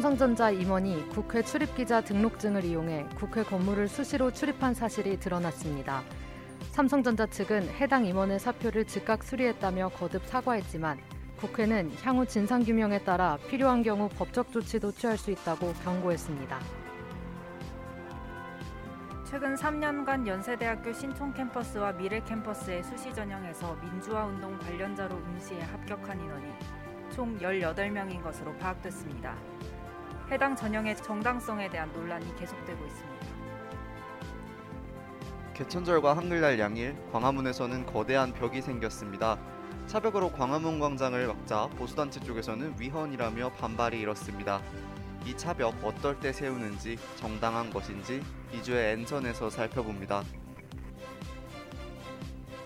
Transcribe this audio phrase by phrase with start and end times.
[0.00, 6.02] 삼성전자 임원이 국회 출입기자 등록증을 이용해 국회 건물을 수시로 출입한 사실이 드러났습니다.
[6.70, 10.98] 삼성전자 측은 해당 임원의 사표를 즉각 수리했다며 거듭 사과했지만
[11.36, 16.58] 국회는 향후 진상규명에 따라 필요한 경우 법적 조치도 취할 수 있다고 경고했습니다.
[19.26, 26.46] 최근 3년간 연세대학교 신촌 캠퍼스와 미래 캠퍼스의 수시 전형에서 민주화 운동 관련자로 응시에 합격한 인원이
[27.10, 29.36] 총 18명인 것으로 파악됐습니다.
[30.30, 33.26] 해당 전형의 정당성에 대한 논란이 계속되고 있습니다.
[35.54, 39.38] 개천절과 한글날 양일 광화문에서는 거대한 벽이 생겼습니다.
[39.88, 44.62] 차벽으로 광화문 광장을 막자 보수단체 쪽에서는 위헌이라며 반발이 일었습니다.
[45.26, 50.22] 이 차벽 어떨 때 세우는지 정당한 것인지 이주의 N선에서 살펴봅니다.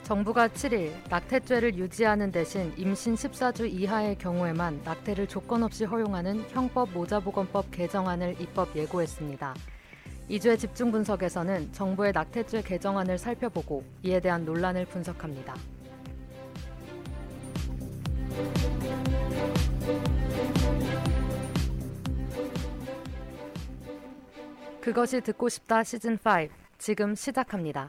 [0.05, 7.71] 정부가 7일 낙태죄를 유지하는 대신 임신 14주 이하의 경우에만 낙태를 조건 없이 허용하는 형법 모자보건법
[7.71, 9.55] 개정안을 입법 예고했습니다.
[10.29, 15.55] 이주의 집중 분석에서는 정부의 낙태죄 개정안을 살펴보고 이에 대한 논란을 분석합니다.
[24.83, 27.89] 그것이 듣고 싶다 시즌 5 지금 시작합니다.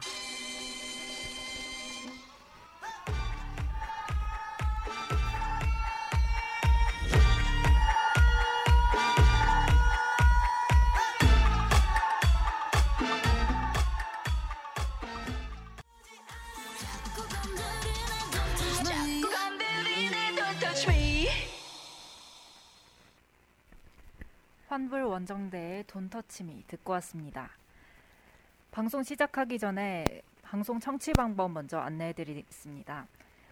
[24.76, 27.48] 환불 원정대의 Don't touch me 듣고 왔습니다.
[28.70, 30.04] 방송 시작하기 전에
[30.42, 33.06] 방송 청취 방법 먼저 안내해 드리겠습니다.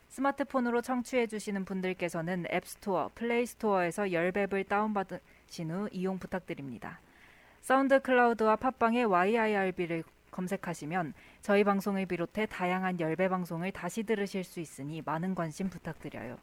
[0.08, 7.00] 스마트폰으로 청취해 주시는 분들께서는 앱스토어, 플레이스토어에서 열앱을 다운받으신 후 이용 부탁드립니다.
[7.62, 10.04] 사운드 클라우드와 팟빵의 yirb를
[10.36, 16.38] 검색하시면 저희 방송을 비롯해 다양한 열배 방송을 다시 들으실 수 있으니 많은 관심 부탁드려요.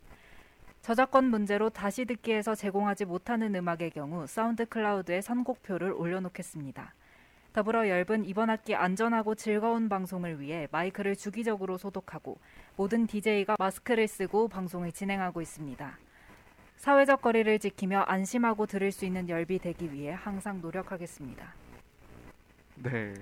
[0.80, 6.94] 저작권 문제로 다시 듣기에서 제공하지 못하는 음악의 경우 사운드 클라우드에 선곡표를 올려놓겠습니다.
[7.52, 12.38] 더불어 열분 이번 학기 안전하고 즐거운 방송을 위해 마이크를 주기적으로 소독하고
[12.76, 15.98] 모든 DJ가 마스크를 쓰고 방송을 진행하고 있습니다.
[16.76, 21.54] 사회적 거리를 지키며 안심하고 들을 수 있는 열비 되기 위해 항상 노력하겠습니다.
[22.82, 23.14] 네.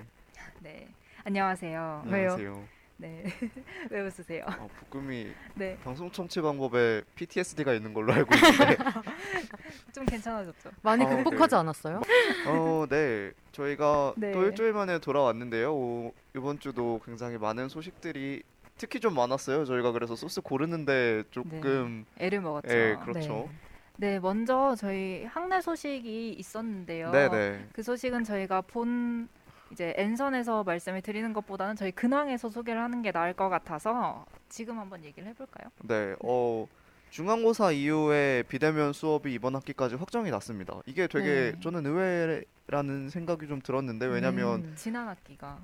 [0.63, 0.87] 네.
[1.25, 2.03] 안녕하세요.
[2.05, 2.65] 안녕하세요.
[2.99, 3.25] 네.
[3.91, 4.45] 왜 웃으세요?
[4.47, 5.79] 어, 북금이 네.
[5.83, 8.77] 방송 청취 방법에 PTSD가 있는 걸로 알고 있는데
[9.95, 10.71] 좀 괜찮아졌죠?
[10.83, 11.57] 많이 어, 극복하지 네.
[11.57, 12.03] 않았어요?
[12.47, 13.33] 어, 네.
[13.53, 14.33] 저희가 네.
[14.33, 15.75] 또 일주일 만에 돌아왔는데요.
[15.75, 18.43] 오, 이번 주도 굉장히 많은 소식들이
[18.77, 19.65] 특히 좀 많았어요.
[19.65, 22.69] 저희가 그래서 소스 고르는데 조금 애를 먹었죠.
[22.71, 23.49] 예, 그렇죠.
[23.97, 27.11] 네, 먼저 저희 학내 소식이 있었는데요.
[27.13, 27.67] 네, 네.
[27.73, 29.29] 그 소식은 저희가 본
[29.73, 35.05] 이제 N선에서 말씀을 드리는 것보다는 저희 근황에서 소개를 하는 게 나을 것 같아서 지금 한번
[35.05, 35.71] 얘기를 해볼까요?
[35.83, 36.15] 네.
[36.25, 36.67] 어
[37.11, 40.81] 중간고사 이후에 비대면 수업이 이번 학기까지 확정이 났습니다.
[40.87, 41.61] 이게 되게 네.
[41.61, 44.73] 저는 의외라는 생각이 좀 들었는데 왜냐면 음.
[44.77, 45.59] 지난 학기가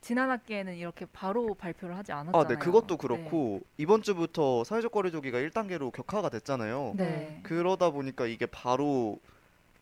[0.00, 2.44] 지난 학기에는 이렇게 바로 발표를 하지 않았잖아요.
[2.44, 2.96] 아, 네, 그것도 네.
[2.96, 6.94] 그렇고 이번 주부터 사회적 거리두기가 1단계로 격화가 됐잖아요.
[6.96, 7.40] 네.
[7.42, 9.18] 그러다 보니까 이게 바로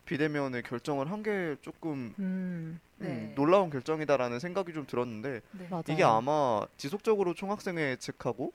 [0.07, 3.07] 비대면을 결정을 한 게 조금 음, 네.
[3.07, 5.69] 음, 놀라운 결정이다라는 생각이 좀 들었는데 네.
[5.89, 8.53] 이게 아마 지속적으로 총학생회 측하고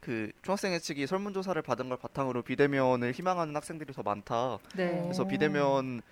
[0.00, 4.58] 그 총학생회 측이 설문조사를 받은 걸 바탕으로 비대면을 희망하는 학생들이 더 많다.
[4.76, 5.00] 네.
[5.04, 5.28] 그래서 오.
[5.28, 6.02] 비대면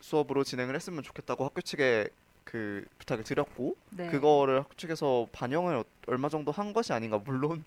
[0.00, 2.08] 수업으로 진행을 했으면 좋겠다고 학교 측에
[2.44, 4.08] 그 부탁을 드렸고 네.
[4.08, 7.62] 그거를 학교 측에서 반영을 어- 얼마 정도 한 것이 아닌가 물론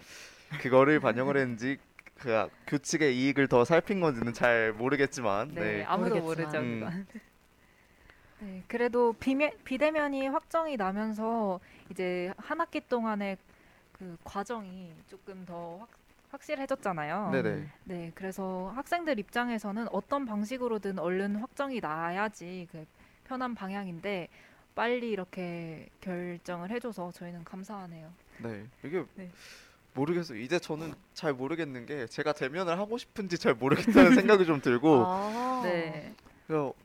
[0.61, 1.77] 그거를 반영을 했는지
[2.23, 5.83] 그 교측의 이익을 더 살핀 건지는 잘 모르겠지만 네, 네.
[5.83, 6.21] 아무도.
[6.21, 6.57] 모르죠.
[6.57, 6.79] 음.
[6.79, 7.07] 그건.
[8.39, 11.59] 네, 그래도 비매, 비대면이 확정이 나면서
[11.89, 13.37] 이제 한 학기 동안의
[13.91, 15.89] 그 과정이 조금 더 확,
[16.31, 17.31] 확실해졌잖아요.
[17.31, 17.67] 네네.
[17.83, 22.85] 네, 그래서 학생들 입장에서는 어떤 방식으로든 얼른 확정이 나야지 그
[23.25, 24.29] 편한 방향인데
[24.75, 28.11] 빨리 이렇게 결정을 해줘서 저희는 감사하네요.
[28.39, 28.65] 네.
[28.83, 29.29] 이게 네.
[29.93, 30.39] 모르겠어요.
[30.39, 35.61] 이제 저는 잘 모르겠는 게 제가 대면을 하고 싶은지 잘 모르겠다는 생각이 좀 들고 아.
[35.63, 36.13] 네,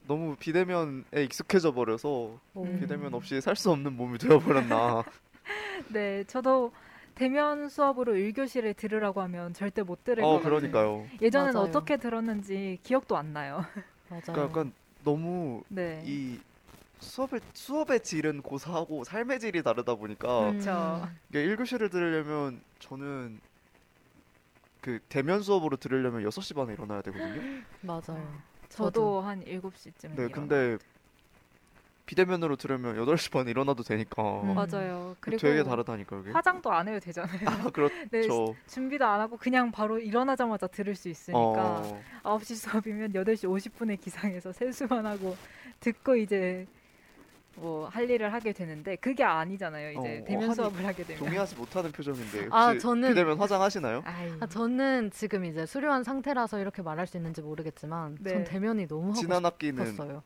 [0.07, 2.63] 너무 비대면에 익숙해져 버려서 오.
[2.63, 2.79] 음.
[2.79, 5.03] 비대면 없이 살 수 없는 몸이 되어 버렸나.
[5.93, 6.71] 네, 저도
[7.15, 10.39] 대면 수업으로 1교시를 들으라고 하면 절대 못 들을 것 어.
[10.41, 11.05] 그러니까요.
[11.21, 11.67] 예전엔 맞아요.
[11.67, 13.65] 어떻게 들었는지 기억도 안 나요.
[14.09, 14.21] 맞아요.
[14.25, 14.73] 그러니까 약간
[15.03, 16.01] 너무 네.
[16.05, 16.39] 이
[16.99, 20.59] 수업의 수업의 질은 고사하고 삶의 질이 다르다 보니까 음.
[21.29, 23.39] 이게 1교시를 들으려면 저는
[24.81, 27.41] 그 대면 수업으로 들으려면 6시 반에 일어나야 되거든요.
[27.81, 28.41] 맞아요.
[28.69, 30.77] 저도 한 7시쯤 네, 근데
[32.05, 34.55] 비대면으로 들으면 8시 반에 일어나도 되니까 음.
[34.55, 35.15] 맞아요.
[35.19, 36.31] 그리고 되게 다르다니까 이게.
[36.31, 37.41] 화장도 안 해도 되잖아요.
[37.45, 37.95] 아, 그렇죠.
[38.09, 38.27] 네,
[38.67, 44.51] 준비도 안 하고 그냥 바로 일어나자마자 들을 수 있으니까 어, 9시 수업이면 8시 50분에 기상해서
[44.51, 45.35] 세수만 하고
[45.79, 46.65] 듣고 이제
[47.59, 49.91] 뭐 할 일을 하게 되는데 그게 아니잖아요.
[49.91, 51.19] 이제 어, 대면 어, 수업을 하게 되면.
[51.19, 54.01] 동의하지 못하는 표정인데 혹시 아, 저는- 비대면 화장하시나요?
[54.05, 58.31] 아이, 아, 저는 지금 이제 수료한 상태라서 이렇게 말할 수 있는지 모르겠지만 네.
[58.31, 60.21] 전 대면이 너무 하고 지난 학기는 싶었어요.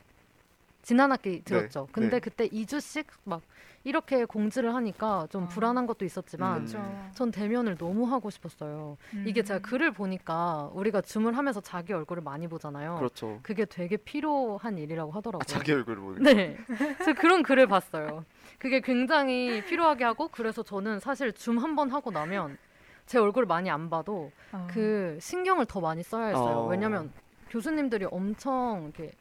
[0.84, 1.88] 지난 학기 들었죠.
[1.92, 2.20] 근데 네.
[2.20, 3.42] 그때 2주씩 막
[3.86, 5.48] 이렇게 공지를 하니까 좀 아.
[5.48, 7.12] 불안한 것도 있었지만 음.
[7.14, 8.98] 전 대면을 너무 하고 싶었어요.
[9.26, 9.62] 이게 제가 음.
[9.62, 12.96] 글을 보니까 우리가 줌을 하면서 자기 얼굴을 많이 보잖아요.
[12.96, 13.40] 그렇죠.
[13.44, 15.42] 그게 되게 필요한 일이라고 하더라고요.
[15.42, 16.24] 아, 자기 얼굴을 보는.
[16.24, 16.58] 네.
[17.04, 18.24] 제가 그런 글을 봤어요.
[18.60, 22.58] 그게 굉장히 필요하게 하고 그래서 저는 사실 줌 한 번 하고 나면
[23.06, 24.68] 제 얼굴 많이 안 봐도 아.
[24.72, 26.58] 그 신경을 더 많이 써야 했어요.
[26.60, 26.68] 어.
[26.68, 27.12] 왜냐면
[27.50, 29.12] 교수님들이 엄청 이렇게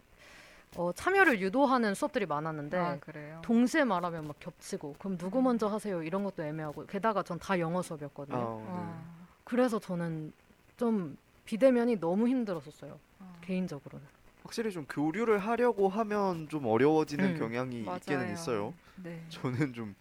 [0.76, 3.40] 어, 참여를 유도하는 수업들이 많았는데 아, 그래요.
[3.44, 7.82] 동시에 말하면 막 겹치고 그럼 누구 먼저 하세요 이런 것도 애매하고 게다가 전 다 영어
[7.82, 8.36] 수업이었거든요.
[8.36, 9.02] 아, 아,
[9.44, 10.32] 그래서 저는
[10.76, 12.98] 좀 비대면이 너무 힘들었었어요.
[13.18, 13.32] 아.
[13.42, 14.06] 개인적으로는.
[14.44, 17.38] 확실히 좀 교류를 하려고 하면 좀 어려워지는 음.
[17.38, 17.96] 경향이 맞아요.
[17.98, 18.72] 있기는 있어요.
[19.02, 19.24] 네.
[19.28, 19.94] 저는 좀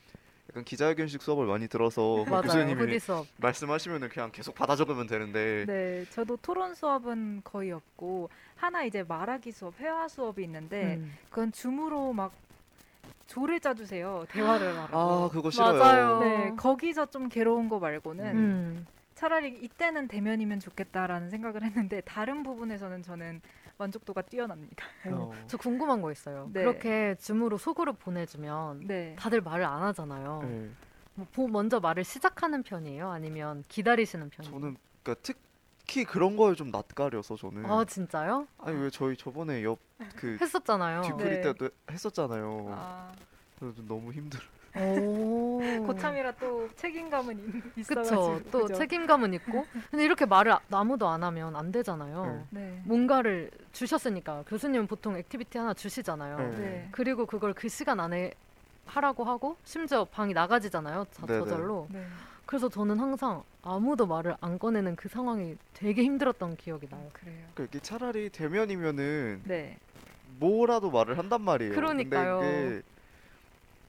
[0.49, 2.41] 약간 기자회견식 수업을 많이 들어서 그.
[2.41, 2.99] 교수님이.
[3.37, 8.29] 말씀하시면은 그냥 계속 받아 적으면 되는데 네, 저도 토론 수업은 거의 없고
[8.61, 11.11] 하나 이제 말하기 수업, 회화 수업이 있는데 음.
[11.31, 12.31] 그건 줌으로 막
[13.25, 14.25] 조를 짜주세요.
[14.29, 14.97] 대화를 하라고.
[14.97, 15.79] 아 그거 싫어요.
[15.79, 16.19] 맞아요.
[16.19, 18.85] 네, 거기서 좀 괴로운 거 말고는 음.
[19.15, 23.41] 차라리 이때는 대면이면 좋겠다라는 생각을 했는데 다른 부분에서는 저는
[23.79, 24.85] 만족도가 뛰어납니다.
[25.11, 25.31] 어.
[25.47, 26.47] 저 궁금한 거 있어요.
[26.53, 26.61] 네.
[26.61, 29.15] 그렇게 줌으로 소그룹 보내주면 네.
[29.17, 30.41] 다들 말을 안 하잖아요.
[30.43, 30.69] 네.
[31.15, 33.09] 뭐 보- 먼저 말을 시작하는 편이에요?
[33.09, 34.53] 아니면 기다리시는 편이에요?
[34.53, 35.39] 저는 그러니까 특
[35.91, 38.47] 히 그런 거에 좀 낯가려서 저는 아 진짜요?
[38.59, 39.79] 아니 왜 저희 저번에 옆
[40.15, 41.01] 그 했었잖아요.
[41.03, 41.41] 뒤풀이 네.
[41.41, 42.67] 때도 했었잖아요.
[42.75, 43.11] 아,
[43.59, 44.41] 그래서 좀 너무 힘들어.
[44.75, 45.59] 오.
[45.85, 48.01] 고참이라 또 책임감은 있- 그쵸.
[48.01, 48.73] 있어가지고 또 그죠?
[48.75, 49.65] 책임감은 있고.
[49.91, 52.47] 근데 이렇게 말을 아- 아무도 안 하면 안 되잖아요.
[52.49, 52.81] 네.
[52.85, 56.37] 뭔가를 주셨으니까 교수님은 보통 activity 하나 주시잖아요.
[56.37, 56.57] 네.
[56.57, 56.89] 네.
[56.91, 58.31] 그리고 그걸 그 시간 안에
[58.87, 61.05] 하라고 하고 심지어 방이 나가지잖아요.
[61.11, 61.39] 자, 네네.
[61.41, 61.87] 저절로.
[61.91, 62.05] 네.
[62.45, 67.09] 그래서 저는 항상 아무도 말을 안 꺼내는 그 상황이 되게 힘들었던 기억이 나요.
[67.13, 67.45] 그래요.
[67.53, 69.77] 그러니까 이게 차라리 대면이면은 네.
[70.39, 71.73] 뭐라도 말을 한단 말이에요.
[71.73, 72.39] 그러니까요.
[72.39, 72.81] 근데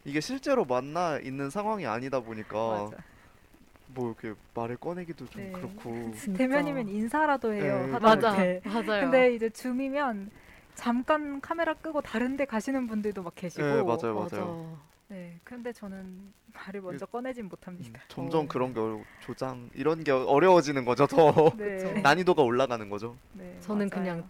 [0.04, 3.02] 이게, 이게 실제로 만나 있는 상황이 아니다 보니까 맞아.
[3.94, 5.52] 뭐 이렇게 말을 꺼내기도 좀 네.
[5.52, 6.12] 그렇고.
[6.16, 6.38] 진짜.
[6.38, 7.86] 대면이면 인사라도 해요.
[7.86, 7.98] 네.
[7.98, 9.00] 맞아, 맞아요.
[9.00, 10.30] 근데 이제 줌이면
[10.74, 14.78] 잠깐 카메라 끄고 다른 데 가시는 분들도 막 계시고 네 맞아요 맞아요.
[15.12, 18.00] 네, 근데 저는 말을 먼저 꺼내진 못합니다.
[18.00, 18.48] 음, 점점 어.
[18.48, 21.06] 그런 게 어려, 조장 이런 게 어려워지는 거죠.
[21.06, 22.00] 더 네.
[22.00, 23.14] 난이도가 올라가는 거죠.
[23.34, 24.02] 네, 저는 맞아요.
[24.02, 24.28] 그냥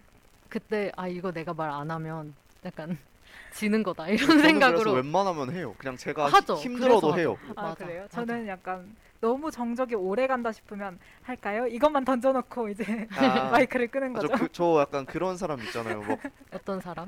[0.49, 2.33] 그때 아 이거 내가 말 안 하면
[2.65, 2.97] 약간
[3.53, 5.73] 지는 거다 이런 저는 생각으로 그래서 웬만하면 해요.
[5.77, 6.55] 그냥 제가 하죠.
[6.55, 7.37] 히- 힘들어도 그래서 해요.
[7.55, 8.01] 아, 맞아, 그래요?
[8.03, 8.25] 맞아.
[8.25, 11.65] 저는 약간 너무 정적이 오래 간다 싶으면 할까요?
[11.65, 14.43] 이것만 던져놓고 이제 아, 마이크를 끄는 아, 저, 거죠.
[14.43, 16.01] 그, 저 약간 그런 사람 있잖아요.
[16.01, 16.19] 막
[16.51, 17.07] 어떤 사람?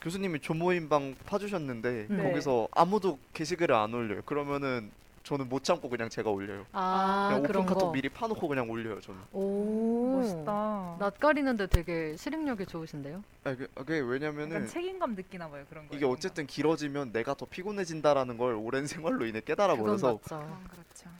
[0.00, 2.22] 교수님이 조모임방 파주셨는데 네.
[2.22, 4.22] 거기서 아무도 게시글을 안 올려요.
[4.22, 4.90] 그러면은
[5.22, 6.64] 저는 못 참고 그냥 제가 올려요.
[6.72, 7.92] 아, 그냥 그런 오픈 카톡 거.
[7.92, 9.00] 미리 파놓고 그냥 올려요.
[9.02, 9.20] 저는.
[9.32, 10.96] 오 멋있다.
[10.98, 13.22] 낯가리는데 되게 실행력이 좋으신데요.
[13.44, 15.94] 아, 그, 그게 약간 왜냐면은 책임감 느끼나 봐요 그런 거.
[15.94, 20.36] 이게 어쨌든 길어지면 내가 더 피곤해진다라는 걸 오랜 생활로 인해 깨달아 그건 버려서 맞죠.
[20.36, 21.10] 아, 그렇죠.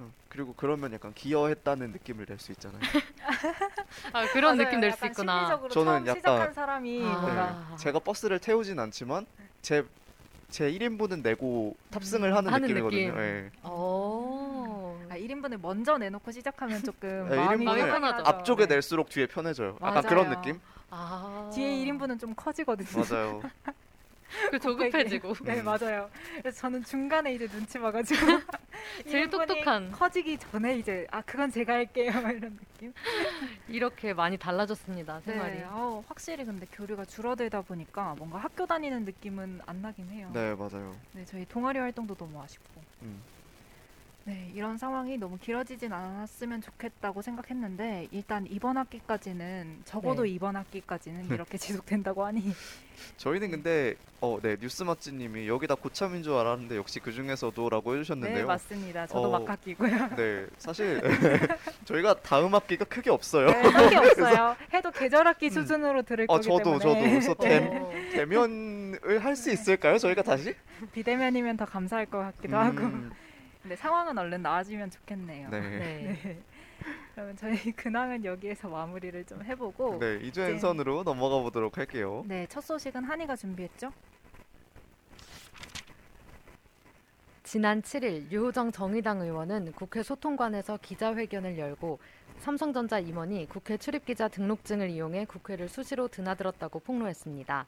[0.00, 2.80] 어, 그리고 그러면 약간 기여했다는 느낌을 낼 수 있잖아요.
[4.12, 4.68] 아 그런 맞아요.
[4.68, 5.38] 느낌 낼 수 약간 있구나.
[5.40, 7.18] 심리적으로 저는 처음 약간- 시작한 사람이 아.
[7.20, 7.76] 뭔가 네.
[7.76, 9.26] 제가 버스를 태우진 않지만
[9.62, 9.84] 제
[10.50, 13.08] 제 1인분은 내고 탑승을 하는 하는 느낌이거든요.
[13.12, 13.20] 느낌.
[13.20, 13.50] 예.
[13.68, 14.96] 오.
[15.10, 18.24] 아, 1인분을 먼저 내놓고 시작하면 조금 네, 마음이 1인분을 편하죠.
[18.26, 18.76] 앞쪽에 네.
[18.76, 19.74] 낼수록 뒤에 편해져요.
[19.82, 20.08] 약간 맞아요.
[20.08, 20.58] 그런 느낌?
[20.88, 21.50] 아.
[21.52, 22.88] 뒤에 1인분은 좀 커지거든요.
[23.04, 23.42] 맞아요.
[24.50, 25.34] 그 조급해지고.
[25.44, 25.64] 네 음.
[25.64, 26.10] 맞아요.
[26.38, 28.20] 그래서 저는 중간에 이제 눈치 봐가지고
[29.08, 29.90] 제일 1인분이 똑똑한.
[29.92, 32.92] 커지기 전에 이제 아 그건 제가 할게요 이런 느낌.
[33.68, 35.58] 이렇게 많이 달라졌습니다 생활이.
[35.58, 40.30] 네, 어, 확실히 근데 교류가 줄어들다 보니까 뭔가 학교 다니는 느낌은 안 나긴 해요.
[40.32, 40.96] 네, 맞아요.
[41.12, 42.80] 네, 저희 동아리 활동도 너무 아쉽고.
[43.02, 43.20] 음.
[44.28, 50.28] 네, 이런 상황이 너무 길어지진 않았으면 좋겠다고 생각했는데 일단 이번 학기까지는 적어도 네.
[50.28, 52.52] 이번 학기까지는 이렇게 지속된다고 하니
[53.16, 58.46] 저희는 근데 어, 네 뉴스 맛지님이 여기다 고참인 줄 알았는데 역시 그 중에서도라고 네 해주셨는데요.
[58.46, 59.06] 맞습니다.
[59.06, 60.08] 저도 어, 막 학기고요.
[60.16, 61.00] 네, 사실
[61.86, 63.46] 저희가 다음 학기가 크게 없어요.
[63.46, 64.56] 네, 학기 없어요.
[64.74, 69.36] 해도 계절 학기 수준으로 들을 아, 거기 저도 때문에 저도 그래서 대, 어, 대면을 할
[69.36, 69.96] 수 있을까요?
[69.96, 70.54] 저희가 다시?
[70.92, 72.78] 비대면이면 더 감사할 것 같기도 하고.
[73.58, 75.50] 음, 근데 상황은 얼른 나아지면 좋겠네요.
[75.50, 75.60] 네.
[75.60, 76.42] 네.
[77.14, 82.24] 그러면 저희 근황은 여기에서 마무리를 좀 해보고 네, 이주연선으로 넘어가 보도록 할게요.
[82.26, 83.92] 네, 첫 소식은 한이가 준비했죠?
[87.42, 91.98] 지난 7일 유호정 정의당 의원은 국회 소통관에서 기자회견을 열고
[92.40, 97.66] 삼성전자 임원이 국회 출입기자 등록증을 이용해 국회를 수시로 드나들었다고 폭로했습니다.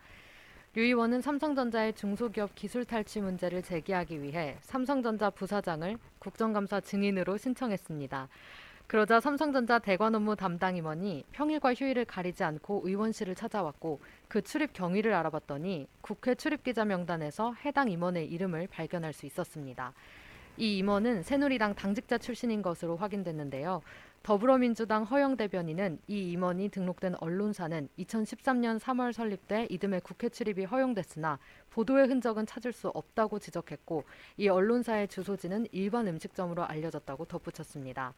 [0.72, 8.28] 류 의원은 삼성전자의 중소기업 기술 탈취 문제를 제기하기 위해 삼성전자 부사장을 국정감사 증인으로 신청했습니다.
[8.86, 15.12] 그러자 삼성전자 대관 업무 담당 임원이 평일과 휴일을 가리지 않고 의원실을 찾아왔고 그 출입 경위를
[15.12, 19.92] 알아봤더니 국회 출입 기자 명단에서 해당 임원의 이름을 발견할 수 있었습니다.
[20.60, 23.80] 이 임원은 새누리당 당직자 출신인 것으로 확인됐는데요.
[24.22, 31.38] 더불어민주당 허영 대변인은 이 임원이 등록된 언론사는 2013년 3월 설립돼 이듬해 국회 출입이 허용됐으나
[31.70, 34.04] 보도의 흔적은 찾을 수 없다고 지적했고
[34.36, 38.12] 이 언론사의 주소지는 일반 음식점으로 알려졌다고 덧붙였습니다.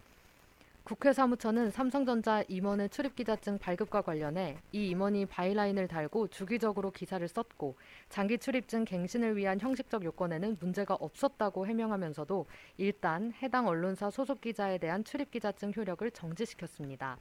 [0.84, 7.76] 국회 사무처는 삼성전자 임원의 출입기자증 발급과 관련해 이 임원이 바이라인을 달고 주기적으로 기사를 썼고
[8.08, 12.46] 장기 출입증 갱신을 위한 형식적 요건에는 문제가 없었다고 해명하면서도
[12.78, 17.16] 일단 해당 언론사 소속 기자에 대한 출입기자증 효력을 정지시켰습니다.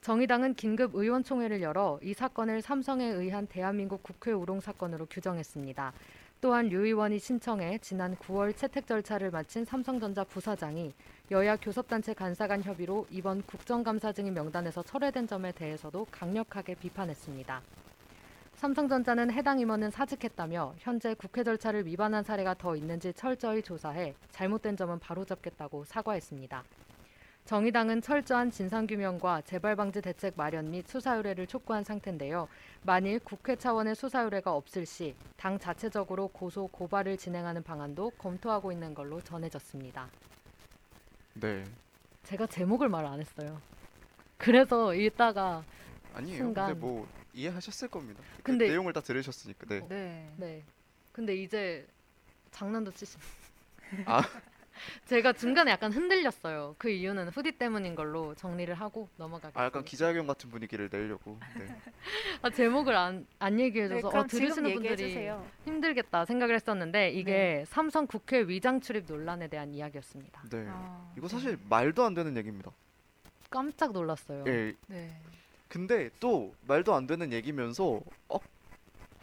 [0.00, 5.92] 정의당은 긴급 의원총회를 열어 이 사건을 삼성에 의한 대한민국 국회 우롱 사건으로 규정했습니다.
[6.40, 10.92] 또한 류 의원이 신청해 지난 9월 채택 절차를 마친 삼성전자 부사장이
[11.32, 17.62] 여야 교섭단체 간사 간 협의로 이번 국정감사 증인 명단에서 철회된 점에 대해서도 강력하게 비판했습니다.
[18.54, 25.00] 삼성전자는 해당 임원은 사직했다며 현재 국회 절차를 위반한 사례가 더 있는지 철저히 조사해 잘못된 점은
[25.00, 26.62] 바로잡겠다고 사과했습니다.
[27.44, 32.48] 정의당은 철저한 진상규명과 재발방지 대책 마련 및 수사 의뢰를 촉구한 상태인데요.
[32.82, 38.94] 만일 국회 차원의 수사 의뢰가 없을 시 당 자체적으로 고소 고발을 진행하는 방안도 검토하고 있는
[38.94, 40.08] 걸로 전해졌습니다.
[41.40, 41.64] 네.
[42.24, 43.60] 제가 제목을 말 안 했어요.
[44.38, 45.64] 그래서 읽다가
[46.14, 46.38] 아니에요.
[46.38, 46.66] 순간.
[46.68, 48.20] 근데 뭐 이해하셨을 겁니다.
[48.38, 49.66] 그 근데- 내용을 다 들으셨으니까.
[49.68, 49.80] 네.
[49.88, 50.32] 네.
[50.36, 50.64] 네.
[51.12, 51.86] 근데 이제
[52.50, 53.16] 장난도 치시.
[54.06, 54.22] 아.
[55.06, 56.74] 제가 중간에 약간 흔들렸어요.
[56.78, 59.60] 그 이유는 후디 때문인 걸로 정리를 하고 넘어가겠습니다.
[59.60, 61.38] 아, 약간 기자회견 같은 분위기를 내려고.
[61.58, 61.66] 네.
[62.42, 65.46] 아, 제목을 안, 안 네, 얘기해줘서 어, 지금 들으시는 분들이 주세요.
[65.64, 70.42] 힘들겠다 생각을 했었는데 이게 삼성 국회 위장 출입 논란에 대한 이야기였습니다.
[70.50, 70.66] 네.
[70.68, 72.70] 아, 이거 사실 말도 안 되는 얘기입니다.
[73.50, 74.44] 깜짝 놀랐어요.
[74.46, 74.74] 예.
[74.86, 75.16] 네.
[75.68, 78.38] 근데 또 말도 안 되는 얘기면서 어,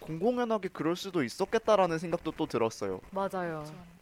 [0.00, 3.00] 공공연하게 그럴 수도 있었겠다라는 생각도 또 들었어요.
[3.10, 3.62] 맞아요.
[3.64, 3.93] 그렇죠.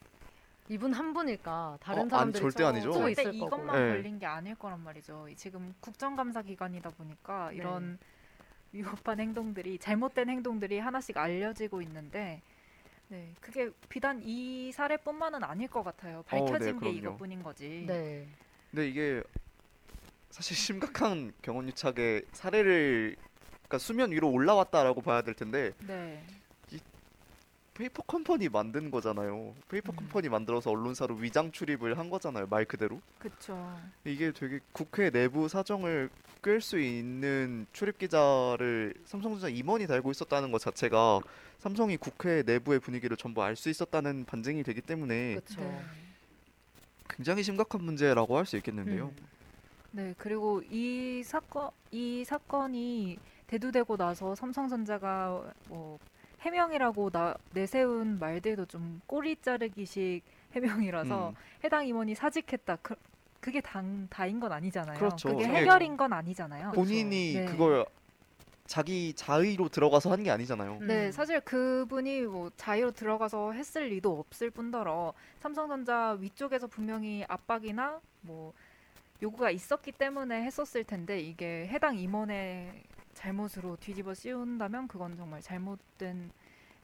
[0.69, 2.93] 이분 한 분일까 다른 어, 사람들이 아니, 절대 또 아니죠.
[2.93, 3.79] 또 절대 있을 이것만 거고.
[3.79, 3.89] 네.
[3.89, 5.27] 걸린 게 아닐 거란 말이죠.
[5.37, 7.57] 지금 국정감사 기간이다 보니까 네.
[7.57, 7.99] 이런
[8.73, 12.41] 위법한 행동들이 잘못된 행동들이 하나씩 알려지고 있는데
[13.09, 16.23] 네, 그게 비단 이 사례뿐만은 아닐 것 같아요.
[16.27, 16.97] 밝혀진 게 어, 네, 그럼요.
[16.97, 17.85] 이것뿐인 거지.
[17.87, 18.27] 네.
[18.71, 19.23] 근데 이게
[20.31, 23.17] 사실 심각한 경언유착의 사례를
[23.51, 26.25] 그러니까 수면 위로 올라왔다라고 봐야 될 텐데 네.
[27.83, 29.57] 페이퍼 컴퍼니 만든 거잖아요.
[29.69, 29.97] 페이퍼 음.
[29.97, 32.47] 컴퍼니 만들어서 언론사로 위장 출입을 한 거잖아요.
[32.47, 33.01] 말 그대로.
[33.19, 33.77] 그쵸.
[34.05, 36.09] 이게 되게 국회 내부 사정을
[36.41, 41.23] 끌 수 있는 출입 기자를 삼성전자 임원이 달고 있었다는 것 자체가
[41.59, 45.61] 삼성이 국회 내부의 분위기를 전부 알 수 있었다는 반증이 되기 때문에 그렇죠.
[45.61, 45.81] 네.
[47.09, 49.07] 굉장히 심각한 문제라고 할 수 있겠는데요.
[49.07, 49.27] 음.
[49.91, 55.99] 네, 그리고 이 사건 이 사건이 대두되고 나서 삼성전자가 뭐
[56.43, 60.23] 해명이라고 나, 내세운 말들도 좀 꼬리 자르기식
[60.55, 61.35] 해명이라서 음.
[61.65, 62.77] 해당 임원이 사직했다.
[62.83, 62.95] 그,
[63.41, 64.99] 그게 당, 다인 건 아니잖아요.
[64.99, 65.37] 그렇죠.
[65.37, 66.73] 게 이게 해결인 건 아니잖아요.
[66.73, 67.45] 본인이 네.
[67.47, 67.87] 그걸
[68.67, 70.79] 자기 자의로 들어가서 한 게 아니잖아요.
[70.81, 70.87] 음.
[70.87, 78.53] 네, 사실 그분이 뭐 자유로 들어가서 했을 리도 없을 뿐더러 삼성전자 위쪽에서 분명히 압박이나 뭐
[79.23, 82.83] 요구가 있었기 때문에 했었을 텐데 이게 해당 임원의
[83.23, 86.33] 잘못으로 뒤집어 씌운다면 그건 정말 잘못된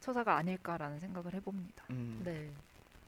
[0.01, 1.85] 처사가 아닐까라는 생각을 해봅니다.
[1.91, 2.21] 음.
[2.25, 2.49] 네.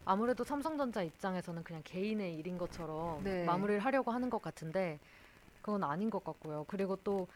[0.04, 3.44] 아무래도 삼성전자 입장에서는 그냥 개인의 일인 것처럼 네.
[3.44, 4.98] 마무리를 하려고 하는 것 같은데
[5.62, 6.64] 그건 아닌 것 같고요.
[6.66, 7.28] 그리고 또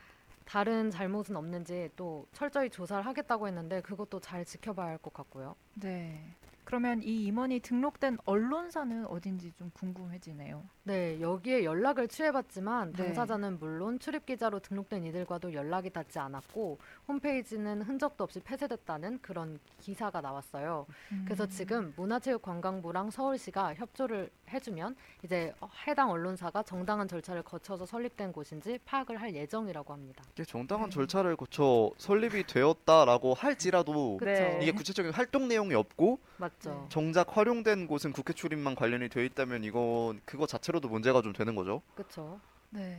[0.44, 5.54] 다른 잘못은 없는지 또 철저히 조사를 하겠다고 했는데 그것도 잘 지켜봐야 할 것 같고요.
[5.74, 6.34] 네.
[6.64, 10.62] 그러면 이 임원이 등록된 언론사는 어딘지 좀 궁금해지네요.
[10.84, 13.04] 네, 여기에 연락을 취해봤지만 네.
[13.04, 16.78] 당사자는 물론 출입 기자로 등록된 이들과도 연락이 닿지 않았고
[17.08, 20.86] 홈페이지는 흔적도 없이 폐쇄됐다는 그런 기사가 나왔어요.
[21.24, 21.48] 그래서 음.
[21.50, 25.52] 지금 문화체육관광부랑 서울시가 협조를 해주면 이제
[25.86, 30.24] 해당 언론사가 정당한 절차를 거쳐서 설립된 곳인지 파악을 할 예정이라고 합니다.
[30.32, 30.94] 이게 정당한 네.
[30.94, 34.58] 절차를 거쳐 설립이 되었다라고 할지라도 그- 네.
[34.62, 36.70] 이게 구체적인 활동 내용이 없고 맞 죠?
[36.70, 36.88] 네.
[36.88, 41.82] 정작 활용된 곳은 국회 출입만 관련이 되어 있다면 이건 그거 자체로도 문제가 좀 되는 거죠.
[41.94, 42.40] 그렇죠.
[42.70, 42.98] 네.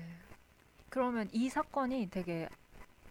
[0.89, 2.47] 그러면 이 사건이 되게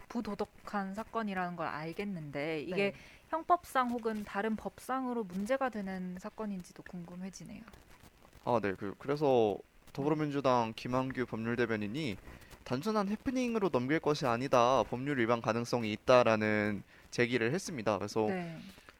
[0.09, 2.93] 부도덕한 사건이라는 걸 알겠는데 이게 네.
[3.29, 7.61] 형법상 혹은 다른 법상으로 문제가 되는 사건인지도 궁금해지네요.
[8.45, 8.73] 아, 네.
[8.73, 9.57] 그 그래서
[9.93, 12.17] 더불어민주당 김한규 법률대변인이
[12.63, 14.83] 단순한 해프닝으로 넘길 것이 아니다.
[14.83, 17.97] 법률 위반 가능성이 있다라는 제기를 했습니다.
[17.97, 18.57] 그래서 네.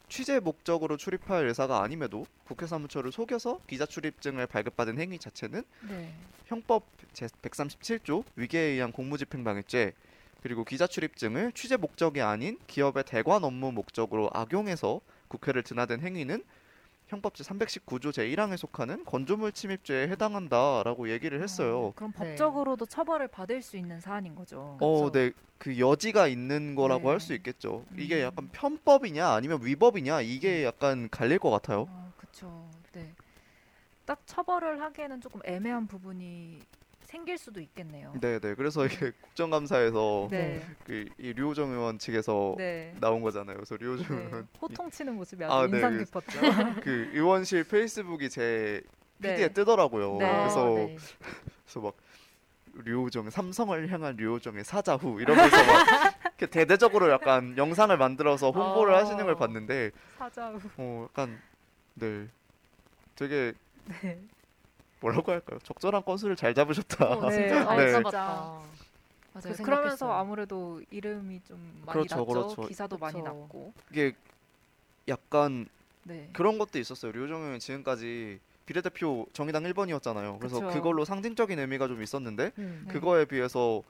[0.08, 6.14] 취재 목적으로 출입할 의사가 아님에도 국회 사무처를 속여서 기자 출입증을 발급받은 행위 자체는 네.
[6.46, 9.94] 형법 제 137조 위계에 의한 공무집행방해죄
[10.42, 16.44] 그리고 기자 출입증을 취재 목적이 아닌 기업의 대관 업무 목적으로 악용해서 국회를 드나든 행위는
[17.08, 21.78] 형법 제 319조 제1항에 속하는 건조물 침입죄에 해당한다라고 얘기를 했어요.
[21.78, 22.30] 어, 그럼 네.
[22.32, 24.78] 법적으로도 처벌을 받을 수 있는 사안인 거죠.
[24.82, 25.12] 어.
[25.12, 25.32] 네.
[25.58, 27.10] 그 여지가 있는 거라고 네.
[27.10, 27.86] 할수 있겠죠.
[27.96, 28.22] 이게 음.
[28.24, 31.88] 약간 편법이냐 아니면 위법이냐 이게 약간 갈릴 것 같아요.
[31.90, 32.70] 아, 그렇죠.
[32.92, 33.14] 네.
[34.06, 36.60] 딱 처벌을 하기에는 조금 애매한 부분이
[37.16, 38.12] 생길 수도 있겠네요.
[38.20, 38.56] 네, 네.
[38.56, 40.62] 그래서 이게 국정감사에서 네.
[40.84, 42.94] 그 이 류호정 의원 측에서 네.
[43.00, 43.56] 나온 거잖아요.
[43.56, 44.26] 그래서 류호정 네.
[44.26, 45.78] 의원 호통치는 모습이 아주 아, 네.
[45.78, 46.28] 인상 깊었죠.
[46.84, 48.82] 그 의원실 페이스북이 제
[49.18, 49.34] 네.
[49.34, 50.18] PD에 뜨더라고요.
[50.18, 50.26] 네.
[50.40, 50.98] 그래서 아, 네.
[51.64, 51.96] 그래서 막
[52.84, 55.88] 류호정 삼성을 향한 류호정의 사자후 이러면서 막
[56.38, 58.98] 이렇게 대대적으로 약간 영상을 만들어서 홍보를 어.
[58.98, 60.60] 하시는 걸 봤는데 사자우.
[60.78, 61.40] 어 약간
[61.94, 62.28] 네
[63.16, 63.54] 되게
[64.02, 64.20] 네.
[65.06, 65.60] 뭐라고 할까요?
[65.64, 67.06] 적절한 건수를 잘 잡으셨다.
[67.06, 67.36] 어, 네.
[67.48, 67.92] 진짜 잘 네.
[67.92, 68.20] 잡았다.
[68.20, 68.62] 맞아요.
[69.34, 69.66] 생각했어요.
[69.66, 72.26] 그러면서 아무래도 이름이 좀 많이 그렇죠, 났죠.
[72.26, 72.62] 그렇죠.
[72.64, 73.40] 기사도 많이 그렇죠.
[73.40, 73.74] 났고.
[73.92, 74.16] 이게
[75.08, 75.68] 약간
[76.04, 76.30] 네.
[76.34, 77.12] 그런 것도 있었어요.
[77.14, 80.40] 의원 지금까지 비례대표 정의당 1번이었잖아요.
[80.40, 80.70] 그래서 그쵸.
[80.74, 82.86] 그걸로 상징적인 의미가 좀 있었는데 음.
[82.88, 82.94] 네.
[82.94, 83.84] 그거에 비해서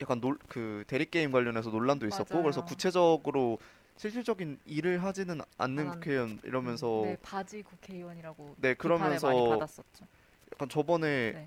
[0.00, 2.44] 약간 놀, 그 대리 게임 관련해서 논란도 있었고 맞아요.
[2.44, 3.58] 그래서 구체적으로
[3.96, 10.06] 실질적인 일을 하지는 않는 안 국회의원 이러면서 네, 바지 국회의원이라고 네, 그러면서 많이 받았었죠.
[10.52, 11.46] 약간 저번에 네.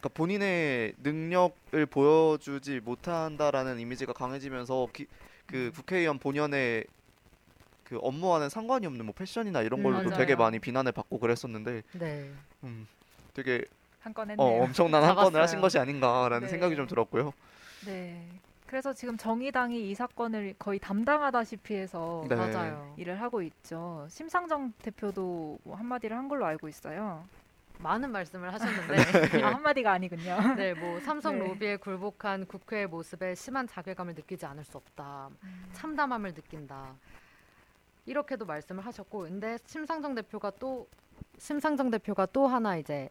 [0.00, 5.06] 그러니까 본인의 능력을 보여주지 못한다라는 이미지가 강해지면서 기,
[5.46, 5.72] 그 음.
[5.74, 6.84] 국회의원 본연의
[7.84, 10.18] 그 업무와는 상관이 없는 뭐 패션이나 이런 음, 걸로도 맞아요.
[10.20, 12.30] 되게 많이 비난을 받고 그랬었는데 네.
[12.64, 12.86] 음,
[13.34, 13.64] 되게
[14.00, 14.62] 한 건 했네요.
[14.62, 15.60] 어, 엄청난 한 건을 하신 잡았어요.
[15.60, 16.48] 것이 아닌가라는 네.
[16.48, 17.32] 생각이 좀 들었고요.
[17.84, 18.26] 네.
[18.66, 22.36] 그래서 지금 정의당이 이 사건을 거의 담당하다시피 해서 네.
[22.36, 22.94] 맞아요.
[22.96, 24.06] 일을 하고 있죠.
[24.08, 27.28] 심상정 대표도 뭐 한마디를 한 걸로 알고 있어요.
[27.82, 28.94] 많은 말씀을 하셨는데
[29.44, 30.36] 아, 한마디가 아니군요.
[30.56, 31.46] 네, 뭐 삼성 네.
[31.46, 35.30] 로비에 굴복한 국회의 모습에 심한 자괴감을 느끼지 않을 수 없다.
[35.72, 36.94] 참담함을 느낀다.
[38.06, 40.88] 이렇게도 말씀을 하셨고, 근데 심상정 대표가 또
[41.38, 43.08] 심상정 대표가 또 하나 이제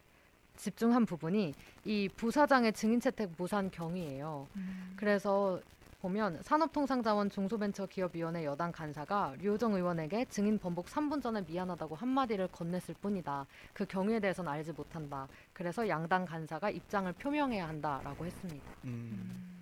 [0.55, 1.53] 집중한 부분이
[1.85, 4.47] 이 부사장의 증인 채택 무산 경위예요.
[4.55, 4.93] 음.
[4.97, 5.59] 그래서
[5.99, 13.45] 보면 산업통상자원 중소벤처기업위원회 여당 간사가 류호정 의원에게 증인 번복 3분 전에 미안하다고 한마디를 건넸을 뿐이다.
[13.73, 15.27] 그 경위에 대해서는 알지 못한다.
[15.51, 18.65] 그래서 양당 간사가 입장을 표명해야 한다라고 했습니다.
[18.85, 19.59] 음.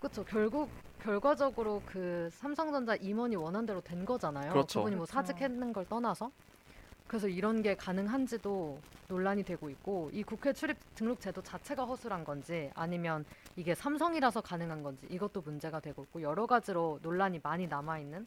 [0.00, 0.24] 그렇죠.
[0.24, 0.70] 결국
[1.00, 4.50] 결과적으로 그 삼성전자 임원이 원한 대로 된 거잖아요.
[4.52, 4.80] 그렇죠.
[4.80, 5.12] 그분이 뭐 그렇죠.
[5.12, 6.30] 사직했는 걸 떠나서
[7.12, 12.70] 그래서 이런 게 가능한지도 논란이 되고 있고 이 국회 출입 등록 제도 자체가 허술한 건지
[12.74, 18.26] 아니면 이게 삼성이라서 가능한 건지 이것도 문제가 되고 있고 여러 가지로 논란이 많이 남아 있는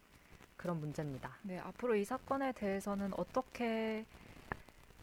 [0.56, 1.36] 그런 문제입니다.
[1.42, 4.04] 네, 앞으로 이 사건에 대해서는 어떻게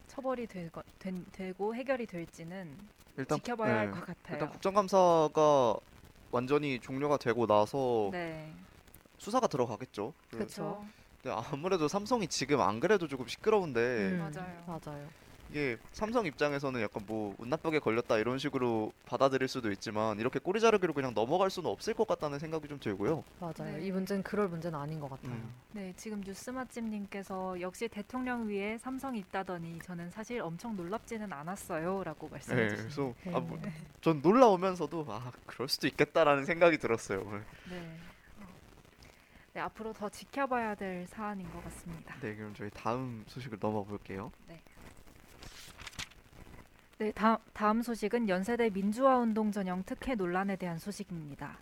[0.07, 2.77] 처벌이 되고, 된, 되고 해결이 될지는
[3.17, 3.77] 일단 지켜봐야 네.
[3.79, 4.35] 할것 같아요.
[4.35, 5.75] 일단 국정감사가
[6.31, 8.49] 완전히 종료가 되고 나서 네,
[9.17, 10.13] 수사가 들어가겠죠.
[10.29, 10.85] 그- 그렇죠.
[11.23, 14.63] 근데 아무래도 삼성이 지금 안 그래도 조금 시끄러운데 음, 맞아요.
[14.67, 15.07] 맞아요.
[15.49, 20.59] 이게 삼성 입장에서는 약간 뭐 운 나쁘게 걸렸다 이런 식으로 받아들일 수도 있지만 이렇게 꼬리
[20.59, 23.23] 자르기로 그냥 넘어갈 수는 없을 것 같다는 생각이 좀 들고요.
[23.39, 23.77] 맞아요.
[23.77, 23.85] 네.
[23.85, 25.31] 이 문제는 그럴 문제는 아닌 것 같아요.
[25.31, 25.53] 음.
[25.71, 32.61] 네, 지금 뉴스 맛집님께서 역시 대통령 위에 삼성이 있다더니 저는 사실 엄청 놀랍지는 않았어요라고 말씀해
[32.63, 33.13] 네, 주셨어요.
[33.23, 33.71] 그래서 아, 뭐, 네.
[34.01, 37.23] 전 놀라우면서도 아 그럴 수도 있겠다라는 생각이 들었어요.
[37.25, 37.45] 오늘.
[37.69, 37.97] 네.
[39.53, 39.59] 어.
[39.59, 42.15] 네, 앞으로 더 지켜봐야 될 사안인 것 같습니다.
[42.21, 44.31] 네, 그럼 저희 다음 소식을 넘어 볼게요.
[46.97, 51.59] 네, 다, 다음 소식은 연세대 민주화운동 전형 특혜 논란에 대한 소식입니다.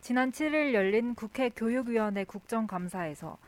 [0.00, 3.38] 지난 7일 열린 국회 교육위원회 국정감사에서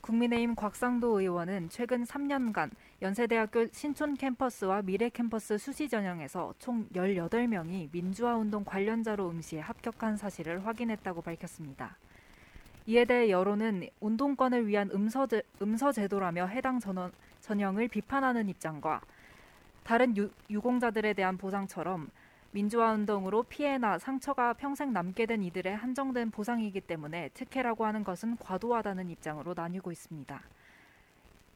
[0.00, 2.70] 국민의힘 곽상도 의원은 최근 3년간
[3.02, 10.64] 연세대학교 신촌 캠퍼스와 미래 캠퍼스 수시 전형에서 총 18명이 민주화 운동 관련자로 응시에 합격한 사실을
[10.64, 11.98] 확인했다고 밝혔습니다.
[12.88, 19.02] 이에 대해 여론은 운동권을 위한 음서, 제, 음서 제도라며 해당 전원, 전형을 비판하는 입장과
[19.84, 22.08] 다른 유, 유공자들에 대한 보상처럼
[22.50, 29.10] 민주화 운동으로 피해나 상처가 평생 남게 된 이들의 한정된 보상이기 때문에 특혜라고 하는 것은 과도하다는
[29.10, 30.40] 입장으로 나뉘고 있습니다.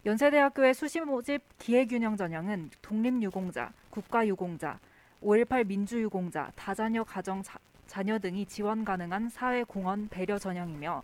[0.04, 4.78] 연세대학교의 수시 모집 기회균형 전형은 독립유공자, 국가유공자,
[5.22, 11.02] 5.18 민주유공자, 다자녀 가정 자, 자녀 등이 지원 가능한 사회공헌 배려 전형이며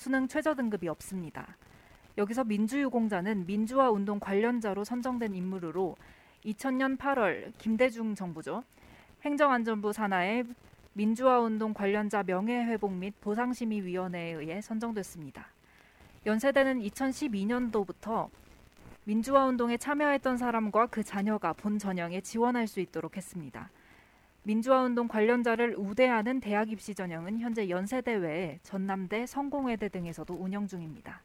[0.00, 1.58] 수능 최저 등급이 없습니다.
[2.16, 5.94] 여기서 민주유공자는 민주화 운동 관련자로 선정된 인물으로
[6.46, 8.64] 2000년 8월 김대중 정부죠.
[9.22, 10.44] 행정안전부 산하의
[10.94, 15.46] 민주화운동 관련자 명예회복 및 보상심의위원회에 의해 선정됐습니다.
[16.24, 18.30] 연세대는 2012년도부터
[19.04, 23.68] 민주화운동에 참여했던 사람과 그 자녀가 본 전형에 지원할 수 있도록 했습니다.
[24.42, 31.22] 민주화운동 관련자를 우대하는 대학 입시 전형은 현재 연세대 외에 전남대, 성공회대 등에서도 운영 중입니다.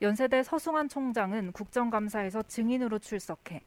[0.00, 3.62] 연세대 서승환 총장은 국정감사에서 증인으로 출석해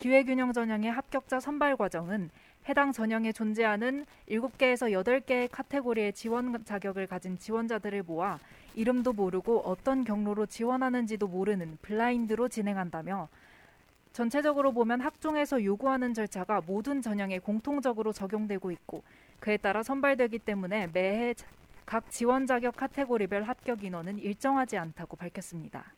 [0.00, 2.30] 기회균형 전형의 합격자 선발 과정은
[2.68, 8.38] 해당 전형에 존재하는 7개에서 8개의 카테고리의 지원 자격을 가진 지원자들을 모아
[8.74, 13.28] 이름도 모르고 어떤 경로로 지원하는지도 모르는 블라인드로 진행한다며
[14.12, 19.02] 전체적으로 보면 학종에서 요구하는 절차가 모든 전형에 공통적으로 적용되고 있고
[19.40, 21.34] 그에 따라 선발되기 때문에 매해
[21.86, 25.94] 각 지원 자격 카테고리별 합격 인원은 일정하지 않다고 밝혔습니다.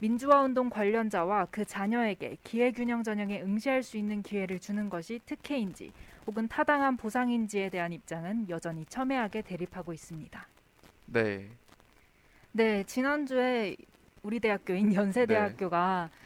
[0.00, 5.92] 민주화 운동 관련자와 그 자녀에게 기회균형 전형에 응시할 수 있는 기회를 주는 것이 특혜인지
[6.26, 10.46] 혹은 타당한 보상인지에 대한 입장은 여전히 첨예하게 대립하고 있습니다.
[11.06, 11.48] 네.
[12.52, 13.76] 네, 지난주에
[14.22, 16.23] 우리 대학교인 연세대학교가 네.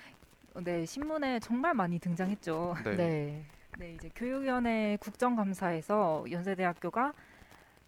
[0.64, 2.76] 네, 신문에 정말 많이 등장했죠.
[2.84, 2.94] 네.
[2.96, 3.44] 네.
[3.78, 7.12] 네, 이제 교육위원회 국정감사에서 연세대학교가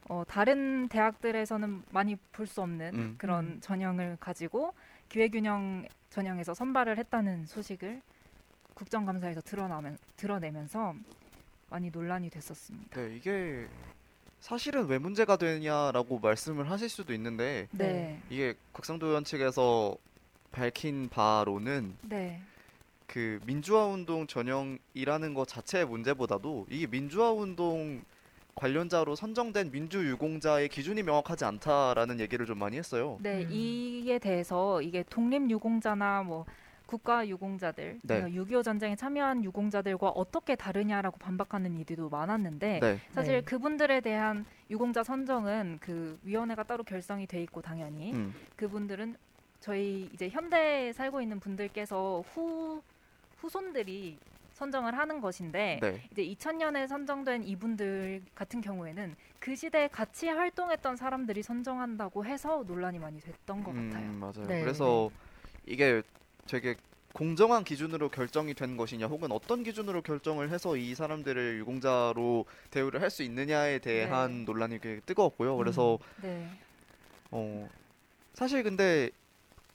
[0.08, 3.14] 어, 다른 대학들에서는 많이 볼 수 없는 음.
[3.18, 3.60] 그런 음.
[3.60, 4.72] 전형을 가지고
[5.08, 8.00] 기회균형 전형에서 선발을 했다는 소식을
[8.74, 10.94] 국정감사에서 드러나면 드러내면서
[11.70, 13.00] 많이 논란이 됐었습니다.
[13.00, 13.66] 네, 이게
[14.40, 18.20] 사실은 왜 문제가 되냐라고 말씀을 하실 수도 있는데 네.
[18.30, 19.96] 이게 곽상도 의원 측에서
[20.50, 22.40] 밝힌 바로는 네.
[23.10, 28.02] 그 민주화 운동 전형이라는 것 자체의 문제보다도 이게 민주화 운동
[28.54, 33.18] 관련자로 선정된 민주유공자의 기준이 명확하지 않다라는 얘기를 좀 많이 했어요.
[33.20, 33.48] 네, 음.
[33.50, 36.46] 이에 대해서 이게 독립유공자나 뭐
[36.86, 38.22] 국가 유공자들, 네.
[38.22, 42.98] 6.25 전쟁에 참여한 유공자들과 어떻게 다르냐라고 반박하는 이들도 많았는데 네.
[43.10, 43.40] 사실 네.
[43.42, 48.34] 그분들에 대한 유공자 선정은 그 위원회가 따로 결성이 돼 있고 당연히 음.
[48.54, 49.16] 그분들은
[49.60, 52.82] 저희 이제 현대에 살고 있는 분들께서 후
[53.40, 54.18] 후손들이
[54.52, 56.02] 선정을 하는 것인데 네.
[56.12, 63.20] 이제 2000년에 선정된 이분들 같은 경우에는 그 시대에 같이 활동했던 사람들이 선정한다고 해서 논란이 많이
[63.20, 64.12] 됐던 것 음, 같아요.
[64.12, 64.46] 맞아요.
[64.48, 64.60] 네.
[64.60, 65.10] 그래서
[65.66, 66.02] 이게
[66.46, 66.74] 되게
[67.14, 73.10] 공정한 기준으로 결정이 된 것이냐 혹은 어떤 기준으로 결정을 해서 이 사람들을 유공자로 대우를 할
[73.10, 74.44] 수 있느냐에 대한 네.
[74.44, 75.56] 논란이 꽤 뜨거웠고요.
[75.56, 76.50] 그래서 음, 네.
[77.30, 77.68] 어
[78.34, 79.19] 사실 근데 어,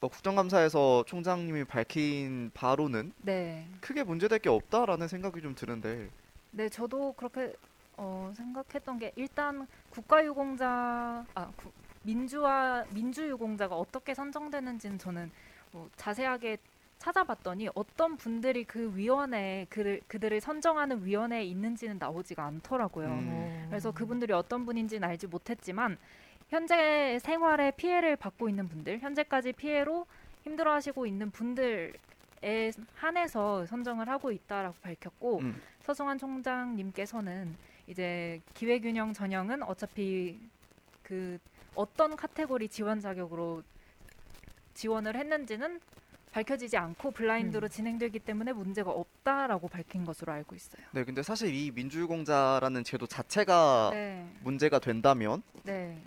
[0.07, 3.67] 국정감사에서 총장님이 밝힌 바로는 네.
[3.81, 6.09] 크게 문제될 게 없다라는 생각이 좀 드는데.
[6.51, 7.53] 네, 저도 그렇게
[7.97, 11.71] 어, 생각했던 게 일단 국가유공자, 아 구,
[12.03, 15.31] 민주화 민주유공자가 어떻게 선정되는지는 저는
[15.71, 16.57] 뭐 자세하게
[16.97, 23.07] 찾아봤더니 어떤 분들이 그 위원회에 그를, 그들을 선정하는 위원회에 있는지는 나오지가 않더라고요.
[23.07, 23.65] 음.
[23.69, 25.97] 그래서 그분들이 어떤 분인지는 알지 못했지만
[26.55, 30.07] 현재 생활에 피해를 받고 있는 분들, 현재까지 피해로
[30.45, 31.91] 힘들어하시고 있는 분들에
[32.95, 35.61] 한해서 선정을 하고 있다라고 밝혔고 음.
[35.81, 37.53] 서승환 총장님께서는
[37.87, 40.39] 이제 기회균형 전형은 어차피
[41.03, 41.37] 그
[41.73, 43.61] 어떤 카테고리 지원 자격으로
[44.75, 45.81] 지원을 했는지는
[46.31, 47.69] 밝혀지지 않고 블라인드로 음.
[47.69, 50.85] 진행되기 때문에 문제가 없다라고 밝힌 것으로 알고 있어요.
[50.91, 54.25] 네, 근데 사실 이 민주유공자라는 제도 자체가 네.
[54.41, 56.01] 문제가 된다면 네.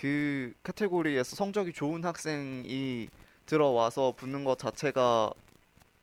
[0.00, 3.08] 그 카테고리에서 성적이 좋은 학생이
[3.46, 5.32] 들어와서 붙는 것 자체가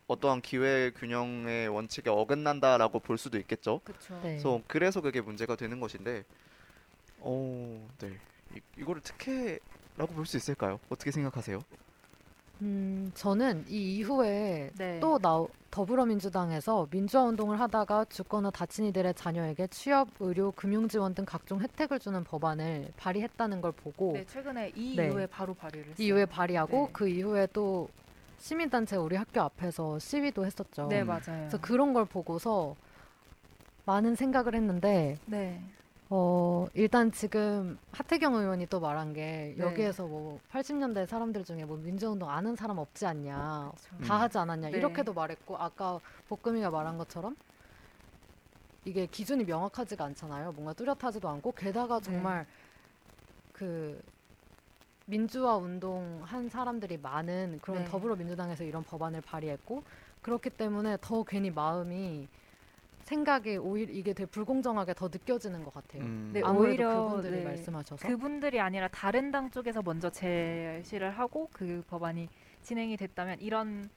[0.07, 3.79] 어떠한 기회 균형의 원칙에 어긋난다라고 볼 수도 있겠죠.
[3.83, 4.19] 그쵸.
[4.23, 4.37] 네.
[4.39, 6.23] 그래서 그래서 그게 문제가 되는 것인데,
[7.19, 8.17] 어, 네,
[8.55, 10.79] 이, 이거를 특혜라고 볼 수 있을까요?
[10.89, 11.63] 어떻게 생각하세요?
[12.63, 14.99] 음, 저는 이 이후에 네.
[15.01, 21.25] 또 나, 더불어민주당에서 민주화 운동을 하다가 죽거나 다친 이들의 자녀에게 취업, 의료, 금융 지원 등
[21.25, 25.07] 각종 혜택을 주는 법안을 발의했다는 걸 보고 네, 최근에 이 네.
[25.07, 25.95] 이후에 바로 발의를 했어요.
[25.99, 26.89] 이 이후에 발의하고 네.
[26.93, 27.89] 그 이후에 또
[28.39, 30.87] 시민단체 우리 학교 앞에서 시위도 했었죠.
[30.87, 31.07] 네, 음.
[31.07, 31.21] 맞아요.
[31.25, 32.75] 그래서 그런 걸 보고서
[33.85, 35.61] 많은 생각을 했는데 네.
[36.09, 39.63] 어, 일단 지금 하태경 의원이 또 말한 게 네.
[39.63, 43.71] 여기에서 뭐 80년대 사람들 중에 뭐 민주운동 아는 사람 없지 않냐.
[43.87, 44.07] 그렇죠.
[44.07, 44.69] 다 하지 않았냐.
[44.69, 44.77] 네.
[44.77, 47.35] 이렇게도 말했고 아까 복금이가 말한 것처럼
[48.85, 50.51] 이게 기준이 명확하지가 않잖아요.
[50.51, 52.05] 뭔가 뚜렷하지도 않고 게다가 네.
[52.05, 52.45] 정말
[53.53, 54.01] 그
[55.05, 57.89] 민주화 운동 한 사람들이 많은 그런 네.
[57.89, 59.83] 더불어민주당에서 이런 법안을 발의했고
[60.21, 62.27] 그렇기 때문에 더 괜히 마음이
[63.13, 66.01] 생각이 오히려 이게 되게 불공정하게 더 느껴지는 것 같아요.
[66.01, 66.31] 음.
[66.33, 67.43] 네, 오히려, 그분들이 네.
[67.43, 72.27] 말씀하셔서 그분들이 아니라 다른 당 쪽에서 먼저 제시를 하고 그 법안이
[72.63, 73.89] 진행이 됐다면 이런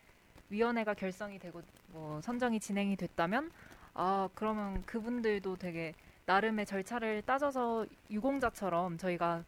[0.50, 3.50] 위원회가 결성이 되고 뭐 선정이 진행이 됐다면
[3.94, 5.94] 아 그러면 그분들도 되게
[6.26, 9.44] 나름의 절차를 따져서 유공자처럼 저희가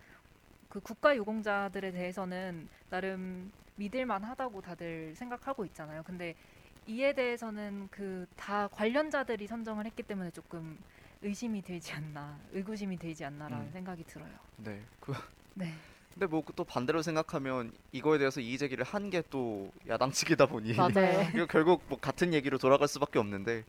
[0.68, 6.02] 그 국가 유공자들에 대해서는 나름 믿을 만 하다고 다들 생각하고 있잖아요.
[6.04, 6.34] 근데
[6.88, 10.78] 이에 대해서는 그 다 관련자들이 선정을 했기 때문에 조금
[11.22, 13.70] 의심이 들지 않나, 의구심이 들지 않나라는 음.
[13.72, 14.30] 생각이 들어요.
[14.56, 14.80] 네.
[15.00, 15.12] 그
[15.54, 15.72] 네.
[16.14, 20.70] 근데 뭐 또 반대로 생각하면 이거에 대해서 이의 제기를 한 게 또 야당 측이다 보니.
[21.34, 23.64] 이거 결국 뭐 같은 얘기로 돌아갈 수밖에 없는데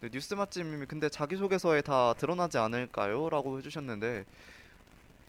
[0.00, 3.28] 네, 뉴스 맛집님이 근데 자기소개서에 다 드러나지 않을까요?
[3.30, 4.24] 라고 해주셨는데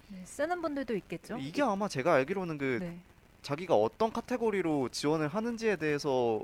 [0.10, 1.38] 네, 쓰는 분들도 있겠죠.
[1.38, 2.98] 이게 아마 제가 알기로는 그 네.
[3.42, 6.44] 자기가 어떤 카테고리로 지원을 하는지에 대해서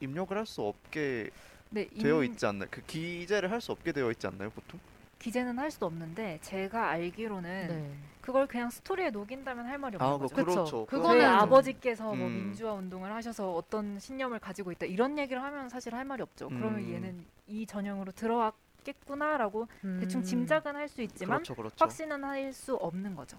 [0.00, 1.30] 입력을 할 수 없게
[1.70, 2.68] 네, 되어 임- 있지 않나요?
[2.70, 4.80] 그 기재를 할 수 없게 되어 있지 않나요, 보통?
[5.18, 7.92] 기재는 할 수도 없는데 제가 알기로는 네.
[8.20, 10.34] 그걸 그냥 스토리에 녹인다면 할 말이 없는 아, 뭐 거죠.
[10.44, 10.86] 그렇죠.
[10.86, 12.32] 그거는 아버지께서 뭐 음.
[12.46, 16.48] 민주화 운동을 하셔서 어떤 신념을 가지고 있다 이런 얘기를 하면 사실 할 말이 없죠.
[16.48, 16.92] 그러면 음.
[16.94, 19.66] 얘는 이 전형으로 들어왔겠구나라고
[20.00, 20.24] 대충 음.
[20.24, 21.74] 짐작은 할 수 있지만 그렇죠, 그렇죠.
[21.78, 23.36] 확신은 할 수 없는 거죠.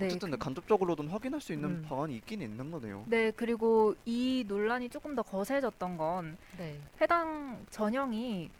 [0.00, 1.86] 네, 어쨌든 네, 간접적으로든 확인할 수 있는 음.
[1.86, 3.04] 방안이 있긴 있는 거네요.
[3.06, 6.78] 네 그리고 이 논란이 조금 더 거세졌던 건 네.
[7.00, 8.50] 해당 전형이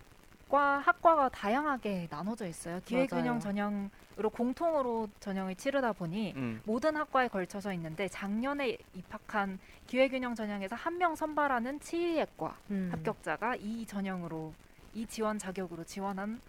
[0.51, 2.81] 과 학과가 다양하게 나눠져 있어요.
[2.85, 3.39] 기회균형 맞아요.
[3.39, 6.61] 전형으로 공통으로 전형을 치르다 보니 음.
[6.65, 12.89] 모든 학과에 걸쳐서 있는데 작년에 입학한 기회균형 전형에서 한 명 선발하는 치의학과 음.
[12.93, 14.53] 합격자가 이 전형으로
[14.93, 16.41] 이 지원 자격으로 지원한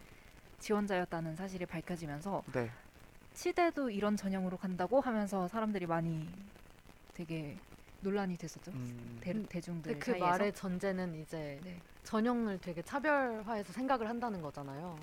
[0.59, 2.71] 지원자였다는 사실이 밝혀지면서 네.
[3.33, 6.27] 치대도 이런 전형으로 간다고 하면서 사람들이 많이
[7.13, 7.57] 되게
[8.01, 8.71] 논란이 됐었죠.
[8.71, 9.19] 음.
[9.21, 10.25] 대, 음, 대중들 그 사이에서.
[10.25, 11.79] 말의 전제는 이제 네.
[12.03, 14.97] 전형을 되게 차별화해서 생각을 한다는 거잖아요.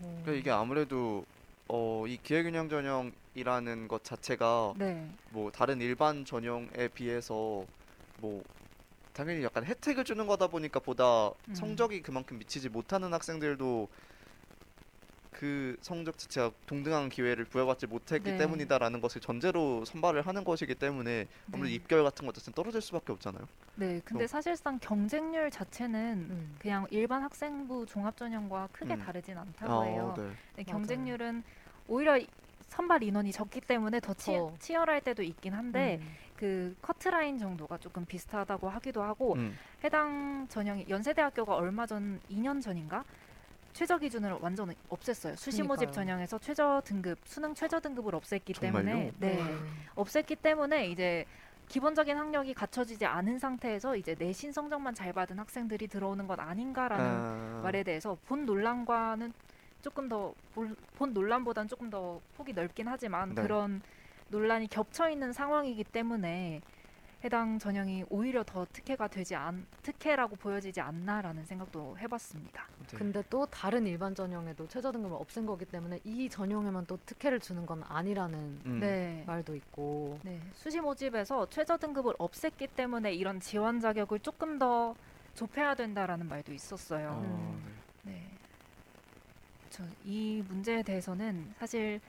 [0.00, 0.20] 어.
[0.22, 1.24] 그러니까 이게 아무래도
[1.68, 5.08] 어, 이 기회균형 전형이라는 것 자체가 네.
[5.30, 7.64] 뭐 다른 일반 전형에 비해서
[8.18, 8.42] 뭐
[9.12, 11.54] 당연히 약간 혜택을 주는 거다 보니까 보다 음.
[11.54, 13.88] 성적이 그만큼 미치지 못하는 학생들도
[15.38, 18.38] 그 성적 자체가 동등한 기회를 부여받지 못했기 네.
[18.38, 21.74] 때문이다라는 것을 전제로 선발을 하는 것이기 때문에 아무래도 네.
[21.74, 23.46] 입결 같은 것 자체는 떨어질 수밖에 없잖아요.
[23.76, 24.26] 네, 근데 어.
[24.26, 26.56] 사실상 경쟁률 자체는 음.
[26.58, 28.98] 그냥 일반 학생부 종합전형과 크게 음.
[28.98, 30.14] 다르진 않다고 해요.
[30.18, 30.30] 네.
[30.56, 30.62] 네.
[30.64, 31.44] 경쟁률은
[31.86, 32.18] 오히려
[32.66, 34.52] 선발 인원이 적기 때문에 더 치, 더.
[34.58, 36.16] 치열할 때도 있긴 한데 음.
[36.34, 39.56] 그 커트라인 정도가 조금 비슷하다고 하기도 하고 음.
[39.84, 43.04] 해당 전형이 연세대학교가 얼마 전 2년 전인가
[43.72, 45.36] 최저 기준을 완전 없앴어요.
[45.36, 45.92] 수시 모집.
[45.92, 48.84] 전형에서 최저 등급 수능 최저 등급을 없앴기 정말요?
[48.84, 49.44] 때문에 네.
[49.94, 51.24] 없앴기 때문에 이제
[51.68, 57.60] 기본적인 학력이 갖춰지지 않은 상태에서 이제 내신 성적만 잘 받은 학생들이 들어오는 것 아닌가라는 아,
[57.62, 59.32] 말에 대해서 본 논란과는
[59.82, 60.34] 조금 더
[60.96, 63.42] 본 논란보다는 조금 더 폭이 넓긴 하지만 네.
[63.42, 63.80] 그런
[64.28, 66.60] 논란이 겹쳐 있는 상황이기 때문에
[67.24, 72.68] 해당 전형이 오히려 더 특혜가 되지 않 특혜라고 보여지지 않나라는 생각도 해봤습니다.
[72.86, 72.96] 네.
[72.96, 77.66] 근데 또 다른 일반 전형에도 최저 등급을 없앤 거기 때문에 이 전형에만 또 특혜를 주는
[77.66, 78.80] 건 아니라는 음.
[78.80, 79.24] 네.
[79.26, 80.20] 말도 있고.
[80.22, 84.94] 네, 수시 모집에서 최저 등급을 없앴기 때문에 이런 지원 자격을 조금 더
[85.34, 87.10] 좁혀야 된다라는 말도 있었어요.
[87.10, 87.78] 어, 음.
[88.02, 88.12] 네.
[88.12, 88.30] 네.
[89.70, 92.00] 저이 문제에 대해서는 사실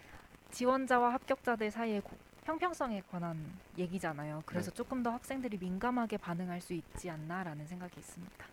[0.51, 2.01] 지원자와 합격자들 사이의
[2.49, 3.37] 고- 형평성에 관한
[3.77, 4.41] 얘기잖아요.
[4.45, 4.75] 그래서 네.
[4.75, 8.45] 조금 더 학생들이 민감하게 반응할 수 있지 않나라는 생각이 있습니다.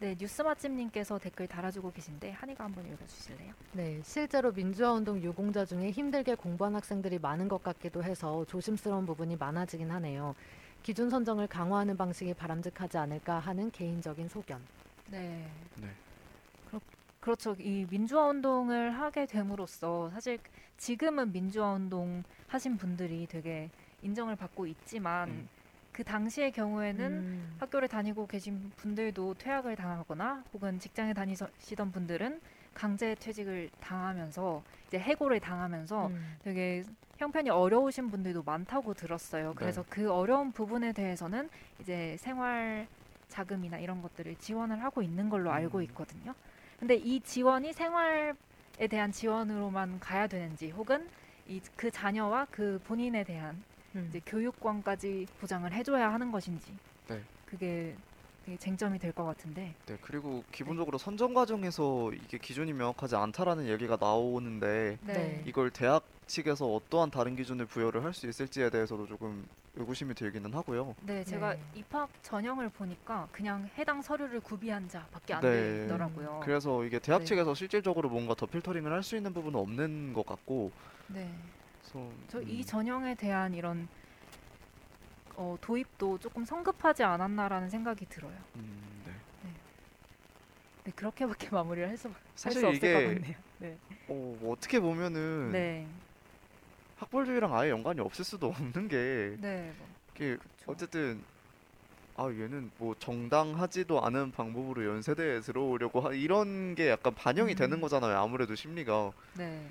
[0.00, 3.52] 네, 뉴스 맛집님께서 댓글 달아주고 계신데 한이가 한번 읽어주실래요?
[3.74, 9.36] 네, 실제로 민주화 운동 유공자 중에 힘들게 공부한 학생들이 많은 것 같기도 해서 조심스러운 부분이
[9.36, 10.34] 많아지긴 하네요.
[10.82, 14.60] 기준 선정을 강화하는 방식이 바람직하지 않을까 하는 개인적인 소견.
[15.10, 15.46] 네.
[15.76, 15.88] 네.
[17.20, 17.54] 그렇죠.
[17.58, 20.38] 이 민주화 운동을 하게 됨으로써 사실
[20.78, 23.68] 지금은 민주화 운동 하신 분들이 되게
[24.02, 25.48] 인정을 받고 있지만 음.
[25.92, 27.56] 그 당시의 경우에는 음.
[27.58, 32.40] 학교를 다니고 계신 분들도 퇴학을 당하거나 혹은 직장에 다니시던 분들은
[32.72, 36.36] 강제 퇴직을 당하면서 이제 해고를 당하면서 음.
[36.42, 36.84] 되게
[37.18, 39.52] 형편이 어려우신 분들도 많다고 들었어요.
[39.54, 42.86] 그래서 그 어려운 부분에 대해서는 이제 생활
[43.28, 45.82] 자금이나 이런 것들을 지원을 하고 있는 걸로 알고 음.
[45.82, 46.34] 있거든요.
[46.80, 48.32] 근데 이 지원이 생활에
[48.88, 51.06] 대한 지원으로만 가야 되는지 혹은
[51.48, 53.62] 이 그 자녀와 그 본인에 대한
[53.96, 54.06] 음.
[54.08, 56.72] 이제 교육권까지 보장을 해줘야 하는 것인지
[57.08, 57.20] 네.
[57.44, 57.96] 그게
[58.46, 63.98] 되게 쟁점이 될 것 같은데 네, 그리고 기본적으로 선정 과정에서 이게 기준이 명확하지 않다라는 얘기가
[64.00, 65.42] 나오는데 네.
[65.46, 70.96] 이걸 대학 측에서 어떠한 다른 기준을 부여를 할 수 있을지에 대해서도 조금 의구심이 들기는 하고요.
[71.02, 71.64] 네, 제가 네.
[71.74, 75.50] 입학 전형을 보니까 그냥 해당 서류를 구비한 자밖에 안 네.
[75.50, 76.38] 되더라고요.
[76.38, 77.24] 그래서 이게 대학 네.
[77.24, 80.72] 측에서 실질적으로 뭔가 더 필터링을 할 수 있는 부분은 없는 것 같고,
[81.06, 81.52] 네.
[81.80, 83.88] 그래서 저이 음, 전형에 대한 이런
[85.36, 88.44] 어, 도입도 조금 성급하지 않았나라는 생각이 들어요.
[88.56, 89.12] 음, 네.
[90.84, 92.12] 네, 그렇게밖에 마무리를 할 수
[92.42, 93.36] 할수 사실 없을 이게 것 같네요.
[93.58, 93.78] 네.
[94.08, 95.88] 어, 뭐 어떻게 보면은 네.
[97.00, 99.72] 학벌주의랑 아예 연관이 없을 수도 없는 게 네.
[99.78, 100.72] 뭐, 이게 그쵸.
[100.72, 101.22] 어쨌든
[102.16, 107.80] 아 얘는 뭐 정당하지도 않은 방법으로 연세대에 들어오려고 하, 이런 게 약간 반영이 되는 음.
[107.80, 108.18] 거잖아요.
[108.18, 109.66] 아무래도 심리가 네.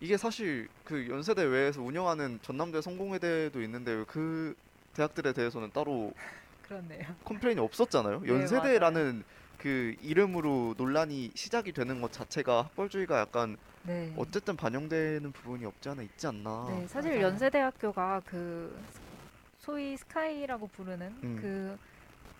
[0.00, 4.54] 이게 사실 그 연세대 외에서 운영하는 전남대 성공회대도 있는데 왜그
[4.94, 6.12] 대학들에 대해서는 따로
[6.62, 7.02] 그렇네요.
[7.24, 8.20] complain이 없었잖아요.
[8.20, 9.22] 네, 연세대라는
[9.58, 14.12] 그 이름으로 논란이 시작이 되는 것 자체가 학벌주의가 약간 네.
[14.16, 16.66] 어쨌든 반영되는 부분이 없지 않아 있지 않나.
[16.68, 17.26] 네, 사실 맞아요.
[17.26, 18.76] 연세대학교가 그
[19.58, 21.38] 소위 스카이라고 부르는 음.
[21.40, 21.78] 그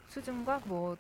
[0.09, 0.97] 수준과 뭐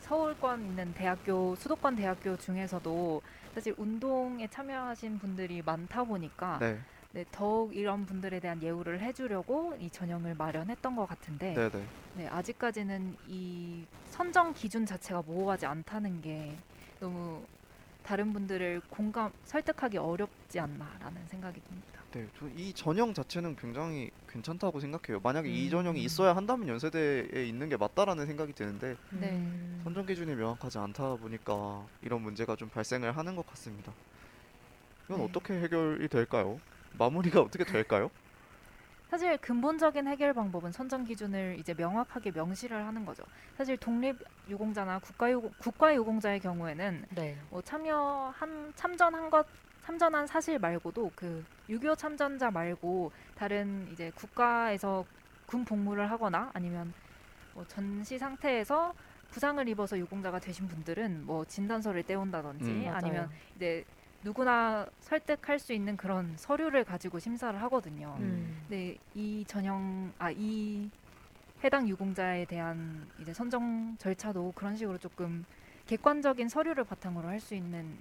[0.00, 3.22] 서울권 있는 대학교 수도권 대학교 중에서도
[3.54, 6.78] 사실 운동에 참여하신 분들이 많다 보니까 네,
[7.12, 11.84] 네, 더욱 이런 분들에 대한 예우를 해주려고 이 전형을 마련했던 것 같은데 네, 네.
[12.16, 16.56] 네, 아직까지는 이 선정 기준 자체가 모호하지 않다는 게
[16.98, 17.42] 너무
[18.02, 22.02] 다른 분들을 공감 설득하기 어렵지 않나라는 생각이 듭니다.
[22.12, 25.20] 네, 저이 전형 자체는 굉장히 괜찮다고 생각해요.
[25.22, 25.70] 만약에 이 음.
[25.70, 29.30] 전형이 있어야 한다면 연세대에 있는 게 맞다라는 생각이 드는데 네.
[29.30, 29.80] 음.
[29.82, 33.92] 선정 기준이 명확하지 않다 보니까 이런 문제가 좀 발생을 하는 것 같습니다.
[35.06, 35.24] 이건 네.
[35.24, 36.60] 어떻게 해결이 될까요?
[36.98, 38.10] 마무리가 어떻게 될까요?
[39.12, 43.22] 사실 근본적인 해결 방법은 선정 기준을 이제 명확하게 명시를 하는 거죠.
[43.58, 44.16] 사실 독립
[44.48, 47.36] 유공자나 국가 유 국가 유공자의 경우에는 네.
[47.50, 49.46] 뭐 참여한 참전한 것
[49.84, 55.04] 참전한 사실 말고도 그 6.25 참전자 말고 다른 이제 국가에서
[55.44, 56.94] 군 복무를 하거나 아니면
[57.52, 58.94] 뭐 전시 상태에서
[59.30, 62.90] 부상을 입어서 유공자가 되신 분들은 뭐 진단서를 떼온다든지 음.
[62.90, 63.84] 아니면 이제
[64.24, 68.16] 누구나 설득할 수 있는 그런 서류를 가지고 심사를 하거든요.
[68.20, 68.64] 음.
[68.68, 70.90] 네, 이 전형 아 이
[71.64, 75.44] 해당 유공자에 대한 이제 선정 절차도 그런 식으로 조금
[75.86, 77.96] 객관적인 서류를 바탕으로 할 수 있는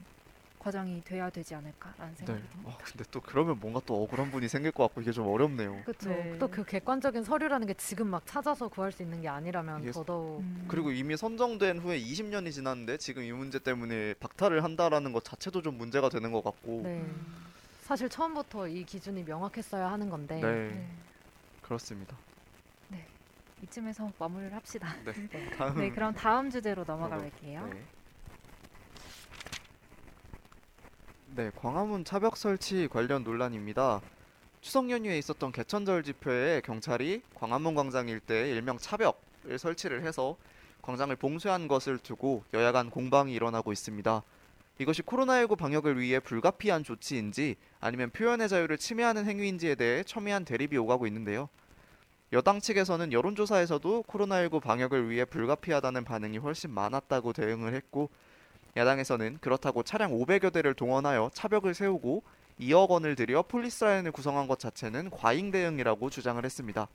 [0.61, 2.25] 과정이 돼야 되지 않을까라는 네.
[2.25, 2.71] 생각이 듭니다.
[2.71, 5.81] 아, 근데 또 그러면 뭔가 또 억울한 분이 생길 것 같고 이게 좀 어렵네요.
[5.83, 6.09] 그렇죠.
[6.09, 6.37] 네.
[6.37, 10.91] 또그 객관적인 서류라는 게 지금 막 찾아서 구할 수 있는 게 아니라면 더더욱 음, 그리고
[10.91, 16.09] 이미 선정된 후에 20년이 지났는데 지금 이 문제 때문에 박탈을 한다라는 것 자체도 좀 문제가
[16.09, 16.81] 되는 것 같고.
[16.83, 16.97] 네.
[16.99, 17.35] 음,
[17.81, 20.87] 사실 처음부터 이 기준이 명확했어야 하는 건데 네, 네.
[21.63, 22.15] 그렇습니다.
[23.63, 24.87] 이쯤에서 마무리를 합시다.
[25.05, 25.13] 네,
[25.57, 25.77] 다음.
[25.77, 27.69] 네, 그럼 다음 주제로 넘어가 볼게요.
[27.71, 27.83] 네.
[31.33, 34.01] 네, 광화문 차벽 설치 관련 논란입니다.
[34.59, 40.35] 추석 연휴에 있었던 개천절 집회에 경찰이 광화문 광장 일대에 일명 차벽을 설치를 해서
[40.81, 44.21] 광장을 봉쇄한 것을 두고 여야 간 공방이 일어나고 있습니다.
[44.79, 51.07] 이것이 코로나19 방역을 위해 불가피한 조치인지 아니면 표현의 자유를 침해하는 행위인지에 대해 첨예한 대립이 오가고
[51.07, 51.47] 있는데요.
[52.33, 58.09] 여당 측에서는 여론조사에서도 코로나19 방역을 위해 불가피하다는 반응이 훨씬 많았다고 대응을 했고
[58.75, 62.23] 야당에서는 그렇다고 차량 500여 대를 동원하여 차벽을 세우고
[62.59, 66.87] 2억 원을 들여 폴리스라인을 구성한 것 자체는 과잉 대응이라고 주장을 했습니다.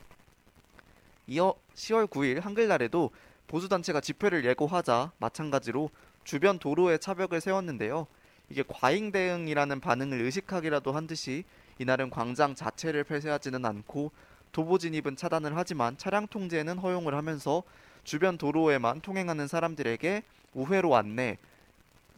[1.27, 3.11] 이어 10월 9일 한글날에도
[3.47, 5.89] 보수단체가 집회를 예고하자 마찬가지로
[6.23, 8.07] 주변 도로에 차벽을 세웠는데요.
[8.49, 11.43] 이게 과잉 대응이라는 반응을 의식하기라도 한 듯이
[11.79, 14.11] 이날은 광장 자체를 폐쇄하지는 않고
[14.51, 17.63] 도보 진입은 차단을 하지만 차량 통제는 허용을 하면서
[18.03, 21.37] 주변 도로에만 통행하는 사람들에게 우회로 안내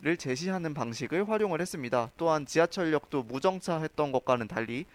[0.02, 2.10] 를 제시하는 방식을 활용을 했습니다.
[2.16, 4.86] 또한 지하철역도 무정차 했던 것과는 달리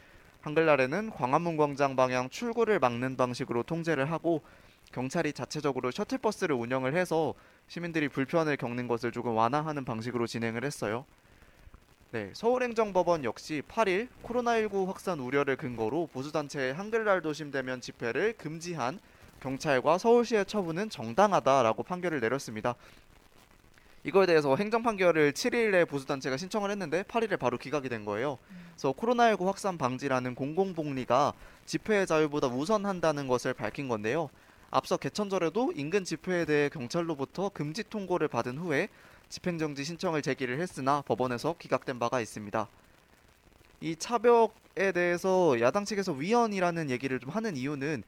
[0.41, 4.41] 한글날에는 광화문 광장 방향 출구를 막는 방식으로 통제를 하고
[4.93, 7.35] 경찰이 자체적으로 셔틀버스를 운영을 해서
[7.69, 11.05] 시민들이 불편을 겪는 것을 조금 완화하는 방식으로 진행을 했어요.
[12.13, 19.01] 네, 서울행정법원 역시 8일 코로나19 확산 우려를 근거로 보수단체의 한글날 도심대면 집회를 금지한
[19.41, 22.75] 경찰과 서울시의 처분은 정당하다라고 판결을 내렸습니다.
[24.05, 28.39] 이거에 대해서 행정 판결을 7일에 보수 단체가 신청을 했는데 8일에 바로 기각이 된 거예요.
[28.73, 31.33] 그래서 코로나19 확산 방지라는 공공복리가
[31.65, 34.29] 집회의 자유보다 우선한다는 것을 밝힌 건데요.
[34.71, 38.89] 앞서 개천절에도 인근 집회에 대해 경찰로부터 금지 통고를 받은 후에
[39.31, 42.69] 집행정지 신청을 제기를 했으나 법원에서 기각된 바가 있습니다.
[43.81, 48.03] 이 차벽에 대해서 야당 측에서 위헌이라는 얘기를 좀 하는 이유는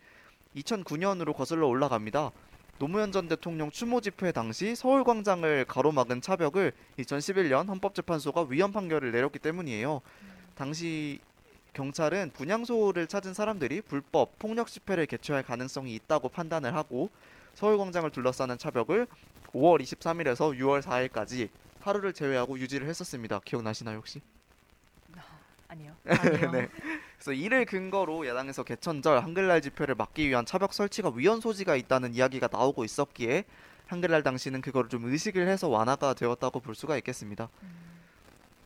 [0.57, 2.33] 2009년으로 거슬러 올라갑니다.
[2.79, 10.03] 노무현 전 대통령 추모 집회 당시 서울광장을 가로막은 차벽을 2011년 헌법재판소가 위헌 판결을 내렸기 때문이에요.
[10.55, 11.19] 당시
[11.73, 17.09] 경찰은 분향소를 찾은 사람들이 불법 폭력 집회를 개최할 가능성이 있다고 판단을 하고
[17.55, 19.07] 서울광장을 둘러싸는 차벽을
[19.55, 21.49] 5월 23일에서 6월 4일까지
[21.81, 23.41] 하루를 제외하고 유지를 했었습니다.
[23.43, 24.21] 기억나시나요 혹시?
[25.69, 25.93] 아니요.
[26.07, 26.51] 아니요.
[26.53, 26.69] 네.
[27.17, 32.49] 그래서 이를 근거로 야당에서 개천절 한글날 집회를 막기 위한 차벽 설치가 위헌 소지가 있다는 이야기가
[32.51, 33.45] 나오고 있었기에
[33.87, 37.49] 한글날 당시는 그거를 좀 의식을 해서 완화가 되었다고 볼 수가 있겠습니다.
[37.63, 37.69] 음,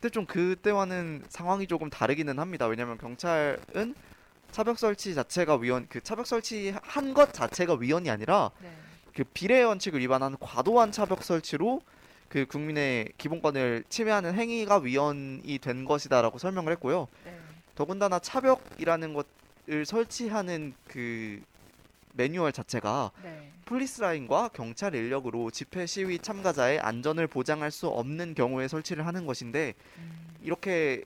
[0.01, 2.67] 근데 좀 그때와는 상황이 조금 다르기는 합니다.
[2.67, 3.95] 왜냐하면 경찰은
[4.51, 8.73] 차벽 설치 자체가 위헌 그 차벽 설치 한 것 자체가 위헌이 아니라 네.
[9.15, 11.83] 그 비례 원칙을 위반한 과도한 차벽 설치로
[12.31, 17.09] 그 국민의 기본권을 침해하는 행위가 위헌이 된 것이다라고 설명을 했고요.
[17.25, 17.37] 네.
[17.75, 21.43] 더군다나 차벽이라는 것을 설치하는 그
[22.13, 23.51] 매뉴얼 자체가 네.
[23.65, 29.75] 폴리스 라인과 경찰 인력으로 집회 시위 참가자의 안전을 보장할 수 없는 경우에 설치를 하는 것인데
[29.99, 31.05] 음, 이렇게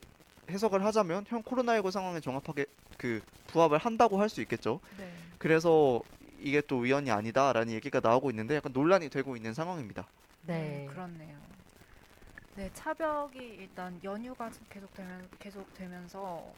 [0.51, 2.67] 해석을 하자면 현 코로나19 상황에 정확하게
[2.99, 4.79] 그 부합을 한다고 할 수 있겠죠.
[4.99, 5.11] 네.
[5.39, 6.01] 그래서
[6.39, 10.05] 이게 또 위헌이 아니다라는 얘기가 나오고 있는데 약간 논란이 되고 있는 상황입니다.
[10.47, 10.85] 네.
[10.85, 11.37] 음, 그렇네요.
[12.55, 16.53] 네, 차벽이 일단 연휴가 계속되면 계속되면서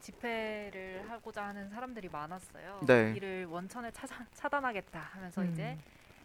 [0.00, 2.80] 집회를 하고자 하는 사람들이 많았어요.
[2.86, 3.12] 네.
[3.16, 5.52] 이를 원천에 차단, 차단하겠다 하면서 음.
[5.52, 5.76] 이제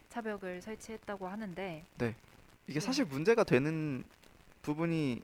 [0.10, 2.80] 차벽을 설치했다고 하는데 이게 네.
[2.80, 4.04] 사실 문제가 되는
[4.62, 5.22] 부분이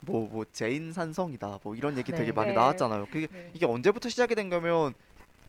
[0.00, 2.32] 뭐뭐 재인산성이다 뭐 이런 얘기 되게 네.
[2.32, 2.54] 많이 네.
[2.54, 3.06] 나왔잖아요.
[3.06, 3.50] 그게 네.
[3.54, 4.94] 이게 언제부터 시작이 된 거면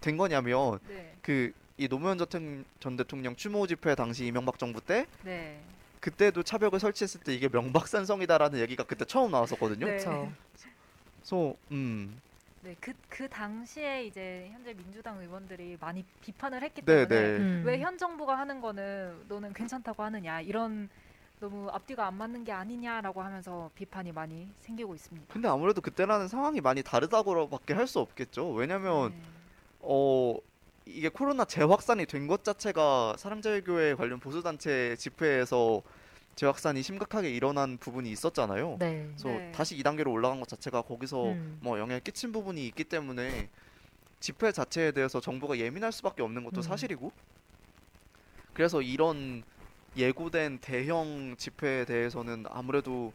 [0.01, 5.05] 된 거냐면 네, 그 이 노무현 전, 전 대통령 추모 집회 당시 이명박 정부 때
[5.21, 5.59] 네,
[5.99, 9.85] 그때도 차벽을 설치했을 때 이게 명박산성이다라는 얘기가 그때 처음 나왔었거든요.
[9.85, 9.97] 네.
[9.97, 12.21] 그래서 음,
[12.61, 17.37] 네, 그, 그 당시에 이제 현재 민주당 의원들이 많이 비판을 했기 네, 때문에 네.
[17.37, 17.63] 음.
[17.65, 20.87] 왜 현 정부가 하는 거는 너는 괜찮다고 하느냐 이런
[21.41, 25.33] 너무 앞뒤가 안 맞는 게 아니냐라고 하면서 비판이 많이 생기고 있습니다.
[25.33, 28.53] 근데 아무래도 그때라는 상황이 많이 다르다고밖에 할 수 없겠죠.
[28.53, 29.17] 왜냐면 네.
[29.81, 30.37] 어
[30.85, 35.81] 이게 코로나 재확산이 된 것 자체가 사랑제일교회 관련 보수단체 집회에서
[36.35, 38.77] 재확산이 심각하게 일어난 부분이 있었잖아요.
[38.79, 39.05] 네.
[39.07, 39.51] 그래서 네.
[39.53, 41.59] 다시 2단계로 올라간 것 자체가 거기서 음.
[41.61, 43.49] 뭐 영향을 끼친 부분이 있기 때문에
[44.19, 46.61] 집회 자체에 대해서 정부가 예민할 수밖에 없는 것도 음.
[46.63, 47.11] 사실이고
[48.53, 49.43] 그래서 이런
[49.95, 53.13] 예고된 대형 집회에 대해서는 아무래도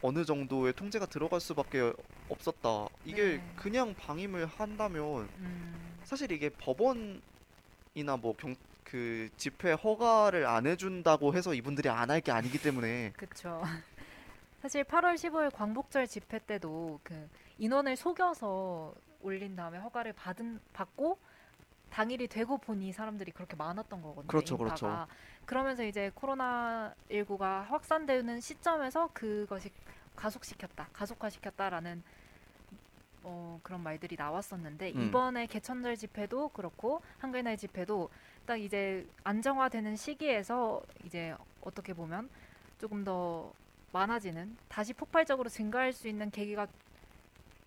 [0.00, 1.92] 어느 정도의 통제가 들어갈 수밖에
[2.28, 2.86] 없었다.
[3.04, 3.52] 이게 네.
[3.56, 11.52] 그냥 방임을 한다면 음, 사실 이게 법원이나 뭐 경 그 집회 허가를 안 해준다고 해서
[11.54, 13.60] 이분들이 안 할 게 아니기 때문에 그렇죠.
[14.62, 17.28] 사실 8월 15일 광복절 집회 때도 그
[17.58, 21.18] 인원을 속여서 올린 다음에 허가를 받은 받고
[21.90, 24.28] 당일이 되고 보니 사람들이 그렇게 많았던 거거든요.
[24.28, 25.06] 그렇죠, 그렇죠.
[25.44, 29.70] 그러면서 이제 코로나 19가 확산되는 시점에서 그것이
[30.14, 32.02] 가속시켰다, 가속화시켰다라는
[33.24, 35.00] 어, 그런 말들이 나왔었는데 음.
[35.02, 38.10] 이번에 개천절 집회도 그렇고 한글날 집회도
[38.46, 42.28] 딱 이제 안정화되는 시기에서 이제 어떻게 보면
[42.78, 43.52] 조금 더
[43.92, 46.66] 많아지는 다시 폭발적으로 증가할 수 있는 계기가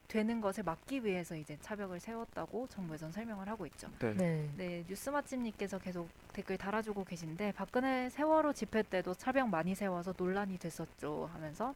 [0.07, 3.89] 되는 것을 막기 위해서 이제 차벽을 세웠다고 정부에선 설명을 하고 있죠.
[3.99, 4.13] 네.
[4.13, 4.49] 네.
[4.55, 10.59] 네, 뉴스 맛집님께서 계속 댓글 달아주고 계신데 박근혜 세월호 집회 때도 차벽 많이 세워서 논란이
[10.59, 11.73] 됐었죠 하면서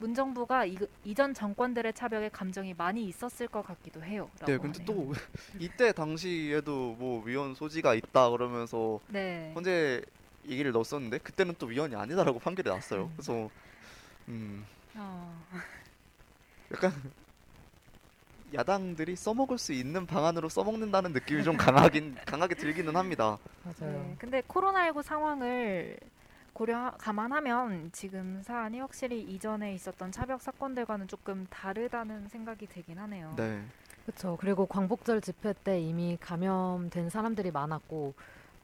[0.00, 4.30] 문정부가 이, 이전 정권들의 차벽에 감정이 많이 있었을 것 같기도 해요.
[4.46, 5.12] 네, 근데 또
[5.60, 10.02] 이때 당시에도 뭐 위헌 소지가 있다 그러면서 네, 헌재
[10.48, 13.04] 얘기를 넣었었는데 그때는 또 위헌이 아니다라고 판결이 났어요.
[13.04, 13.12] 음.
[13.14, 13.50] 그래서
[14.28, 15.42] 음, 어,
[16.72, 16.92] 약간
[18.54, 23.38] 야당들이 써먹을 수 있는 방안으로 써먹는다는 느낌이 좀 강하긴 강하게 들기는 합니다.
[23.62, 23.92] 맞아요.
[23.92, 25.98] 네, 근데 코로나19 상황을
[26.52, 33.32] 고려 감안하면 지금 사안이 확실히 이전에 있었던 차벽 사건들과는 조금 다르다는 생각이 들긴 하네요.
[33.36, 33.62] 네,
[34.04, 34.36] 그렇죠.
[34.40, 38.14] 그리고 광복절 집회 때 이미 감염된 사람들이 많았고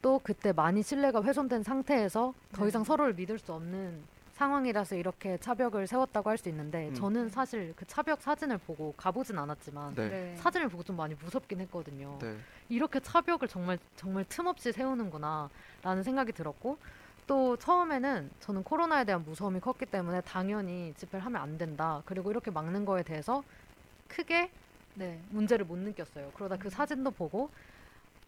[0.02, 2.68] 또 그때 많이 신뢰가 훼손된 상태에서 더 네.
[2.68, 4.02] 이상 서로를 믿을 수 없는
[4.34, 6.94] 상황이라서 이렇게 차벽을 세웠다고 할 수 있는데 음.
[6.94, 10.08] 저는 사실 그 차벽 사진을 보고 가보진 않았지만 네.
[10.10, 10.36] 네.
[10.36, 12.18] 사진을 보고 좀 많이 무섭긴 했거든요.
[12.20, 12.36] 네.
[12.68, 16.76] 이렇게 차벽을 정말 정말 틈없이 세우는구나라는 생각이 들었고
[17.26, 22.02] 또 처음에는 저는 코로나에 대한 무서움이 컸기 때문에 당연히 집회를 하면 안 된다.
[22.06, 23.42] 그리고 이렇게 막는 거에 대해서
[24.08, 24.50] 크게
[24.94, 25.20] 네.
[25.30, 26.30] 문제를 못 느꼈어요.
[26.34, 26.70] 그러다 그 음.
[26.70, 27.50] 사진도 보고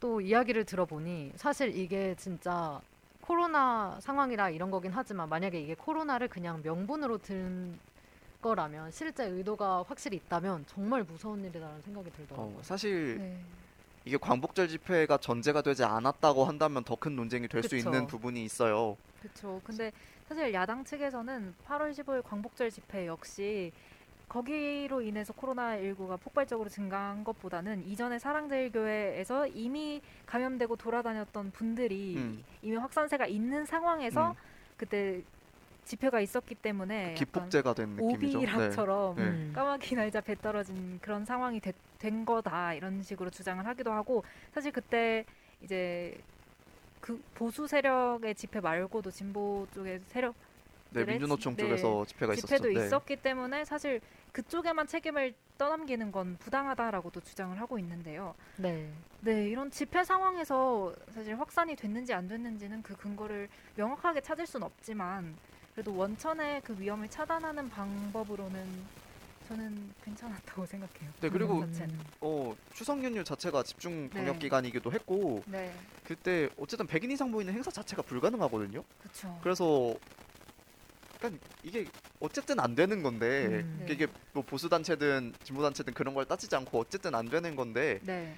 [0.00, 2.80] 또 이야기를 들어보니 사실 이게 진짜
[3.20, 7.78] 코로나 상황이라 이런 거긴 하지만 만약에 이게 코로나를 그냥 명분으로 든
[8.42, 12.56] 거라면 실제 의도가 확실히 있다면 정말 무서운 일이라는 생각이 들더라고요.
[12.58, 13.40] 어, 사실 네.
[14.08, 17.76] 이게 광복절 집회가 전제가 되지 않았다고 한다면 더 큰 논쟁이 될 수.
[17.76, 18.96] 있는 부분이 있어요.
[19.20, 19.60] 그렇죠.
[19.62, 19.92] 근데
[20.26, 23.70] 사실 야당 측에서는 8월 15일 광복절 집회 역시
[24.28, 32.42] 거기로 인해서 코로나19가 폭발적으로 증가한 것보다는 이전에 사랑제일교회에서 이미 감염되고 돌아다녔던 분들이 음.
[32.62, 34.34] 이미 확산세가 있는 상황에서 음.
[34.78, 35.22] 그때
[35.84, 38.40] 집회가 있었기 때문에 약간 기폭제가 된 느낌이죠.
[38.40, 38.46] 네.
[38.46, 39.22] 오비락처럼 네.
[39.22, 39.52] 음.
[39.54, 44.72] 까마귀 날자 배 떨어진 그런 상황이 되- 된 거다 이런 식으로 주장을 하기도 하고 사실
[44.72, 45.24] 그때
[45.62, 46.18] 이제
[47.00, 50.34] 그 보수 세력의 집회 말고도 진보 쪽의 세력
[50.90, 51.04] 네?
[51.04, 51.64] 민주노총 네.
[51.64, 52.78] 쪽에서 집회가 집회도 있었죠.
[52.78, 52.86] 네.
[52.86, 54.00] 있었기 때문에 사실
[54.32, 58.34] 그쪽에만 책임을 떠넘기는 건 부당하다라고도 주장을 하고 있는데요.
[58.56, 58.90] 네.
[59.20, 65.36] 네, 이런 집회 상황에서 사실 확산이 됐는지 안 됐는지는 그 근거를 명확하게 찾을 수는 없지만
[65.74, 68.84] 그래도 원천의 그 위험을 차단하는 방법으로는
[69.48, 71.10] 저는 괜찮았다고 생각해요.
[71.20, 71.72] 네, 그리고 음.
[71.72, 71.98] 자체는.
[72.20, 74.38] 어, 추석 연휴 자체가 집중 방역 네.
[74.40, 75.74] 기간이기도 했고 네,
[76.04, 78.84] 그때 어쨌든 100인 이상 모이는 행사 자체가 불가능하거든요.
[79.00, 79.38] 그렇죠.
[79.42, 79.94] 그래서
[81.14, 81.86] 약간 이게
[82.20, 83.84] 어쨌든 안 되는 건데 음.
[83.86, 83.92] 네.
[83.94, 88.36] 이게 뭐 보수 단체든 진보 단체든 그런 걸 따지지 않고 어쨌든 안 되는 건데 네,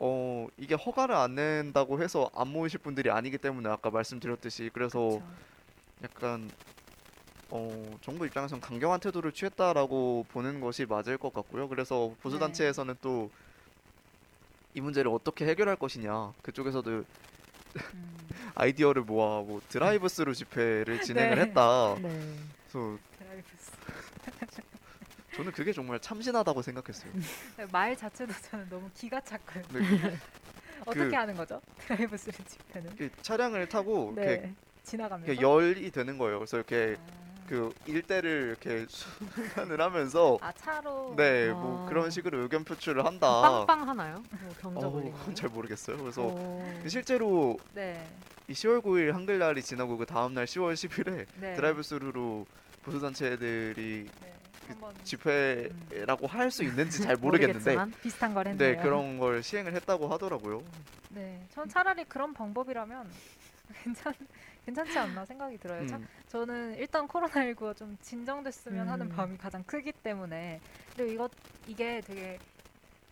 [0.00, 5.22] 어 이게 허가를 안 낸다고 해서 안 모이실 분들이 아니기 때문에 아까 말씀드렸듯이 그래서 그렇죠.
[6.02, 6.50] 약간
[7.50, 11.68] 어 정부 입장에선 강경한 태도를 취했다라고 보는 것이 맞을 것 같고요.
[11.68, 12.40] 그래서 보수 네.
[12.40, 13.30] 단체에서는 또
[14.72, 17.04] 이 문제를 어떻게 해결할 것이냐 그쪽에서도 음,
[18.54, 21.42] 아이디어를 모아 뭐 드라이브스루 집회를 진행을 네.
[21.42, 21.96] 했다.
[22.00, 22.36] 네.
[22.70, 23.72] 그래서 드라이브스루.
[25.34, 27.12] 저는 그게 정말 참신하다고 생각했어요.
[27.72, 29.64] 말 자체도 저는 너무 기가 찼고요.
[29.72, 30.16] 네,
[30.82, 31.60] 어떻게 그- 하는 거죠?
[31.78, 32.92] 드라이브스루 집회는?
[33.00, 35.32] 이 차량을 타고 이렇게, 네, 지나가면서.
[35.32, 36.38] 이렇게 열이 되는 거예요.
[36.38, 37.29] 그래서 이렇게 아.
[37.50, 38.86] 그 일대를 이렇게
[39.58, 41.14] 순환을 하면서 아 차로.
[41.16, 41.88] 네, 뭐 아.
[41.88, 43.66] 그런 식으로 의견 표출을 한다.
[43.66, 44.22] 빵빵 하나요?
[44.40, 45.96] 뭐 경적 어우, 올리는 그건 잘 모르겠어요.
[45.98, 46.82] 그래서 어.
[46.86, 48.06] 실제로 네.
[48.46, 51.54] 이 10월 9일 한글날이 지나고 그 다음 날 10월 10일에 네.
[51.56, 52.46] 드라이브 스루로
[52.84, 54.32] 보수 단체들이 네.
[54.68, 58.76] 그 한번 집회라고 할 수 있는지 잘 모르겠는데 모르겠지만 비슷한 걸 했네요.
[58.76, 60.62] 네, 그런 걸 시행을 했다고 하더라고요.
[61.08, 63.10] 네, 전 차라리 그런 방법이라면
[63.82, 64.14] 괜찮
[64.70, 65.86] 괜찮지 않나 생각이 들어요.
[65.86, 69.16] 참, 음, 저는 일단 코로나19가 좀 진정됐으면 하는 음.
[69.16, 70.60] 마음이 가장 크기 때문에
[70.94, 71.30] 그리고 이것
[71.66, 72.38] 이게 되게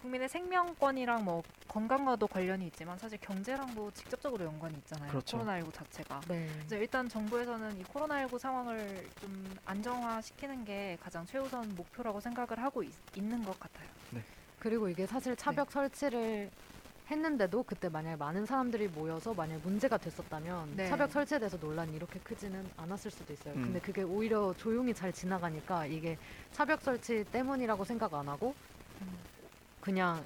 [0.01, 5.11] 국민의 생명권이랑 뭐 건강과도 관련이 있지만 사실 경제랑도 직접적으로 연관이 있잖아요.
[5.11, 5.39] 그렇죠.
[5.39, 6.21] 코로나19 자체가.
[6.29, 6.49] 네.
[6.59, 12.93] 그래서 일단 정부에서는 이 코로나19 상황을 좀 안정화시키는 게 가장 최우선 목표라고 생각을 하고 있,
[13.17, 13.89] 있는 것 같아요.
[14.61, 16.51] 그리고 이게 사실 차벽 설치를
[17.11, 20.89] 했는데도 그때 만약에 많은 사람들이 모여서 만약 문제가 됐었다면 네.
[20.89, 23.55] 차벽 설치에 대해서 논란이 이렇게 크지는 않았을 수도 있어요.
[23.55, 23.63] 음.
[23.63, 26.19] 근데 그게 오히려 조용히 잘 지나가니까 이게
[26.53, 28.55] 차벽 설치 때문이라고 생각 안 하고
[29.81, 30.23] 그냥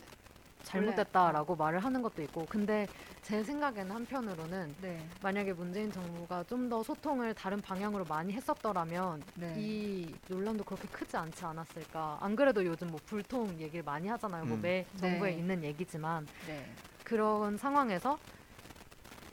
[0.62, 2.86] 잘못됐다라고 말을 하는 것도 있고 근데
[3.22, 9.54] 제 생각에는 한편으로는 네, 만약에 문재인 정부가 좀 더 소통을 다른 방향으로 많이 했었더라면 네,
[9.58, 12.18] 이 논란도 그렇게 크지 않지 않았을까.
[12.20, 14.44] 안 그래도 요즘 뭐 불통 얘기를 많이 하잖아요.
[14.44, 14.62] 뭐 음.
[14.62, 15.38] 매 정부에 네.
[15.38, 16.64] 있는 얘기지만 네.
[17.04, 18.18] 그런 상황에서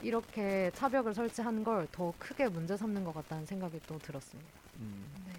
[0.02, 4.50] 이렇게 차벽을 설치한 걸 더 크게 문제 삼는 것 같다는 생각이 또 들었습니다.
[4.80, 5.06] 음.
[5.28, 5.34] 네.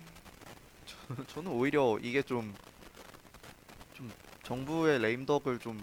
[1.27, 2.70] 저는 오히려 이게 좀, 좀
[4.51, 5.81] 정부의 레임덕을 좀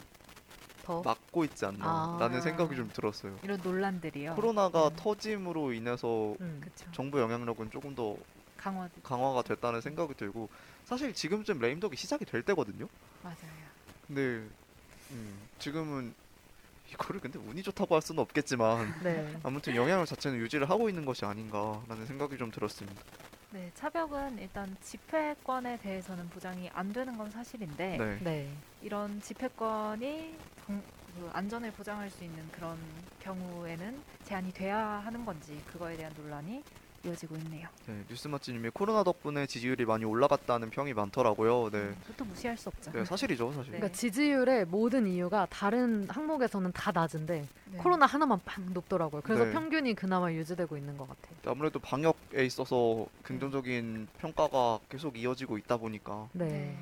[0.88, 2.42] 더 막고 있지 않나라는 아.
[2.42, 3.38] 생각이 좀 들었어요.
[3.44, 4.36] 이런 논란들이요.
[4.36, 4.94] 코로나가 음.
[4.96, 6.62] 터짐으로 인해서 음.
[6.94, 8.16] 정부 영향력은 조금 더
[8.56, 10.48] 강화 강화가 됐다는 생각이 들고
[10.86, 12.88] 사실 지금쯤 레임덕이 시작이 될 때거든요.
[13.22, 13.38] 맞아요.
[14.08, 14.48] 근데
[15.12, 16.14] 음, 지금은
[16.94, 19.38] 이거를 근데 운이 좋다고 할 수는 없겠지만 네.
[19.44, 23.02] 아무튼 영향을 자체는 유지를 하고 있는 것이 아닌가라는 생각이 좀 들었습니다.
[23.50, 28.20] 네, 차벽은 일단 집회권에 대해서는 보장이 안 되는 건 사실인데 네.
[28.22, 28.58] 네.
[28.82, 35.96] 이런 집회권이 정- 그 안전을 보장할 수 있는 그런 경우에는 제한이 돼야 하는 건지 그거에
[35.96, 36.66] 대한 논란이
[37.08, 37.68] 이어지고 있네요.
[37.86, 41.70] 네, 뉴스마치님이 코로나 덕분에 지지율이 많이 올라갔다는 평이 많더라고요.
[41.72, 42.92] 네, 그것도 무시할 수 없죠.
[42.92, 43.72] 네 사실이죠, 사실.
[43.72, 43.78] 네.
[43.80, 47.78] 그러니까 지지율의 모든 이유가 다른 항목에서는 다 낮은데 네.
[47.78, 49.22] 코로나 하나만 팍 높더라고요.
[49.22, 49.52] 그래서 네.
[49.54, 51.36] 평균이 그나마 유지되고 있는 것 같아요.
[51.46, 56.46] 아무래도 방역에 있어서 긍정적인 평가가 계속 이어지고 있다 보니까 네.
[56.46, 56.78] 네.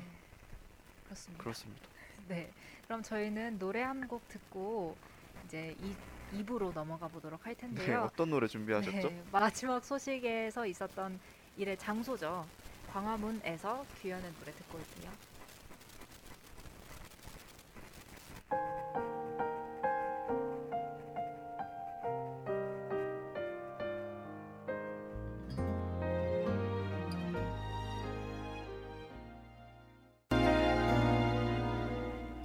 [1.04, 1.42] 그렇습니다.
[1.44, 1.82] 그렇습니다.
[2.28, 2.50] 네.
[2.86, 4.96] 그럼 저희는 노래 한 곡 듣고
[5.44, 5.92] 이제 이
[6.34, 8.08] 2부로 넘어가 보도록 할 네, 텐데요.
[8.12, 9.08] 어떤 노래 준비하셨죠?
[9.08, 11.18] 네, 마지막 소식에서 있었던
[11.56, 12.46] 일의 장소죠.
[12.92, 15.10] 광화문에서 규현의 노래 듣고 올게요.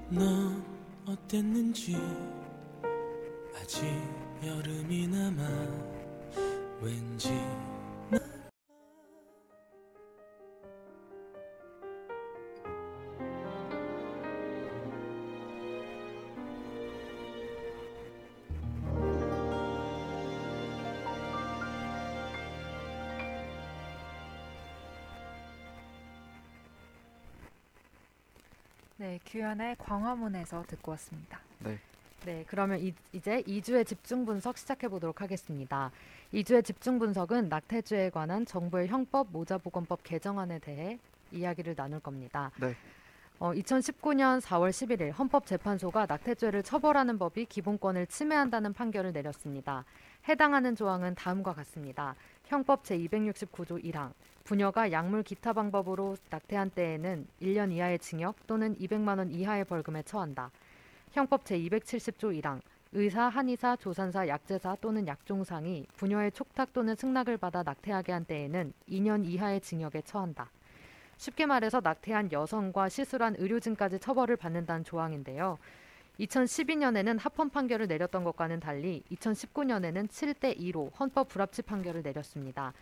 [0.10, 0.62] 넌
[1.06, 1.96] 어땠는지
[3.72, 3.86] 아직
[4.46, 5.48] 여름이 남아
[6.82, 7.30] 왠지
[28.98, 31.40] 네, 규현의 광화문에서 듣고 왔습니다.
[31.60, 31.80] 네,
[32.48, 35.92] 그러면 이, 이제 2주의 집중 분석 시작해 보도록 하겠습니다.
[36.34, 41.00] 2주의 집중 분석은 낙태죄에 관한 정부의 형법 모자보건법 개정안에 대해
[41.32, 42.52] 이야기를 나눌 겁니다.
[42.60, 42.76] 네.
[43.40, 49.84] 어, 2019년 4월 11일 헌법재판소가 낙태죄를 처벌하는 법이 기본권을 침해한다는 판결을 내렸습니다.
[50.30, 52.16] 해당하는 조항은 다음과 같습니다.
[52.46, 54.12] 형법 제269조 1항
[54.44, 60.52] 부녀가 약물 기타 방법으로 낙태한 때에는 1년 이하의 징역 또는 200만 원 이하의 벌금에 처한다.
[61.12, 62.62] 형법 제270조 1항
[62.94, 69.26] 의사, 한의사, 조산사, 약제사 또는 약종상이 부녀의 촉탁 또는 승낙을 받아 낙태하게 한 때에는 2년
[69.26, 70.50] 이하의 징역에 처한다.
[71.18, 75.58] 쉽게 말해서 낙태한 여성과 시술한 의료진까지 처벌을 받는다는 조항인데요.
[76.20, 82.74] 2012년에는 합헌 판결을 내렸던 것과는 달리 2019년에는 7대 2로 헌법 불합치 판결을 내렸습니다.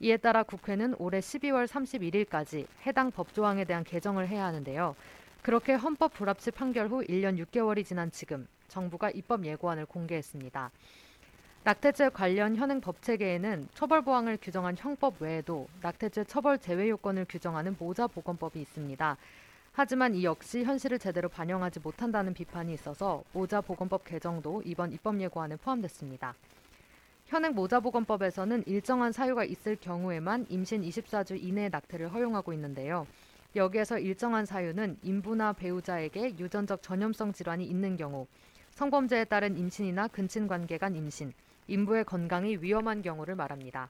[0.00, 4.96] 이에 따라 국회는 올해 12월 31일까지 해당 법조항에 대한 개정을 해야 하는데요.
[5.42, 10.70] 그렇게 헌법 불합치 판결 후 1년 6개월이 지난 지금 정부가 입법 예고안을 공개했습니다.
[11.64, 17.76] 낙태죄 관련 현행 법 체계에는 처벌 보항을 규정한 형법 외에도 낙태죄 처벌 제외 요건을 규정하는
[17.78, 19.16] 모자 보건법이 있습니다.
[19.72, 25.56] 하지만 이 역시 현실을 제대로 반영하지 못한다는 비판이 있어서 모자 보건법 개정도 이번 입법 예고안에
[25.56, 26.34] 포함됐습니다.
[27.26, 33.06] 현행 모자보건법에서는 일정한 사유가 있을 경우에만 임신 24주 이내의 낙태를 허용하고 있는데요.
[33.56, 38.26] 여기에서 일정한 사유는 인부나 배우자에게 유전적 전염성 질환이 있는 경우,
[38.70, 41.32] 성범죄에 따른 임신이나 근친 관계 간 임신,
[41.66, 43.88] 인부의 건강이 위험한 경우를 말합니다.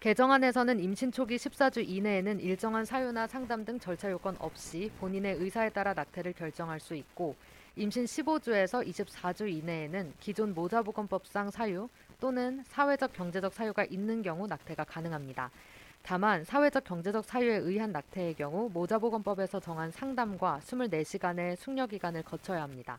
[0.00, 5.94] 개정안에서는 임신 초기 14주 이내에는 일정한 사유나 상담 등 절차 요건 없이 본인의 의사에 따라
[5.94, 7.34] 낙태를 결정할 수 있고
[7.76, 11.88] 임신 15주에서 24주 이내에는 기존 모자보건법상 사유
[12.20, 15.50] 또는 사회적 경제적 사유가 있는 경우 낙태가 가능합니다.
[16.06, 22.96] 다만 사회적 경제적 사유에 의한 낙태의 경우 모자보건법에서 정한 상담과 24시간의 숙려 기간을 거쳐야 합니다.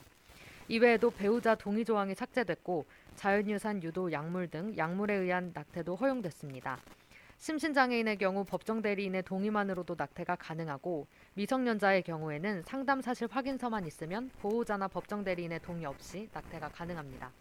[0.67, 2.85] 이외에도 배우자 동의 조항이 삭제됐고
[3.15, 6.79] 자연유산 유도 약물 등 약물에 의한 낙태도 허용됐습니다.
[7.37, 15.23] 심신장애인의 경우 법정 대리인의 동의만으로도 낙태가 가능하고 미성년자의 경우에는 상담 사실 확인서만 있으면 보호자나 법정
[15.23, 17.31] 대리인의 동의 없이 낙태가 가능합니다.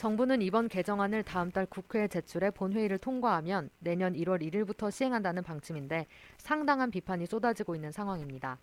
[0.00, 6.06] 정부는 이번 개정안을 다음 달 국회에 제출해 본회의를 통과하면 내년 1월 1일부터 시행한다는 방침인데
[6.38, 8.56] 상당한 비판이 쏟아지고 있는 상황입니다.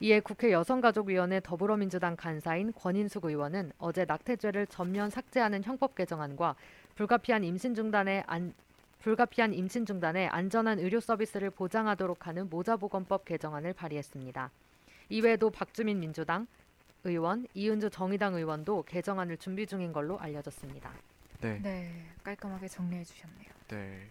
[0.00, 6.56] 이에 국회 여성가족위원회 더불어민주당 간사인 권인숙 의원은 어제 낙태죄를 전면 삭제하는 형법 개정안과
[6.94, 8.52] 불가피한 임신 중단에 안,
[8.98, 14.50] 불가피한 임신 중단에 안전한 의료 서비스를 보장하도록 하는 모자보건법 개정안을 발의했습니다.
[15.08, 16.46] 이외에도 박주민 민주당
[17.06, 20.92] 의원, 이은주 정의당 의원도 개정안을 준비 중인 걸로 알려졌습니다.
[21.40, 23.48] 네, 네, 깔끔하게 정리해 주셨네요.
[23.68, 24.10] 네.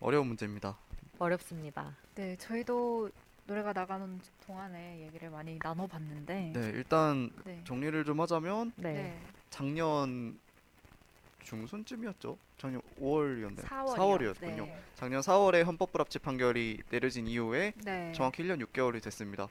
[0.00, 0.76] 어려운 문제입니다.
[1.18, 1.96] 어렵습니다.
[2.14, 3.10] 네, 저희도
[3.46, 7.62] 노래가 나가는 동안에 얘기를 많이 나눠봤는데 네, 일단 네.
[7.64, 8.92] 정리를 좀 하자면 네.
[8.92, 9.20] 네.
[9.48, 10.38] 작년
[11.42, 12.36] 중순쯤이었죠.
[12.58, 13.64] 작년 5월이었나요?
[13.64, 13.94] 4월이요.
[14.34, 14.66] 4월이었군요.
[14.66, 14.82] 네.
[14.94, 18.12] 작년 4월에 헌법 불합치 판결이 내려진 이후에 네.
[18.12, 19.48] 정확히 1년 6개월이 됐습니다.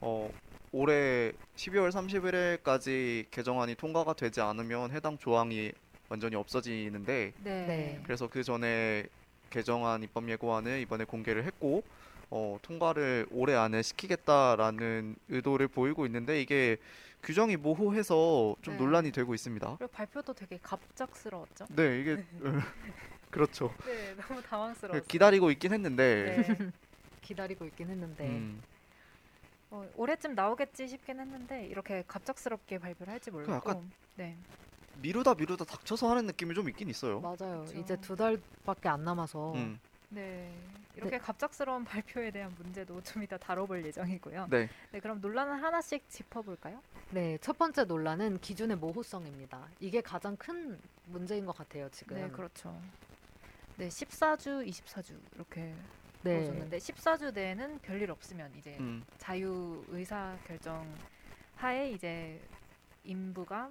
[0.00, 0.30] 어,
[0.72, 5.72] 올해 12월 31일까지 개정안이 통과가 되지 않으면 해당 조항이
[6.08, 7.66] 완전히 없어지는데 네.
[7.66, 8.00] 네.
[8.04, 9.06] 그래서 그 전에
[9.50, 11.82] 개정안 입법 예고안을 이번에 공개를 했고
[12.30, 16.76] 어, 통과를 올해 안에 시키겠다라는 의도를 보이고 있는데 이게
[17.24, 18.80] 규정이 모호해서 좀 네.
[18.80, 19.76] 논란이 되고 있습니다.
[19.78, 21.66] 그리고 발표도 되게 갑작스러웠죠.
[21.70, 22.24] 네, 이게
[23.30, 23.74] 그렇죠.
[23.84, 25.02] 네, 너무 당황스러웠어요.
[25.06, 26.70] 기다리고 있긴 했는데 네.
[27.20, 28.62] 기다리고 있긴 했는데 음,
[29.70, 33.52] 어, 올해쯤 나오겠지 싶긴 했는데 이렇게 갑작스럽게 발표를 할지 몰랐고.
[33.54, 34.36] 약간- 네.
[35.00, 37.20] 미루다 미루다 닥쳐서 하는 느낌이 좀 있긴 있어요.
[37.20, 37.64] 맞아요.
[37.64, 37.78] 그쵸.
[37.78, 39.78] 이제 두 달밖에 안 남아서 음,
[40.10, 40.52] 네.
[40.96, 44.48] 이렇게 갑작스러운 발표에 대한 문제도 좀 이따 다뤄볼 예정이고요.
[44.50, 46.82] 네, 네, 그럼 논란을 하나씩 짚어볼까요?
[47.10, 49.68] 네, 첫 번째 논란은 기준의 모호성입니다.
[49.78, 52.16] 이게 가장 큰 문제인 것 같아요, 지금.
[52.16, 52.78] 네, 그렇죠.
[53.76, 55.72] 네, 14주, 24주 이렇게
[56.22, 56.36] 네.
[56.36, 60.86] 보여줬는데 14주 내에는 별일 없으면 이제 음, 자유 의사 결정
[61.56, 62.40] 하에 이제
[63.04, 63.70] 인부가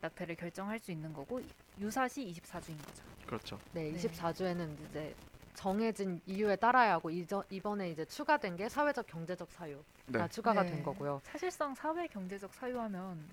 [0.00, 1.40] 낙태를 결정할 수 있는 거고
[1.80, 3.02] 유사시 24주인 거죠.
[3.26, 3.58] 그렇죠.
[3.72, 3.98] 네, 네.
[3.98, 5.14] 24주에는 이제
[5.54, 10.28] 정해진 이유에 따라야 하고 이저, 이번에 이제 추가된 게 사회적 경제적 사유가 네.
[10.28, 10.70] 추가가 네.
[10.70, 11.20] 된 거고요.
[11.24, 13.26] 사실상 사회 경제적 사유하면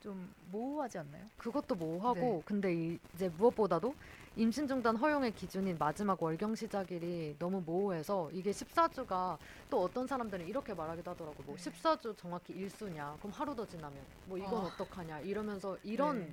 [0.00, 1.24] 좀 모호하지 않나요?
[1.36, 2.42] 그것도 모호하고 네.
[2.44, 3.94] 근데 이- 이제 무엇보다도
[4.36, 9.36] 임신 중단 허용의 기준인 마지막 월경 시작일이 너무 모호해서 이게 14주가
[9.68, 11.42] 또 어떤 사람들은 이렇게 말하기도 하더라고.
[11.42, 11.70] 뭐 네.
[11.70, 13.16] 14주 정확히 일수냐?
[13.18, 14.66] 그럼 하루 더 지나면 뭐 이건 아.
[14.68, 15.20] 어떡하냐?
[15.20, 16.32] 이러면서 이런 네.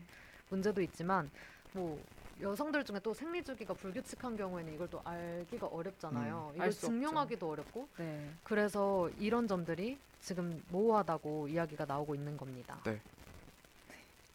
[0.50, 1.32] 문제도 있지만
[1.74, 2.00] 뭐
[2.40, 6.50] 여성들 중에 또 생리 주기가 불규칙한 경우에는 이걸 또 알기가 어렵잖아요.
[6.52, 6.88] 알 이걸 수 없죠.
[6.88, 8.30] 증명하기도 어렵고 네.
[8.44, 12.80] 그래서 이런 점들이 지금 모호하다고 이야기가 나오고 있는 겁니다.
[12.84, 13.00] 네.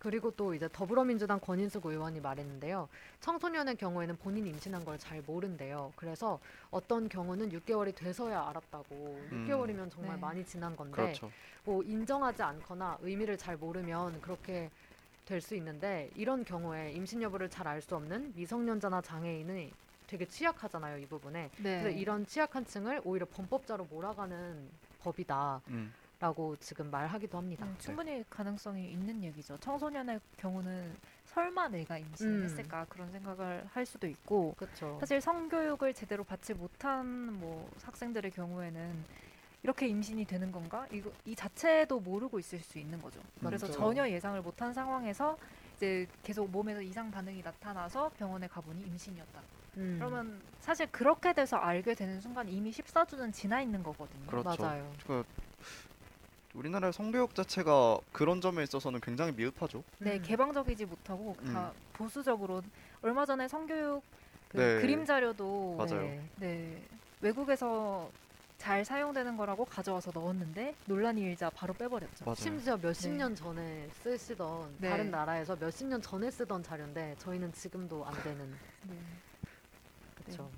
[0.00, 2.88] 그리고 또 이제 더불어민주당 권인숙 의원이 말했는데요.
[3.20, 5.92] 청소년의 경우에는 본인이 임신한 걸 잘 모른대요.
[5.94, 6.40] 그래서
[6.70, 8.86] 어떤 경우는 6개월이 돼서야 알았다고.
[9.30, 9.46] 음.
[9.46, 10.20] 6개월이면 정말 네.
[10.20, 11.30] 많이 지난 건데 그렇죠.
[11.64, 14.70] 뭐 인정하지 않거나 의미를 잘 모르면 그렇게
[15.26, 19.72] 될 수 있는데 이런 경우에 임신 여부를 잘 알 수 없는 미성년자나 장애인이
[20.06, 21.50] 되게 취약하잖아요, 이 부분에.
[21.58, 21.82] 네.
[21.82, 24.68] 그래서 이런 취약한 층을 오히려 범법자로 몰아가는
[25.02, 25.60] 법이다
[26.20, 27.64] 라고 음, 지금 말하기도 합니다.
[27.64, 29.56] 네, 충분히 가능성이 있는 얘기죠.
[29.58, 30.94] 청소년의 경우는
[31.24, 32.44] 설마 내가 임신을 음.
[32.44, 34.98] 했을까 그런 생각을 할 수도 있고 그렇죠.
[35.00, 39.04] 사실 성교육을 제대로 받지 못한 뭐 학생들의 경우에는
[39.62, 40.86] 이렇게 임신이 되는 건가?
[40.90, 43.18] 이거 이 자체도 모르고 있을 수 있는 거죠.
[43.40, 43.78] 그래서 맞죠.
[43.78, 45.38] 전혀 예상을 못한 상황에서
[45.76, 49.40] 이제 계속 몸에서 이상 반응이 나타나서 병원에 가보니 임신이었다.
[49.78, 54.26] 음, 그러면 사실 그렇게 돼서 알게 되는 순간 이미 14주는 지나 있는 거거든요.
[54.26, 54.62] 그렇죠.
[54.62, 54.92] 맞아요.
[55.06, 55.24] 그
[56.54, 59.84] 우리나라의 성교육 자체가 그런 점에 있어서는 굉장히 미흡하죠.
[59.98, 60.22] 네, 음.
[60.22, 62.62] 개방적이지 못하고 다 보수적으로
[63.02, 64.02] 얼마 전에 성교육
[64.48, 64.80] 그 네.
[64.80, 66.02] 그림 자료도 맞아요.
[66.02, 66.22] 네.
[66.36, 66.82] 네,
[67.20, 68.10] 외국에서
[68.58, 72.24] 잘 사용되는 거라고 가져와서 넣었는데 논란이 일자 바로 빼버렸죠.
[72.24, 72.34] 맞아요.
[72.34, 73.16] 심지어 몇십 네.
[73.18, 74.90] 년 전에 쓰시던 네.
[74.90, 78.54] 다른 나라에서 몇십 년 전에 쓰던 자료인데 저희는 지금도 안 되는
[78.88, 78.96] 네.
[80.16, 80.50] 그렇죠.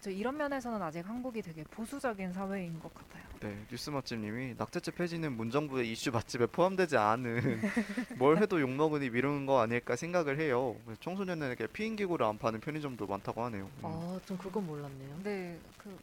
[0.00, 3.25] 저 이런 면에서는 아직 한국이 되게 보수적인 사회인 것 같아요.
[3.46, 7.60] 네, 뉴스 맛집님이 낙태죄 폐지는 문정부의 이슈 맛집에 포함되지 않은
[8.18, 10.74] 뭘 해도 욕 먹으니 미루는 거 아닐까 생각을 해요.
[11.00, 13.64] 청소년에게 피임기구를 안 파는 편의점도 많다고 하네요.
[13.64, 13.70] 음.
[13.84, 15.08] 아, 좀 그건 몰랐네요.
[15.14, 15.96] 근데 그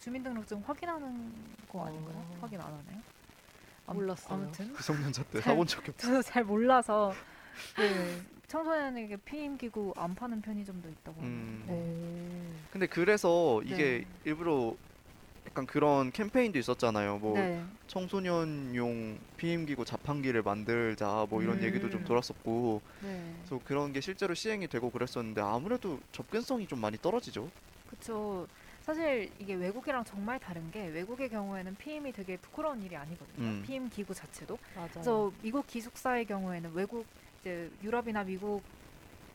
[0.00, 1.32] 주민등록증 확인하는
[1.66, 2.14] 거 아닌가요?
[2.16, 2.38] 어.
[2.42, 3.02] 확인 안 하나요?
[3.86, 4.34] 암- 몰랐어요.
[4.34, 6.06] 아무튼 미성년자 때 잘- 사본 적이 없어.
[6.08, 7.14] 저도 잘 몰라서
[7.78, 11.64] 네, 청소년에게 피임기구 안 파는 편의점도 있다고 음.
[11.66, 11.72] 합니다.
[11.72, 12.52] 네.
[12.70, 14.04] 근데 그래서 이게 네.
[14.24, 14.76] 일부러
[15.56, 17.16] 약간 그런 캠페인도 있었잖아요.
[17.16, 17.64] 뭐 네.
[17.86, 21.62] 청소년용 피임기구 자판기를 만들자 뭐 이런 음.
[21.62, 23.34] 얘기도 좀 돌았었고 네.
[23.38, 27.50] 그래서 그런 게 실제로 시행이 되고 그랬었는데 아무래도 접근성이 좀 많이 떨어지죠.
[27.88, 28.46] 그렇죠.
[28.82, 33.46] 사실 이게 외국이랑 정말 다른 게 외국의 경우에는 피임이 되게 부끄러운 일이 아니거든요.
[33.46, 33.62] 음.
[33.66, 34.58] 피임 기구 자체도.
[34.74, 34.90] 맞아요.
[34.92, 37.06] 그래서 미국 기숙사의 경우에는 외국
[37.40, 38.62] 이제 유럽이나 미국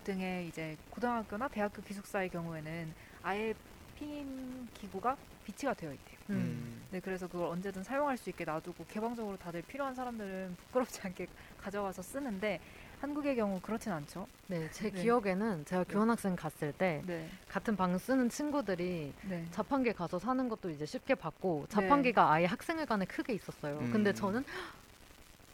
[0.03, 2.93] 등의 이제 고등학교나 대학교 기숙사의 경우에는
[3.23, 3.55] 아예
[4.01, 6.17] 피임 기구가 비치가 되어 있대요.
[6.31, 6.81] 음.
[6.89, 11.27] 네, 그래서 그걸 언제든 사용할 수 있게 놔두고 개방적으로 다들 필요한 사람들은 부끄럽지 않게
[11.61, 12.59] 가져가서 쓰는데
[12.99, 14.27] 한국의 경우 그렇진 않죠.
[14.47, 15.01] 네, 제 네.
[15.01, 20.69] 기억에는 제가 교환학생 갔을 때 네, 같은 방 쓰는 친구들이 네, 자판기 가서 사는 것도
[20.69, 21.75] 이제 쉽게 받고 네.
[21.75, 23.79] 자판기가 아예 학생회관에 크게 있었어요.
[23.79, 23.91] 음.
[23.91, 24.43] 근데 저는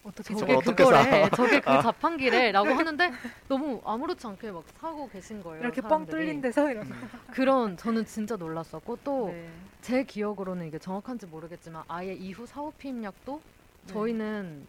[0.08, 1.82] 어떻게 저게 어떻게 그거래, 저게 그 아.
[1.82, 3.12] 자판기래라고 하는데
[3.49, 5.62] 너무 아무렇지 않게 막 사고 계신 거예요.
[5.62, 6.26] 이렇게 뻥 사람들이.
[6.26, 6.89] 뚫린 데서 이런.
[7.32, 9.51] 그런 저는 진짜 놀랐었고 또제
[9.82, 10.03] 네.
[10.05, 13.41] 기억으로는 이게 정확한지 모르겠지만 아예 이후 사후 피임약도
[13.88, 13.93] 네.
[13.93, 14.68] 저희는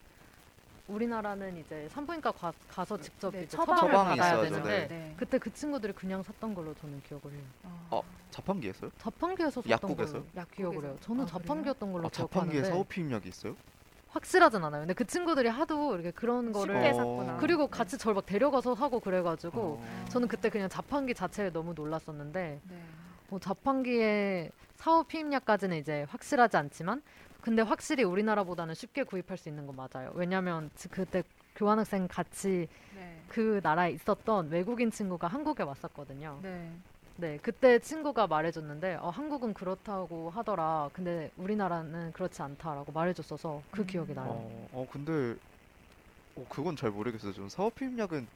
[0.88, 5.14] 우리나라는 이제 산부인과 가, 가서 직접 네, 이제 처방을 처방을 받아야 있어야죠, 되는데 네.
[5.18, 7.42] 그때 그 친구들이 그냥 샀던 걸로 저는 기억을 해요.
[7.90, 8.02] 어.
[8.30, 8.90] 자판기에서요?
[8.98, 10.22] 자판기에서 샀던 약국에서요?
[10.22, 10.84] 걸로 약 기억을 해요.
[10.92, 11.06] 약국에서.
[11.06, 11.26] 저는 아?
[11.26, 13.54] 자판기였던 걸로 아, 자판기에 기억하는데 사후 피임약이 있어요?
[14.10, 14.82] 확실하진 않아요.
[14.82, 16.94] 근데 그 친구들이 하도 이렇게 그런 거를 쉽게 어.
[16.94, 17.36] 샀구나.
[17.38, 17.70] 그리고 네.
[17.70, 20.04] 같이 저를 막 데려가서 사고 그래가지고 어.
[20.08, 22.82] 저는 그때 그냥 자판기 자체에 너무 놀랐었는데 네.
[23.28, 27.02] 뭐 자판기에 사후 피임약까지는 이제 확실하지 않지만
[27.40, 30.10] 근데 확실히 우리나라보다는 쉽게 구입할 수 있는 건 맞아요.
[30.14, 31.22] 왜냐면 지- 그때
[31.54, 33.22] 교환학생 같이 네.
[33.28, 36.38] 그 나라에 있었던 외국인 친구가 한국에 왔었거든요.
[36.42, 36.72] 네.
[37.20, 40.88] 네, 그때 친구가 말해줬는데 어, 한국은 그렇다고 하더라.
[40.92, 43.86] 근데 우리나라는 그렇지 않다라고 말해줬어서 그 음.
[43.88, 44.28] 기억이 나요.
[44.30, 45.36] 어, 어 근데
[46.36, 47.32] 어, 그건 잘 모르겠어요.
[47.32, 48.28] 좀 사업피임약은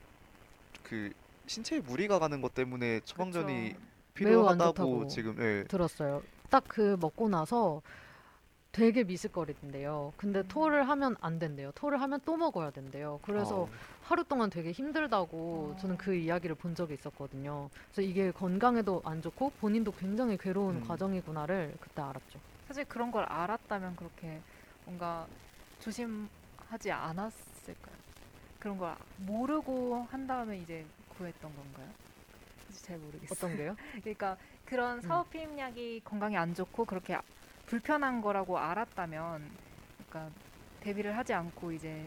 [0.83, 1.13] 그
[1.47, 3.73] 신체에 무리가 가는 것 때문에 처방전이
[4.15, 4.29] 그쵸.
[4.29, 5.65] 매우 안 필요하다고 좋다고 지금 예.
[5.69, 6.21] 들었어요.
[6.51, 7.83] 딱 그 먹고 나서
[8.73, 10.15] 되게 미스거리던데요.
[10.17, 10.49] 근데 음.
[10.49, 11.73] 토를 하면 안 된대요.
[11.75, 13.21] 토를 하면 또 먹어야 된대요.
[13.23, 13.69] 그래서 어,
[14.03, 15.77] 하루 동안 되게 힘들다고 어.
[15.79, 17.69] 저는 그 이야기를 본 적이 있었거든요.
[17.93, 20.89] 그래서 이게 건강에도 안 좋고 본인도 굉장히 괴로운 음.
[20.89, 22.41] 과정이구나를 그때 알았죠.
[22.67, 24.41] 사실 그런 걸 알았다면 그렇게
[24.87, 25.27] 뭔가
[25.81, 27.95] 조심하지 않았을까요?
[28.59, 30.87] 그런 걸 모르고 한 다음에 이제
[31.19, 31.89] 구했던 건가요?
[32.81, 33.29] 잘 모르겠어요.
[33.31, 33.77] 어떤 게요?
[34.03, 35.03] 그러니까 그런 음.
[35.03, 37.23] 사업 피임약이 건강에 안 좋고 그렇게 아-
[37.73, 39.41] 불편한 거라고 알았다면
[40.11, 40.31] 그러니까
[40.81, 42.07] 대비를 하지 않고 이제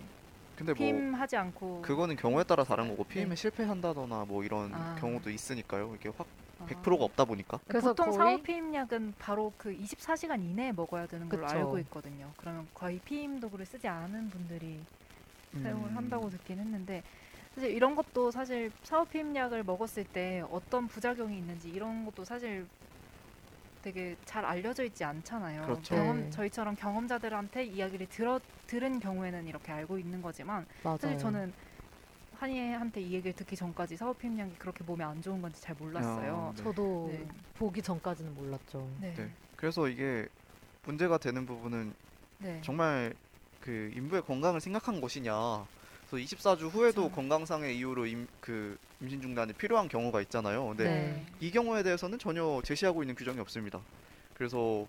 [0.56, 3.36] 근데 뭐 피임하지 않고 그거는 경우에 따라 다른 거고 피임에 네.
[3.36, 4.96] 실패한다거나 뭐 이런 아.
[5.00, 5.96] 경우도 있으니까요.
[5.96, 6.28] 이게 확
[6.60, 6.66] 아.
[6.68, 7.60] 100%가 없다 보니까.
[7.68, 11.58] 그래서 보통 거의- 사업피임약은 바로 그 24시간 이내에 먹어야 되는 걸로 그쵸.
[11.58, 12.32] 알고 있거든요.
[12.38, 14.86] 그러면 거의 피임 도구를 쓰지 않은 분들이
[15.64, 15.98] 사용을 음.
[15.98, 17.02] 한다고 듣긴 했는데
[17.56, 22.68] 사실 이런 것도 사실 사업피임약을 먹었을 때 어떤 부작용이 있는지 이런 것도 사실
[23.86, 25.62] 되게 잘 알려져 있지 않잖아요.
[25.62, 25.96] 그렇죠.
[25.96, 26.30] 경험 네.
[26.32, 30.98] 저희처럼 경험자들한테 이야기를 들어 들은 경우에는 이렇게 알고 있는 거지만 맞아요.
[30.98, 31.54] 사실 저는
[32.40, 36.54] 한이한테 이 얘기를 듣기 전까지 사업피임약이 그렇게 몸에 안 좋은 건지 잘 몰랐어요.
[36.58, 36.64] 네.
[36.64, 37.28] 저도 네.
[37.60, 38.90] 보기 전까지는 몰랐죠.
[39.00, 39.14] 네.
[39.14, 39.30] 네.
[39.56, 40.28] 그래서 이게
[40.84, 41.94] 문제가 되는 부분은
[42.40, 42.60] 네.
[42.64, 43.14] 정말
[43.62, 45.32] 그 인부의 건강을 생각한 것이냐.
[46.10, 47.16] 그래서 24주 후에도 그렇죠.
[47.16, 50.68] 건강상의 이유로 임, 그 임신 중단이 필요한 경우가 있잖아요.
[50.68, 51.26] 근데 네.
[51.40, 53.80] 이 경우에 대해서는 전혀 제시하고 있는 규정이 없습니다.
[54.34, 54.88] 그래서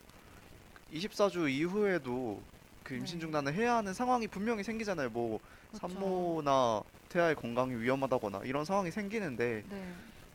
[0.92, 2.40] 24주 이후에도
[2.82, 3.22] 그 임신 네.
[3.22, 5.10] 중단을 해야 하는 상황이 분명히 생기잖아요.
[5.10, 5.40] 뭐
[5.70, 5.88] 그렇죠.
[5.88, 9.92] 산모나 태아의 건강이 위험하다거나 이런 상황이 생기는데 네.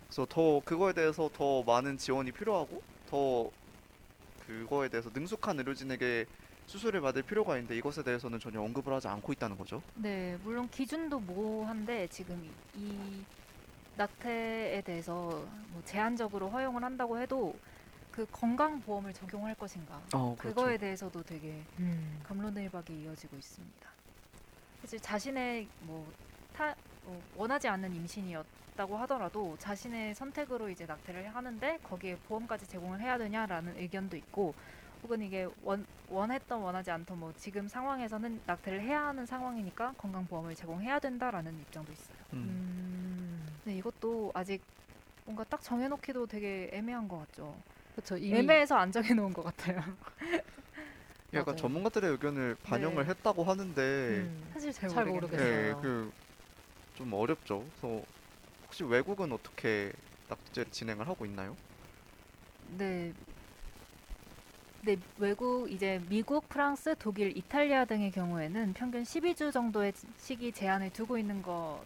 [0.07, 3.49] 그래서 더 그거에 대해서 더 많은 지원이 필요하고 더
[4.45, 6.25] 그거에 대해서 능숙한 의료진에게
[6.67, 9.81] 수술을 받을 필요가 있는데 이것에 대해서는 전혀 언급을 하지 않고 있다는 거죠.
[9.95, 13.23] 네, 물론 기준도 모호한데 지금 이, 이
[14.01, 15.13] 낙태에 대해서
[15.71, 17.53] 뭐 제한적으로 허용을 한다고 해도
[18.11, 22.19] 그 건강보험을 적용할 것인가 어, 그거에 대해서도 되게 음.
[22.27, 23.89] 감론을박이 이어지고 있습니다.
[24.81, 26.05] 사실 자신의 뭐
[26.53, 26.71] 타,
[27.05, 33.77] 어, 원하지 않는 임신이었다고 하더라도 자신의 선택으로 이제 낙태를 하는데 거기에 보험까지 제공을 해야 되냐라는
[33.77, 34.55] 의견도 있고
[35.03, 40.99] 혹은 이게 원, 원했던 원하지 않던 뭐 지금 상황에서는 낙태를 해야 하는 상황이니까 건강보험을 제공해야
[40.99, 42.17] 된다라는 입장도 있어요.
[42.33, 42.37] 음.
[42.39, 43.30] 음.
[43.63, 44.61] 네, 이것도 아직
[45.25, 47.55] 뭔가 딱 정해놓기도 되게 애매한 것 같죠.
[47.95, 48.17] 그렇죠.
[48.17, 49.81] 이미 애매해서 안 정해놓은 것 같아요.
[51.33, 51.55] 약간 맞아요.
[51.55, 53.11] 전문가들의 의견을 반영을 네.
[53.11, 54.49] 했다고 하는데 음.
[54.53, 55.77] 사실 잘, 잘 모르겠네요.
[55.77, 55.81] 모르겠어요.
[55.83, 56.11] 예,
[56.93, 57.69] 그좀 어렵죠.
[57.79, 58.05] 그래서
[58.65, 59.93] 혹시 외국은 어떻게
[60.27, 61.55] 낙제를 진행을 하고 있나요?
[62.77, 63.13] 네.
[64.83, 71.17] 네, 외국 이제 미국, 프랑스, 독일, 이탈리아 등의 경우에는 평균 12주 정도의 시기 제한을 두고
[71.19, 71.85] 있는 거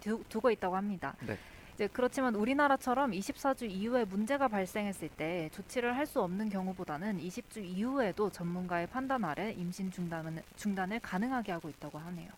[0.00, 1.14] 두, 두고 있다고 합니다.
[1.26, 1.36] 네.
[1.74, 8.30] 이제 그렇지만 우리나라처럼 24주 이후에 문제가 발생했을 때 조치를 할 수 없는 경우보다는 20주 이후에도
[8.30, 12.28] 전문가의 판단 아래 임신 중단을, 중단을 가능하게 하고 있다고 하네요.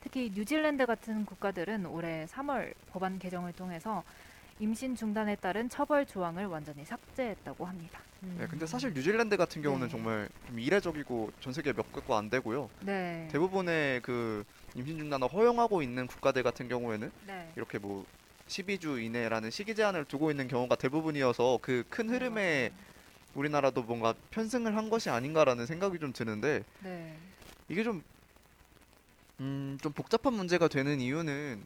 [0.00, 4.04] 특히 뉴질랜드 같은 국가들은 올해 3월 법안 개정을 통해서
[4.60, 8.00] 임신 중단에 따른 처벌 조항을 완전히 삭제했다고 합니다.
[8.20, 9.90] 네, 근데 사실 뉴질랜드 같은 경우는 네.
[9.90, 12.70] 정말 좀 이례적이고 전 세계 몇 국가 안 되고요.
[12.80, 13.28] 네.
[13.30, 17.52] 대부분의 그 임신 중단을 허용하고 있는 국가들 같은 경우에는 네.
[17.56, 18.04] 이렇게 뭐
[18.48, 22.72] 12주 이내라는 시기 제한을 두고 있는 경우가 대부분이어서 그 큰 흐름에
[23.34, 27.16] 우리나라도 뭔가 편승을 한 것이 아닌가라는 생각이 좀 드는데 네.
[27.68, 28.02] 이게 좀,
[29.40, 31.62] 음, 좀 복잡한 문제가 되는 이유는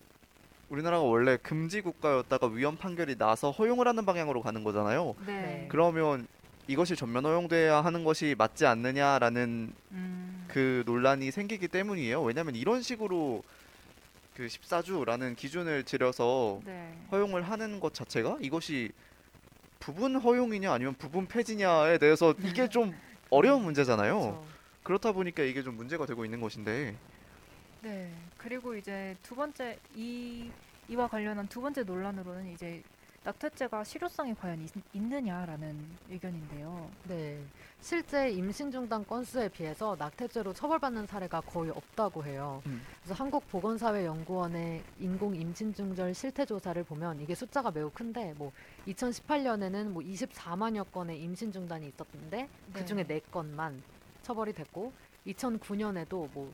[0.68, 5.14] 우리나라가 원래 금지 국가였다가 위헌 판결이 나서 허용을 하는 방향으로 가는 거잖아요.
[5.26, 5.32] 네.
[5.32, 5.66] 네.
[5.70, 6.26] 그러면
[6.66, 10.21] 이것이 전면 허용돼야 하는 것이 맞지 않느냐라는 음.
[10.52, 12.22] 그 논란이 생기기 때문이에요.
[12.22, 13.42] 왜냐하면 이런 식으로
[14.36, 16.94] 그 14주라는 기준을 들여서 네.
[17.10, 18.92] 허용을 하는 것 자체가 이것이
[19.80, 22.94] 부분 허용이냐 아니면 부분 폐지냐에 대해서 이게 좀
[23.30, 24.20] 어려운 문제잖아요.
[24.20, 24.46] 그렇죠.
[24.82, 26.94] 그렇다 보니까 이게 좀 문제가 되고 있는 것인데
[27.80, 28.12] 네.
[28.36, 30.50] 그리고 이제 두 번째 이
[30.88, 32.82] 이와 관련한 두 번째 논란으로는 이제
[33.24, 35.78] 낙태죄가 실효성이 과연 있, 있느냐라는
[36.10, 36.90] 의견인데요.
[37.04, 37.40] 네.
[37.80, 42.62] 실제 임신 중단 건수에 비해서 낙태죄로 처벌받는 사례가 거의 없다고 해요.
[42.66, 42.82] 음.
[43.02, 48.52] 그래서 한국보건사회연구원의 인공 임신 중절 실태 조사를 보면 이게 숫자가 매우 큰데 뭐
[48.88, 53.80] 2018년에는 뭐 24만여 건의 임신 중단이 있었는데 그 중에 네 건만
[54.22, 54.92] 처벌이 됐고
[55.28, 56.52] 2009년에도 뭐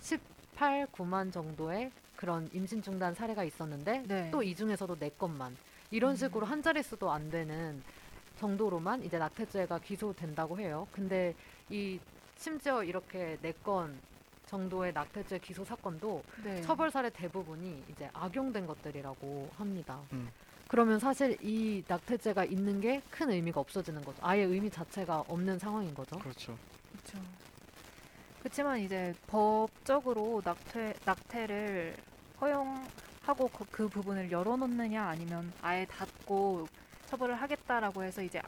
[0.00, 4.30] 18, 9만 정도의 그런 임신 중단 사례가 있었는데 네.
[4.30, 5.54] 또이 중에서도 네 건만
[5.90, 6.16] 이런 음.
[6.16, 7.82] 식으로 한 자릿수도 안 되는
[8.38, 10.86] 정도로만 이제 낙태죄가 기소된다고 해요.
[10.92, 11.34] 근데
[11.70, 11.98] 이
[12.36, 13.98] 심지어 이렇게 네 건
[14.46, 16.60] 정도의 낙태죄 기소 사건도 네.
[16.62, 19.98] 처벌 사례 대부분이 이제 악용된 것들이라고 합니다.
[20.12, 20.30] 음.
[20.68, 24.18] 그러면 사실 이 낙태죄가 있는 게 큰 의미가 없어지는 거죠.
[24.22, 26.16] 아예 의미 자체가 없는 상황인 거죠.
[26.18, 26.56] 그렇죠.
[26.92, 27.18] 그렇죠.
[28.40, 31.96] 그렇지만 이제 법적으로 낙태 낙태를
[32.40, 32.86] 허용
[33.26, 36.68] 하고 그, 그 부분을 열어놓느냐 아니면 아예 닫고
[37.06, 38.40] 처벌을 하겠다라고 해서 이제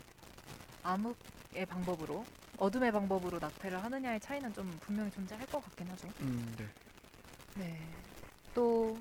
[0.84, 2.24] 암흑의 방법으로
[2.58, 6.08] 어둠의 방법으로 낙태를 하느냐의 차이는 좀 분명히 존재할 것 같긴 하죠.
[6.20, 6.66] 음, 네.
[7.56, 7.80] 네.
[8.54, 8.96] 또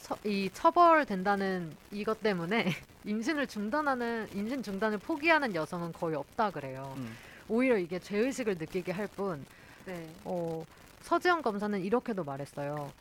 [0.00, 2.66] 처- 이 처벌된다는 이것 때문에
[3.04, 6.94] 임신을 중단하는 임신 중단을 포기하는 여성은 거의 없다 그래요.
[6.98, 7.16] 음.
[7.48, 9.44] 오히려 이게 죄의식을 느끼게 할 뿐
[9.86, 10.08] 네.
[10.24, 10.64] 어,
[11.02, 12.92] 서지영 검사는 이렇게도 말했어요.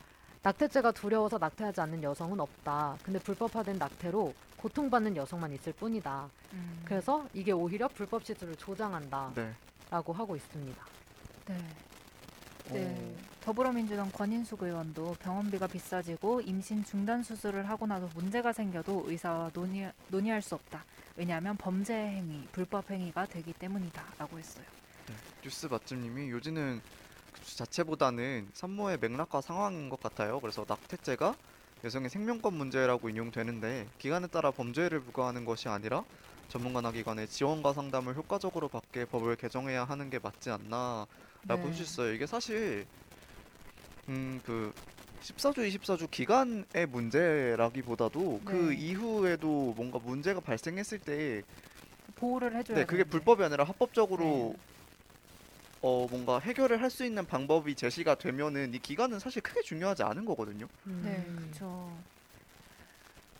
[0.43, 2.97] 낙태죄가 두려워서 낙태하지 않는 여성은 없다.
[3.03, 6.29] 근데 불법화된 낙태로 고통받는 여성만 있을 뿐이다.
[6.53, 6.81] 음.
[6.85, 9.53] 그래서 이게 오히려 불법 시술을 조장한다라고 네.
[9.91, 10.85] 하고 있습니다.
[11.47, 11.57] 네.
[12.71, 13.15] 네.
[13.41, 20.41] 더불어민주당 권인숙 의원도 병원비가 비싸지고 임신 중단 수술을 하고 나서 문제가 생겨도 의사와 논의, 논의할
[20.41, 20.85] 수 없다.
[21.15, 24.65] 왜냐하면 범죄 행위, 불법 행위가 되기 때문이다 라고 했어요.
[25.07, 25.15] 네.
[25.41, 27.08] 뉴스 맛집님이 요지는 그주
[27.43, 30.39] 자체보다는 산모의 맥락과 상황인 것 같아요.
[30.39, 31.35] 그래서 낙태죄가
[31.83, 36.03] 여성의 생명권 문제라고 인용되는데 기간에 따라 범죄를 부과하는 것이 아니라
[36.49, 41.07] 전문가나 기관의 지원과 상담을 효과적으로 받게 법을 개정해야 하는 게 맞지 않나라고
[41.47, 41.67] 네.
[41.69, 42.13] 해주셨어요.
[42.13, 42.85] 이게 사실
[44.09, 44.73] 음그
[45.21, 48.77] 14주, 24주 기간의 문제라기보다도 그 네.
[48.79, 51.43] 이후에도 뭔가 문제가 발생했을 때
[52.15, 53.09] 보호를 해줘야 네, 그게 되는데.
[53.11, 54.68] 불법이 아니라 합법적으로 네.
[55.81, 60.25] 어 뭔가 해결을 할 수 있는 방법이 제시가 되면은 이 기간은 사실 크게 중요하지 않은
[60.25, 60.67] 거거든요.
[60.99, 61.35] 네, 음.
[61.35, 62.05] 그렇죠.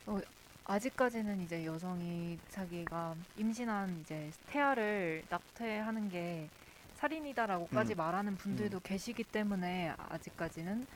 [0.05, 0.19] 어,
[0.65, 6.51] 아직까지는 이제 여성이 자기가 임신한 이제 태아를 낙태하는 게
[6.93, 7.95] 살인이다라고까지 음.
[7.95, 10.87] 말하는 분들도 계시기 때문에 아직까지는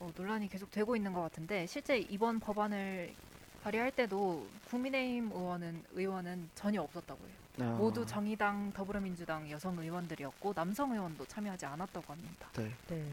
[0.00, 3.16] 어, 논란이 계속 되고 있는 것 같은데 실제 이번 법안을
[3.60, 7.38] 발의할 때도 국민의힘 의원은 의원은 전혀 없었다고 해요.
[7.56, 12.48] 모두 정의당, 더불어민주당 여성 의원들이었고 남성 의원도 참여하지 않았다고 합니다.
[12.54, 12.72] 네.
[12.88, 13.04] 네.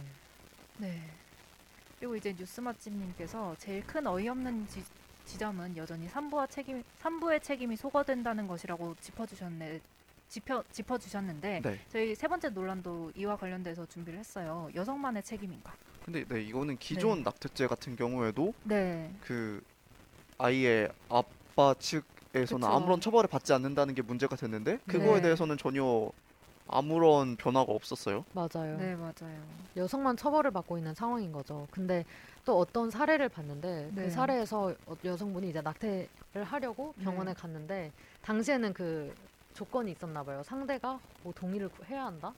[0.78, 1.02] 네.
[2.00, 4.84] 그리고 이제 뉴스 맛집님께서 제일 큰 어이없는 지,
[5.26, 9.82] 지점은 여전히 산부와 책임 산부의 책임이 소거된다는 것이라고 짚어주셨네.
[10.30, 11.80] 짚어 짚어주셨는데 네.
[11.90, 14.70] 저희 세 번째 논란도 이와 관련돼서 준비를 했어요.
[14.76, 15.74] 여성만의 책임인가?
[16.06, 17.24] 근데 네 이거는 기존 네.
[17.26, 19.12] 낙태죄 같은 경우에도 네.
[19.22, 19.62] 그
[20.38, 22.72] 아이의 아빠 측 에서는 그쵸.
[22.74, 25.22] 아무런 처벌을 받지 않는다는 게 문제가 됐는데 그거에 네.
[25.22, 26.10] 대해서는 전혀
[26.68, 28.24] 아무런 변화가 없었어요.
[28.34, 28.78] 맞아요.
[28.78, 29.42] 네 맞아요.
[29.76, 31.68] 여성만 처벌을 받고 있는 상황인 거죠.
[31.72, 32.06] 근데
[32.46, 34.04] 또 어떤 사례를 봤는데 네.
[34.04, 37.40] 그 사례에서 어- 여성분이 이제 낙태를 하려고 병원에 네.
[37.40, 39.14] 갔는데 당시에는 그
[39.56, 40.44] 조건이 있었나 봐요.
[40.46, 42.32] 상대가 뭐 동의를 구- 해야 한다.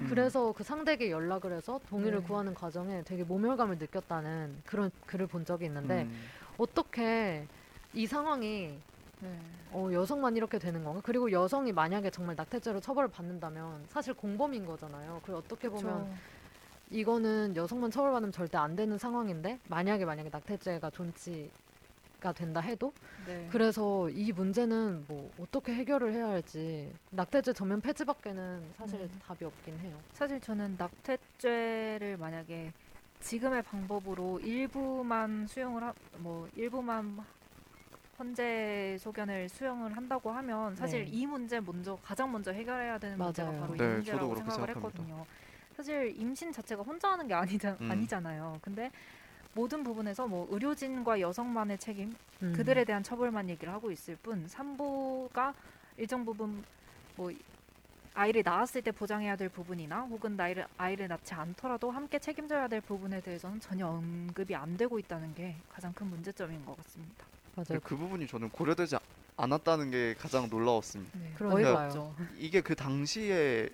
[0.00, 0.06] 음.
[0.08, 2.26] 그래서 그 상대에게 연락을 해서 동의를 네.
[2.26, 6.24] 구하는 과정에 되게 모멸감을 느꼈다는 그런 글을 본 적이 있는데 음,
[6.56, 7.46] 어떻게
[7.92, 8.78] 이 상황이
[9.24, 9.38] 네.
[9.72, 11.00] 어, 여성만 이렇게 되는 건가?
[11.02, 15.20] 그리고 여성이 만약에 정말 낙태죄로 처벌을 받는다면 사실 공범인 거잖아요.
[15.24, 16.14] 그리고 어떻게 보면 그쵸.
[16.90, 22.92] 이거는 여성만 처벌받으면 절대 안 되는 상황인데 만약에 만약에 낙태죄가 존치가 된다 해도
[23.26, 23.48] 네.
[23.50, 29.08] 그래서 이 문제는 뭐 어떻게 해결을 해야 할지 낙태죄 전면 폐지밖에는 사실 네.
[29.26, 29.98] 답이 없긴 해요.
[30.12, 32.72] 사실 저는 낙태죄를 만약에
[33.20, 37.24] 지금의 방법으로 일부만 수용을 하, 뭐 일부만
[38.18, 41.10] 헌재 소견을 수용을 한다고 하면 사실 네.
[41.10, 43.60] 이 문제 먼저 가장 먼저 해결해야 되는 문제가 맞아요.
[43.60, 44.88] 바로 이 네, 문제라고 그렇게 생각을 생각합니다.
[45.02, 45.26] 했거든요.
[45.76, 47.90] 사실 임신 자체가 혼자 하는 게 아니자, 음.
[47.90, 48.58] 아니잖아요.
[48.62, 48.90] 근데
[49.54, 52.52] 모든 부분에서 뭐 의료진과 여성만의 책임 음.
[52.56, 55.54] 그들에 대한 처벌만 얘기를 하고 있을 뿐 산부가
[55.96, 56.64] 일정 부분
[57.16, 57.32] 뭐
[58.14, 63.20] 아이를 낳았을 때 보장해야 될 부분이나 혹은 나이를 아이를 낳지 않더라도 함께 책임져야 될 부분에
[63.20, 67.24] 대해서는 전혀 언급이 안 되고 있다는 게 가장 큰 문제점인 것 같습니다.
[67.56, 67.80] 맞아요.
[67.82, 68.96] 그 부분이 저는 고려되지
[69.36, 71.18] 않았다는 게 가장 놀라웠습니다.
[71.18, 71.66] 네, 그러니까요.
[71.66, 72.14] 어이가 없죠.
[72.38, 73.68] 이게 그 당시에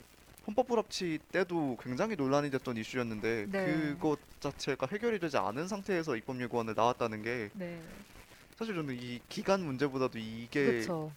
[0.47, 3.67] 헌법 불합치 때도 굉장히 논란이 됐던 이슈였는데 네.
[3.67, 7.81] 그것 자체가 해결이 되지 않은 상태에서 입법 예고안을 나왔다는 게 네,
[8.57, 11.13] 사실 저는 이 기간 문제보다도 이게 그렇죠.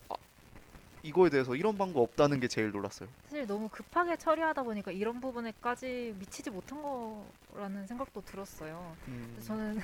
[1.04, 3.10] 이거에 대해서 이런 방법 없다는 게 제일 놀랐어요.
[3.26, 7.26] 사실 너무 급하게 처리하다 보니까 이런 부분에까지 미치지 못한 거라고
[7.56, 8.96] 라는 생각도 들었어요.
[9.10, 9.38] 음.
[9.46, 9.80] 저는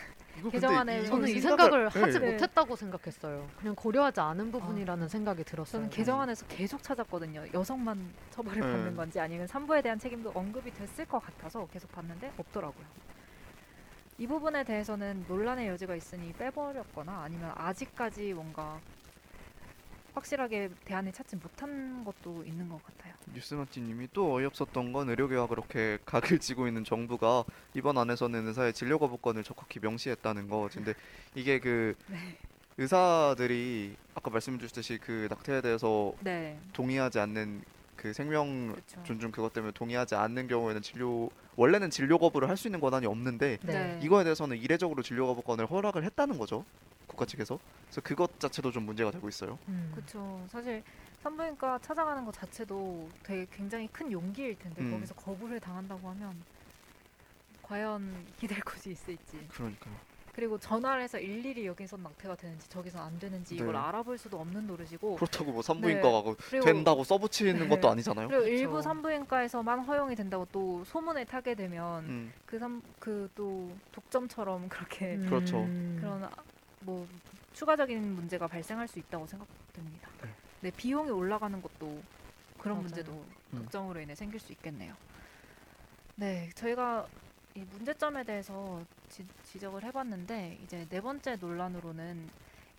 [0.50, 2.00] 개정안에 저는 이 생각을- 생각을 네.
[2.00, 2.32] 하지 네.
[2.32, 3.48] 못했다고 생각했어요.
[3.60, 5.82] 그냥 고려하지 않은 부분이라는 생각이 들었어요.
[5.82, 7.48] 저는 개정안에서 계속 찾았거든요.
[7.54, 8.00] 여성만
[8.32, 8.72] 처벌을 네.
[8.72, 12.86] 받는 건지 아니면 산부에 대한 책임도 언급이 됐을 것 같아서 계속 봤는데 없더라고요.
[14.18, 18.80] 이 부분에 대해서는 논란의 여지가 있으니 빼버렸거나 아니면 아직까지 뭔가
[20.20, 23.14] 확실하게 대안을 찾지 못한 것도 있는 것 같아요.
[23.34, 29.44] 뉴스마티님이 또 어이없었던 건 의료계와 그렇게 각을 지고 있는 정부가 이번 안에서는 의사의 진료 거부권을
[29.44, 30.70] 적확히 명시했다는 거.
[30.72, 30.94] 근데
[31.36, 32.18] 이게 그 네.
[32.78, 37.62] 의사들이 아까 말씀 주셨듯이 그 낙태에 대해서 네, 동의하지 않는
[37.98, 39.04] 그 생명 그렇죠.
[39.04, 43.58] 존중 그것 때문에 동의하지 않는 경우에는 진료 원래는 진료 거부를 할 수 있는 권한이 없는데
[43.64, 43.74] 네.
[43.74, 44.00] 네.
[44.02, 46.64] 이거에 대해서는 이례적으로 진료 거부권을 허락을 했다는 거죠
[47.20, 49.60] 국가 측에서 그래서 그것 자체도 좀 문제가 되고 있어요.
[49.68, 49.92] 음.
[49.94, 50.42] 그렇죠.
[50.48, 50.82] 사실
[51.22, 54.92] 산부인과 찾아가는 것 자체도 되게 굉장히 큰 용기일 텐데 음.
[54.94, 56.34] 거기서 거부를 당한다고 하면
[57.62, 59.46] 과연 기댈 곳이 있을지.
[59.50, 59.94] 그러니까요.
[60.34, 63.80] 그리고 전화를 해서 일일이 여기선 낙태가 되는지 저기선 안 되는지 이걸 네.
[63.80, 67.68] 알아볼 수도 없는 노릇이고 그렇다고 뭐 산부인과가 그 그리고 된다고 써붙이는 네.
[67.68, 68.30] 것도 아니잖아요.
[68.30, 68.54] 그리고 그쵸.
[68.54, 72.34] 일부 산부인과에서만 허용이 된다고 또 소문을 타게 되면 음,
[73.00, 75.26] 그또 독점처럼 그렇게 음.
[75.28, 75.58] 그렇죠.
[76.00, 76.32] 그런 아-
[76.82, 77.08] 뭐
[77.54, 80.10] 추가적인 문제가 발생할 수 있다고 생각됩니다.
[80.24, 80.30] 네.
[80.62, 82.02] 네, 비용이 올라가는 것도
[82.58, 82.82] 그런 맞아요.
[82.84, 83.12] 문제도
[83.54, 83.60] 음.
[83.60, 84.94] 독점으로 인해 생길 수 있겠네요.
[86.16, 87.08] 네, 저희가
[87.56, 92.30] 이 문제점에 대해서 지, 지적을 해봤는데 이제 네 번째 논란으로는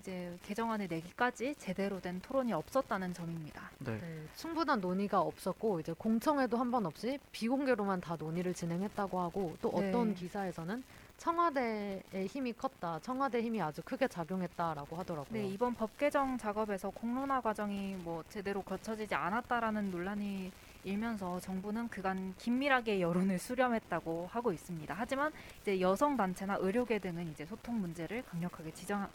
[0.01, 3.70] 이제 개정안을 내기까지 제대로 된 토론이 없었다는 점입니다.
[3.80, 3.98] 네.
[3.98, 9.70] 네, 충분한 논의가 없었고 이제 공청회도 한 번 없이 비공개로만 다 논의를 진행했다고 하고 또
[9.78, 9.88] 네.
[9.88, 10.82] 어떤 기사에서는
[11.20, 15.26] 청와대의 힘이 컸다, 청와대 힘이 아주 크게 작용했다라고 하더라고요.
[15.42, 20.50] 네, 이번 법 개정 작업에서 공론화 과정이 뭐 제대로 거쳐지지 않았다라는 논란이
[20.84, 24.94] 일면서 정부는 그간 긴밀하게 여론을 수렴했다고 하고 있습니다.
[24.96, 29.06] 하지만 이제 여성 단체나 의료계 등은 이제 소통 문제를 강력하게 지정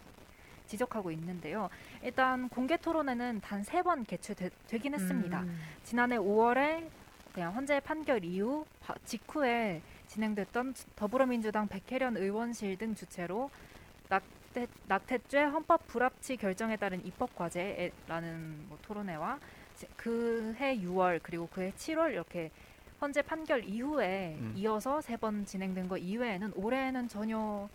[0.67, 1.69] 지적하고 있는데요.
[2.03, 5.41] 일단 공개 토론회는 단 세 번 개최되긴 했습니다.
[5.41, 6.87] 음, 지난해 5월에
[7.33, 9.81] 그냥 헌재 판결 이후 바- 직후에
[10.15, 13.49] 진행됐던 더불어민주당 백혜련 의원실 등 주최로
[14.07, 19.39] 낙태, 낙태죄 헌법 불합치 결정에 따른 입법 과제라는 뭐 토론회와
[19.97, 22.49] 그해 6월 그리고 그해 7월 이렇게
[23.01, 24.53] 헌재 판결 이후에 음.
[24.55, 27.67] 이어서 세 번 진행된 거 이외에는 올해는 전혀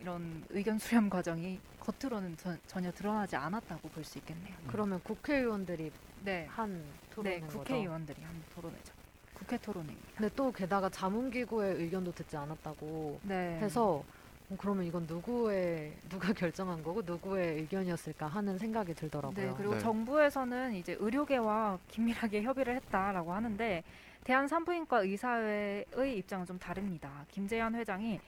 [0.00, 4.54] 이런 의견 수렴 과정이 겉으로는 전- 전혀 드러나지 않았다고 볼 수 있겠네요.
[4.68, 5.90] 그러면 국회의원들이
[6.24, 6.46] 네.
[6.50, 7.46] 한 토론인 네.
[7.48, 8.92] 국회의원들이 한 토론회죠.
[9.38, 10.08] 국회 토론회입니다.
[10.16, 13.58] 근데 또 게다가 자문기구의 의견도 듣지 않았다고 네.
[13.60, 14.02] 해서
[14.50, 19.46] 어, 그러면 이건 누구의 누가 결정한 거고 누구의 의견이었을까 하는 생각이 들더라고요.
[19.46, 19.80] 네, 그리고 네.
[19.80, 23.84] 정부에서는 이제 의료계와 긴밀하게 협의를 했다라고 하는데
[24.24, 27.24] 대한산부인과 의사회의 입장은 좀 다릅니다.
[27.28, 28.20] 김재현 회장이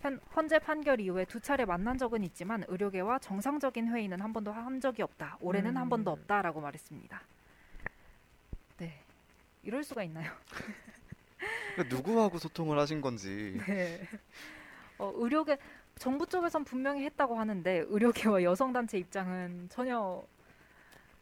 [0.00, 4.80] 현, 헌재 판결 이후에 두 차례 만난 적은 있지만 의료계와 정상적인 회의는 한 번도 한
[4.80, 5.36] 적이 없다.
[5.40, 6.20] 올해는 한 번도 음.
[6.20, 7.20] 없다라고 말했습니다.
[9.60, 10.32] 네, 이럴 수가 있나요?
[11.74, 14.06] 그러니까 누구하고 소통을 하신 건지 네.
[14.98, 15.58] 어, 의료계
[15.98, 20.22] 정부 쪽에선 분명히 했다고 하는데 의료계와 여성 단체 입장은 전혀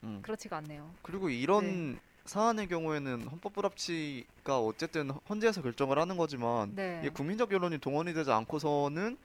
[0.04, 0.20] 음.
[0.22, 0.90] 그렇지가 않네요.
[1.02, 7.08] 그리고 이런 사안의 경우에는 헌법 불합치가 어쨌든 헌재에서 결정을 하는 거지만 네.
[7.12, 9.16] 국민적 여론이 동원이 되지 않고서는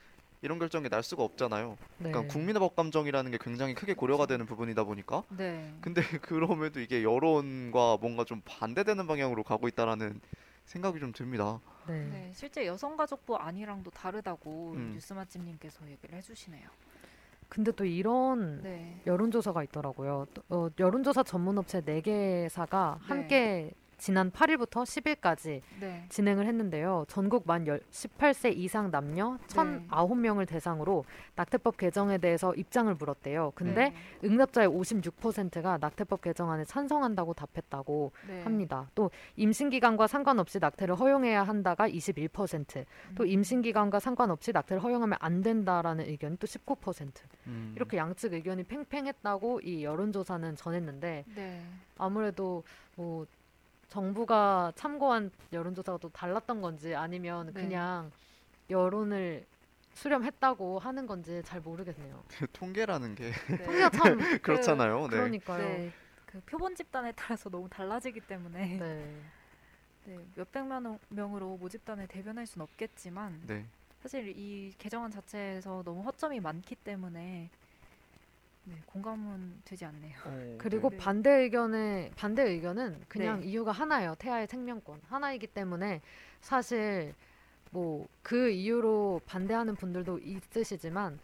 [0.43, 1.77] 이런 결정이 날 수가 없잖아요.
[1.99, 2.11] 네.
[2.11, 5.73] 그러니까 국민의 법 감정이라는 게 굉장히 크게 고려가 되는 부분이다 보니까 네.
[5.79, 10.19] 근데 그럼에도 이게 여론과 뭔가 좀 반대되는 방향으로 가고 있다라는
[10.65, 11.61] 생각이 좀 듭니다.
[11.87, 12.09] 네.
[12.11, 14.91] 네, 실제 여성가족부 안이랑도 다르다고 음.
[14.93, 16.67] 뉴스 맛집님께서 얘기를 해주시네요.
[17.47, 20.27] 근데 또 이런 네, 여론조사가 있더라고요.
[20.33, 23.05] 또, 어, 여론조사 전문업체 4개사가 네.
[23.07, 23.71] 함께
[24.03, 27.05] 지난 8일부터 10일까지 네, 진행을 했는데요.
[27.07, 29.55] 전국 만 18세 이상 남녀 네.
[29.55, 31.05] 1,009명을 대상으로
[31.37, 33.53] 낙태법 개정에 대해서 입장을 물었대요.
[33.55, 33.95] 근데 네,
[34.25, 38.41] 응답자의 56%가 낙태법 개정안에 찬성한다고 답했다고 네.
[38.41, 38.89] 합니다.
[38.93, 42.83] 또 임신 기간과 상관없이 낙태를 허용해야 한다가 21%,
[43.15, 43.27] 또 음.
[43.29, 47.09] 임신 기간과 상관없이 낙태를 허용하면 안 된다라는 의견이 또 19%.
[47.47, 47.71] 음.
[47.77, 51.61] 이렇게 양측 의견이 팽팽했다고 이 여론조사는 전했는데 네,
[51.97, 52.63] 아무래도
[52.97, 53.25] 뭐
[53.93, 57.61] 정부가 참고한 여론조사가 또 달랐던 건지 아니면 네.
[57.61, 58.11] 그냥
[58.67, 59.45] 여론을
[59.93, 62.23] 수렴했다고 하는 건지 잘 모르겠네요.
[62.53, 63.57] 통계라는 게 네.
[63.63, 65.01] 통계가 참 그렇잖아요.
[65.09, 65.17] 네.
[65.17, 65.59] 그러니까요.
[65.59, 65.91] 네,
[66.25, 69.21] 그 표본 집단에 따라서 너무 달라지기 때문에 네.
[70.05, 73.63] 네, 몇백만 명으로 모집단을 대변할 수는 없겠지만 네.
[74.01, 77.51] 사실 이 개정안 자체에서 너무 허점이 많기 때문에
[78.65, 80.15] 네, 공감은 되지 않네요.
[80.25, 80.97] 어, 그리고 네.
[80.97, 83.47] 반대 의견의 반대 의견은 그냥 네.
[83.47, 84.15] 이유가 하나예요.
[84.19, 86.01] 태아의 생명권 하나이기 때문에
[86.41, 87.13] 사실
[87.71, 91.19] 뭐 그 이유로 반대하는 분들도 있으시지만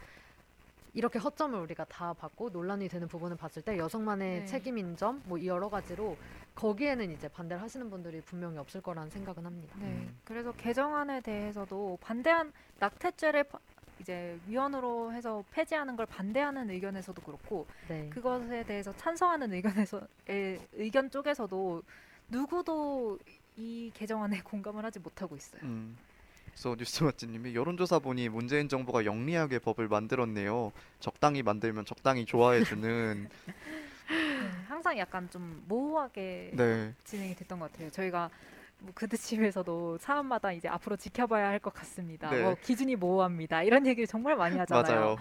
[0.93, 4.45] 이렇게 허점을 우리가 다 받고 논란이 되는 부분을 봤을 때 여성만의 네.
[4.45, 6.17] 책임인 점 뭐 여러 가지로
[6.55, 9.75] 거기에는 이제 반대를 하시는 분들이 분명히 없을 거라는 생각은 합니다.
[9.79, 9.85] 네.
[9.85, 10.17] 음.
[10.25, 13.59] 그래서 개정안에 대해서도 반대한 낙태죄를 파-
[13.99, 18.09] 이제 위헌으로 해서 폐지하는 걸 반대하는 의견에서도 그렇고 네.
[18.09, 21.83] 그것에 대해서 찬성하는 의견에서 의, 의견 쪽에서도
[22.29, 23.19] 누구도
[23.57, 25.61] 이 개정안에 공감을 하지 못하고 있어요.
[25.63, 25.97] 음.
[26.45, 30.71] 그래서 뉴스 맛집님이 여론조사 보니 문재인 정부가 영리하게 법을 만들었네요.
[30.99, 33.29] 적당히 만들면 적당히 좋아해주는.
[34.09, 36.93] 네, 항상 약간 좀 모호하게 네.
[37.03, 37.91] 진행이 됐던 것 같아요.
[37.91, 38.29] 저희가
[38.79, 42.29] 뭐 그드집에서도 사안마다 이제 앞으로 지켜봐야 할 것 같습니다.
[42.29, 42.41] 네.
[42.43, 43.63] 뭐 기준이 모호합니다.
[43.63, 44.99] 이런 얘기를 정말 많이 하잖아요.
[45.01, 45.17] 맞아요.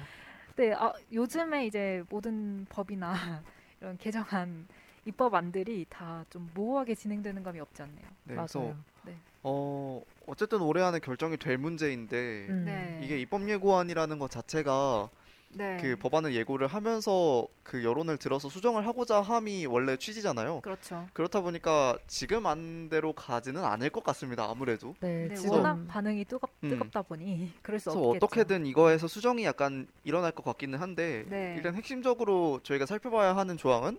[0.56, 3.12] 네, 아, 요즘에 이제 모든 법이나
[3.80, 4.66] 이런 개정안
[5.04, 8.06] 입법안들이 다 좀 모호하게 진행되는 감이 없지 않네요.
[8.24, 8.34] 네.
[8.36, 8.76] 그래서 맞아요.
[9.44, 12.64] 어 어쨌든 올해 안에 결정이 될 문제인데 음.
[12.66, 13.00] 네.
[13.02, 15.08] 이게 입법 예고안이라는 것 자체가
[15.50, 15.78] 네.
[15.80, 20.60] 그 법안을 예고를 하면서 그 여론을 들어서 수정을 하고자 함이 원래 취지잖아요.
[20.60, 21.06] 그렇죠.
[21.12, 24.48] 그렇다 보니까 지금 안대로 가지는 않을 것 같습니다.
[24.48, 24.94] 아무래도.
[25.00, 26.70] 네, 네, 지금 워낙 반응이 뜨겁, 음.
[26.70, 28.26] 뜨겁다 보니 그럴 수 그래서 없겠죠.
[28.26, 31.54] 어떻게든 이거에서 수정이 약간 일어날 것 같기는 한데 네.
[31.56, 33.98] 일단 핵심적으로 저희가 살펴봐야 하는 조항은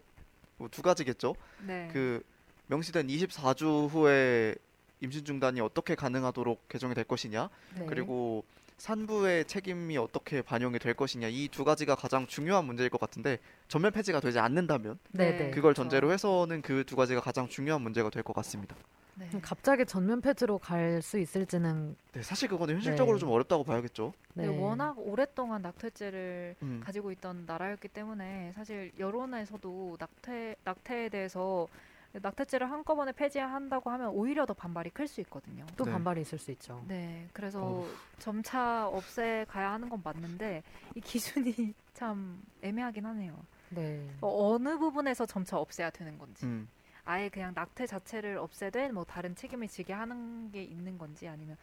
[0.58, 1.36] 뭐 두 가지겠죠.
[1.66, 1.90] 네.
[1.92, 2.22] 그
[2.68, 4.56] 명시된 24주 후에
[5.02, 7.50] 임신 중단이 어떻게 가능하도록 개정이 될 것이냐,
[7.80, 7.86] 네.
[7.88, 8.44] 그리고
[8.80, 13.38] 산부의 책임이 어떻게 반영이 될 것이냐 이 두 가지가 가장 중요한 문제일 것 같은데
[13.68, 15.38] 전면 폐지가 되지 않는다면 네, 네.
[15.38, 15.44] 네.
[15.52, 15.82] 그걸 그렇죠.
[15.84, 18.76] 전제로 해서는 그 두 가지가 가장 중요한 문제가 될 것 같습니다.
[19.16, 19.30] 네.
[19.32, 23.20] 좀 갑자기 전면 폐지로 갈 수 있을지는 네, 사실 그거는 현실적으로 네.
[23.20, 24.14] 좀 어렵다고 봐야겠죠.
[24.34, 24.58] 네, 네.
[24.58, 26.82] 워낙 오랫동안 낙태죄를 음.
[26.84, 31.68] 가지고 있던 나라였기 때문에 사실 여론에서도 낙태 낙태에 대해서
[32.14, 35.66] 낙태죄를 한꺼번에 폐지한다고 하면 오히려 더 반발이 클 수 있거든요.
[35.78, 35.92] 또 네.
[35.92, 36.84] 반발이 있을 수 있죠.
[36.88, 37.88] 네, 그래서 어우.
[38.18, 40.64] 점차 없애 가야 하는 건 맞는데
[40.96, 43.38] 이 기준이 참 애매하긴 하네요.
[43.70, 44.10] 네.
[44.22, 46.68] 어, 어느 부분에서 점차 없애야 되는 건지, 음.
[47.06, 51.58] 아예 그냥 낙태 자체를 없애되 뭐 다른 책임을 지게 하는 게 있는 건지 아니면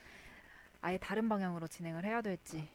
[0.80, 2.68] 아예 다른 방향으로 진행을 해야 될지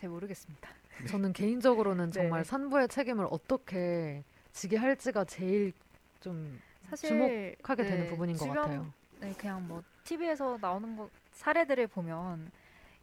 [0.00, 0.70] 잘 모르겠습니다.
[1.08, 2.22] 저는 개인적으로는 네.
[2.22, 5.72] 정말 산부의 책임을 어떻게 지게 할지가 제일
[6.20, 6.58] 좀
[6.88, 8.92] 사실 주목하게 네, 되는 부분인 것 주변 같아요.
[9.20, 12.50] 네, 그냥 뭐 TV에서 나오는 거 사례들을 보면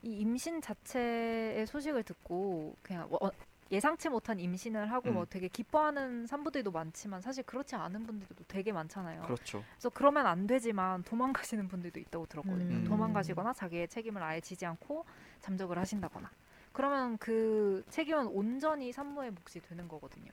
[0.01, 3.29] 이 임신 자체의 소식을 듣고 그냥 어,
[3.71, 5.13] 예상치 못한 임신을 하고 음.
[5.15, 9.23] 뭐 되게 기뻐하는 산부들도 많지만 사실 그렇지 않은 분들도 되게 많잖아요.
[9.23, 9.63] 그렇죠.
[9.71, 12.75] 그래서 그러면 안 되지만 도망가시는 분들도 있다고 들었거든요.
[12.75, 12.83] 음.
[12.85, 15.05] 도망가시거나 자기의 책임을 아예 지지 않고
[15.41, 16.29] 잠적을 하신다거나.
[16.71, 20.31] 그러면 그 책임은 온전히 산모의 몫이 되는 거거든요.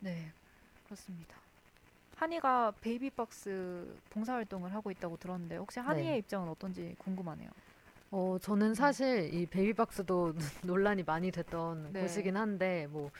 [0.00, 0.32] 네,
[0.84, 1.36] 그렇습니다.
[2.18, 6.18] 한이가 베이비박스 봉사활동을 하고 있다고 들었는데 혹시 한이의 네.
[6.18, 7.48] 입장은 어떤지 궁금하네요.
[8.10, 10.34] 어, 저는 사실 이 베이비박스도
[10.64, 12.00] 논란이 많이 됐던 네.
[12.00, 13.10] 곳이긴 한데 뭐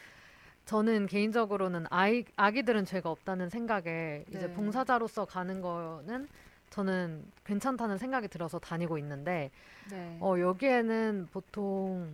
[0.65, 4.55] 저는 개인적으로는 아이 아기들은 죄가 없다는 생각에 이제 네.
[4.55, 6.29] 봉사자로서 가는 거는
[6.71, 9.51] 저는 괜찮다는 생각이 들어서 다니고 있는데
[9.91, 10.19] 네.
[10.21, 12.13] 어, 여기에는 보통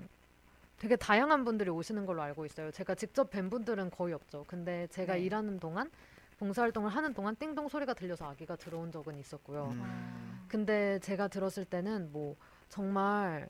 [0.79, 2.71] 되게 다양한 분들이 오시는 걸로 알고 있어요.
[2.71, 4.45] 제가 직접 뵌 분들은 거의 없죠.
[4.47, 5.23] 근데 제가 네.
[5.23, 5.91] 일하는 동안
[6.39, 9.69] 봉사활동을 하는 동안 띵동 소리가 들려서 아기가 들어온 적은 있었고요.
[9.73, 9.83] 음.
[9.85, 12.37] 아, 근데 제가 들었을 때는 뭐
[12.69, 13.49] 정말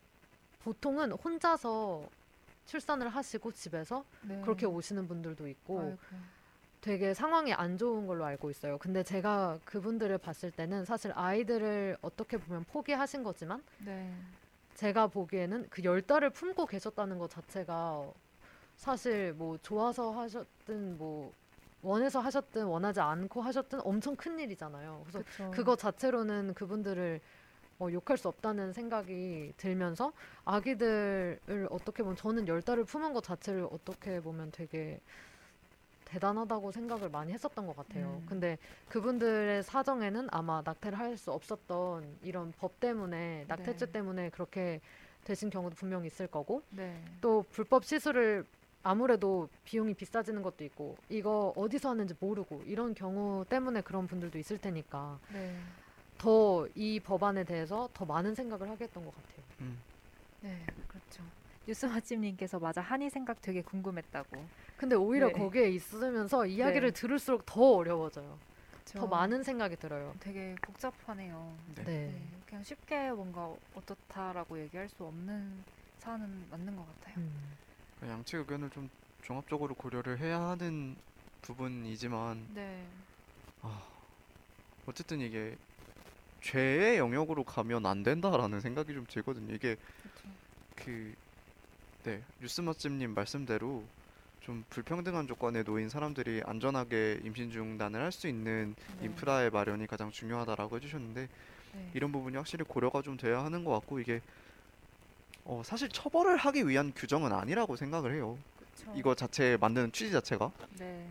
[0.62, 2.06] 보통은 혼자서
[2.66, 4.40] 출산을 하시고 집에서 네.
[4.42, 5.98] 그렇게 오시는 분들도 있고 아이고.
[6.80, 8.78] 되게 상황이 안 좋은 걸로 알고 있어요.
[8.78, 14.14] 근데 제가 그분들을 봤을 때는 사실 아이들을 어떻게 보면 포기하신 거지만 네.
[14.74, 18.06] 제가 보기에는 그 열 달을 품고 계셨다는 것 자체가
[18.76, 21.32] 사실 뭐 좋아서 하셨든 뭐
[21.84, 25.02] 원해서 하셨든 원하지 않고 하셨든 엄청 큰 일이잖아요.
[25.04, 25.50] 그래서 그쵸.
[25.52, 27.20] 그거 자체로는 그분들을
[27.80, 30.12] 어, 욕할 수 없다는 생각이 들면서
[30.44, 35.00] 아기들을 어떻게 보면 저는 열 달을 품은 것 자체를 어떻게 보면 되게
[36.04, 38.20] 대단하다고 생각을 많이 했었던 것 같아요.
[38.22, 38.26] 음.
[38.28, 38.58] 근데
[38.88, 43.92] 그분들의 사정에는 아마 낙태를 할 수 없었던 이런 법 때문에 낙태죄 네.
[43.92, 44.80] 때문에 그렇게
[45.24, 47.00] 되신 경우도 분명히 있을 거고 네.
[47.20, 48.44] 또 불법 시술을
[48.84, 54.58] 아무래도 비용이 비싸지는 것도 있고 이거 어디서 하는지 모르고 이런 경우 때문에 그런 분들도 있을
[54.58, 55.58] 테니까 네.
[56.18, 59.44] 더이 법안에 대해서 더 많은 생각을 하게 했던 것 같아요.
[59.62, 59.78] 음.
[60.42, 61.22] 네, 그렇죠.
[61.66, 64.44] 뉴스 맛집님께서 맞아 한이 생각 되게 궁금했다고.
[64.76, 65.32] 근데 오히려 네.
[65.32, 67.00] 거기에 있으면서 이야기를 네.
[67.00, 68.38] 들을수록 더 어려워져요.
[68.84, 68.98] 그쵸.
[68.98, 70.14] 더 많은 생각이 들어요.
[70.20, 71.56] 되게 복잡하네요.
[71.76, 71.84] 네.
[71.84, 72.06] 네.
[72.08, 75.64] 네, 그냥 쉽게 뭔가 어떻다라고 얘기할 수 없는
[76.00, 77.14] 사안은 맞는 것 같아요.
[77.16, 77.63] 음.
[78.04, 78.88] 그러니까 양측 의견을 좀
[79.22, 80.94] 종합적으로 고려를 해야 하는
[81.42, 82.84] 부분이지만 네,
[83.62, 83.82] 아,
[84.86, 85.56] 어쨌든 이게
[86.42, 89.54] 죄의 영역으로 가면 안 된다라는 생각이 좀 들거든요.
[89.54, 90.28] 이게 그렇죠.
[90.76, 91.14] 그
[92.04, 93.82] 네, 뉴스 맛집님 말씀대로
[94.42, 99.06] 좀 불평등한 조건에 놓인 사람들이 안전하게 임신 중단을 할 수 있는 네.
[99.06, 101.28] 인프라의 마련이 가장 중요하다라고 해주셨는데
[101.74, 101.90] 네.
[101.94, 104.20] 이런 부분이 확실히 고려가 좀 돼야 하는 것 같고 이게
[105.44, 108.38] 어, 사실 처벌을 하기 위한 규정은 아니라고 생각을 해요.
[108.76, 108.92] 그쵸.
[108.94, 111.06] 이거 자체 만드는 취지 자체가 네.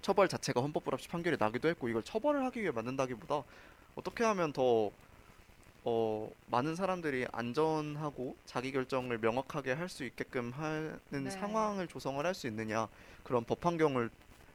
[0.00, 3.42] 처벌 자체가 헌법 불합치 판결이 나기도 했고 이걸 처벌을 하기 위해 만든다기보다
[3.96, 4.90] 어떻게 하면 더
[5.86, 11.30] 어, 많은 사람들이 안전하고 자기 결정을 명확하게 할 수 있게끔 하는 네.
[11.30, 12.88] 상황을 조성을 할 수 있느냐
[13.22, 14.08] 그런 법 환경을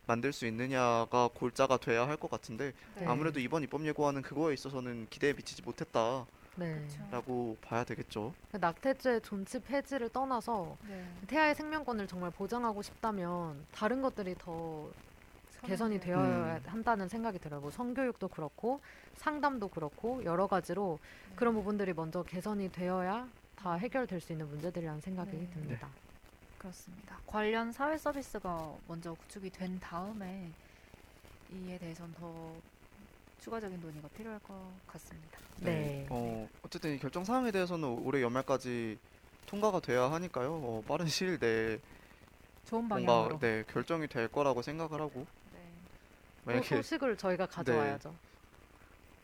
[0.08, 3.06] 만들 수 있느냐가 골자가 돼야 할 것 같은데 네.
[3.06, 6.26] 아무래도 이번 입법 예고안은 그거에 있어서는 기대에 미치지 못했다
[6.58, 7.56] 라고 네.
[7.56, 7.58] 그쵸.
[7.62, 8.34] 봐야 되겠죠.
[8.52, 11.06] 낙태죄 존치 폐지를 떠나서 네.
[11.28, 14.90] 태아의 생명권을 정말 보장하고 싶다면 다른 것들이 더
[15.64, 16.64] 개선이 되어야 음.
[16.66, 17.60] 한다는 생각이 들어요.
[17.62, 18.80] 뭐 성교육도 그렇고
[19.16, 21.00] 상담도 그렇고 여러 가지로
[21.30, 21.36] 네.
[21.36, 25.50] 그런 부분들이 먼저 개선이 되어야 다 해결될 수 있는 문제들이라는 생각이 네.
[25.50, 25.90] 듭니다.
[26.58, 27.18] 그렇습니다.
[27.26, 30.52] 관련 사회 서비스가 먼저 구축이 된 다음에
[31.52, 32.54] 이에 대해서는 더
[33.42, 34.54] 추가적인 논의가 필요할 것
[34.88, 35.40] 같습니다.
[35.58, 36.06] 네.
[36.10, 38.98] 어, 어쨌든 이 결정 사항에 대해서는 올해 연말까지
[39.46, 40.52] 통과가 돼야 하니까요.
[40.54, 41.80] 어, 빠른 시일 내에
[42.66, 43.40] 좋은 뭔가 방향으로.
[43.40, 45.60] 네, 결정이 될 거라고 생각을 하고 네.
[46.44, 48.14] 그 만약에 소식을 저희가 가져와야죠.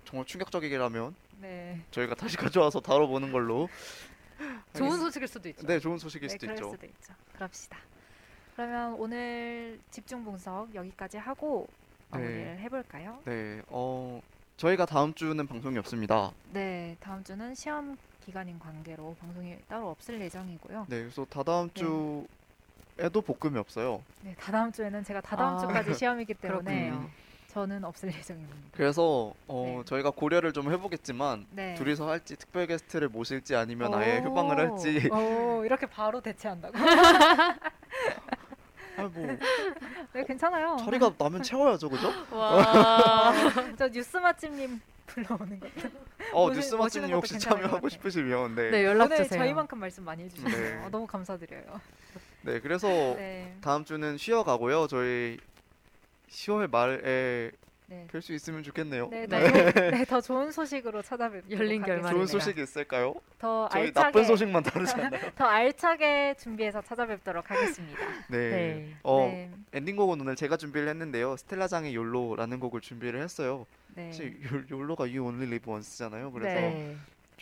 [0.06, 1.82] 정말 충격적이라면 네.
[1.92, 3.70] 저희가 다시 가져와서 다뤄보는 걸로
[4.76, 4.98] 좋은.
[5.00, 5.66] 소식일 수도 있죠.
[5.68, 6.72] 네 좋은 소식일 네, 수도 그럴 있죠.
[6.72, 7.14] 수도 있죠.
[7.34, 7.78] 그럽시다.
[8.56, 11.85] 그러면 오늘 집중 분석 여기까지 하고 네.
[12.16, 13.20] 마무리를 해볼까요?
[13.26, 14.22] 네, 어
[14.58, 16.32] 저희가 다음 주는 방송이 없습니다.
[16.52, 20.88] 네, 다음 주는 시험 기간인 관계로 방송이 따로 없을 예정이고요.
[20.90, 21.74] 네, 그래서 다다음 네.
[22.98, 24.02] 주에도 볶음이 없어요.
[24.22, 27.10] 네, 다다음 주에는 제가 다다음 아, 주까지 시험이기 때문에 그렇군요.
[27.50, 28.56] 저는 없을 예정입니다.
[28.74, 29.84] 그래서 어 네.
[29.86, 31.74] 저희가 고려를 좀 해보겠지만 네.
[31.76, 36.74] 둘이서 할지 특별 게스트를 모실지 아니면 아예 휴방을 할지 오, 이렇게 바로 대체한다고?
[38.98, 39.12] 아뭐
[40.14, 40.78] 네, 괜찮아요.
[40.80, 42.12] 자리가 나면 채워야죠, 그죠?
[42.32, 43.34] 와.
[43.78, 45.90] 저 뉴스 맛집님 불러오는 것도.
[46.34, 47.90] 어 모시- 뉴스 모시는 마치님 것도 혹시 괜찮을 것 참여하고 같아요.
[47.90, 48.70] 싶으시면 네.
[48.72, 49.40] 네, 연락 오늘 주세요.
[49.40, 50.88] 저희만큼 말씀 많이 해주셔서 네.
[50.92, 51.82] 너무 감사드려요.
[52.42, 54.88] 네, 그래서 네, 다음 주는 쉬어가고요.
[54.88, 55.38] 저희
[56.30, 57.52] 10월 말에
[57.88, 58.07] 네.
[58.12, 59.10] 뵐수 있으면 좋겠네요.
[59.10, 59.52] 네, 더, 네.
[59.72, 61.82] 좋은, 네, 더 좋은 소식으로 찾아뵙도록 열린.
[61.84, 62.12] 결말이네요.
[62.14, 63.14] 좋은 소식이 있을까요?
[63.38, 65.32] 더 저희 알차게 나쁜 소식만 다루지 않나요?
[65.36, 67.99] 더 알차게 준비해서 찾아뵙도록 하겠습니다.
[68.30, 68.49] 네.
[68.49, 68.94] 네.
[69.03, 71.38] 어, 네, 엔딩곡은 오늘 제가 준비를 했는데요.
[71.38, 73.66] 스텔라장의 욜로라는 곡을 준비를 했어요.
[73.94, 74.12] 네.
[74.12, 76.32] 사실 욜- 욜로가 You Only Live Once잖아요.
[76.32, 76.95] 그래서 네.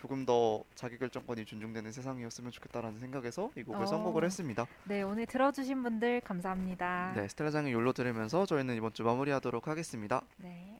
[0.04, 3.86] 조금 더 자기 결정권이 존중되는 세상이었으면 좋겠다라는 생각에서 이 곡을 어.
[3.86, 4.68] 선곡을 했습니다.
[4.84, 7.14] 네, 오늘 들어주신 분들 감사합니다.
[7.16, 10.22] 네, 스텔라장의 욜로 들으면서 저희는 이번 주 마무리하도록 하겠습니다.
[10.36, 10.78] 네.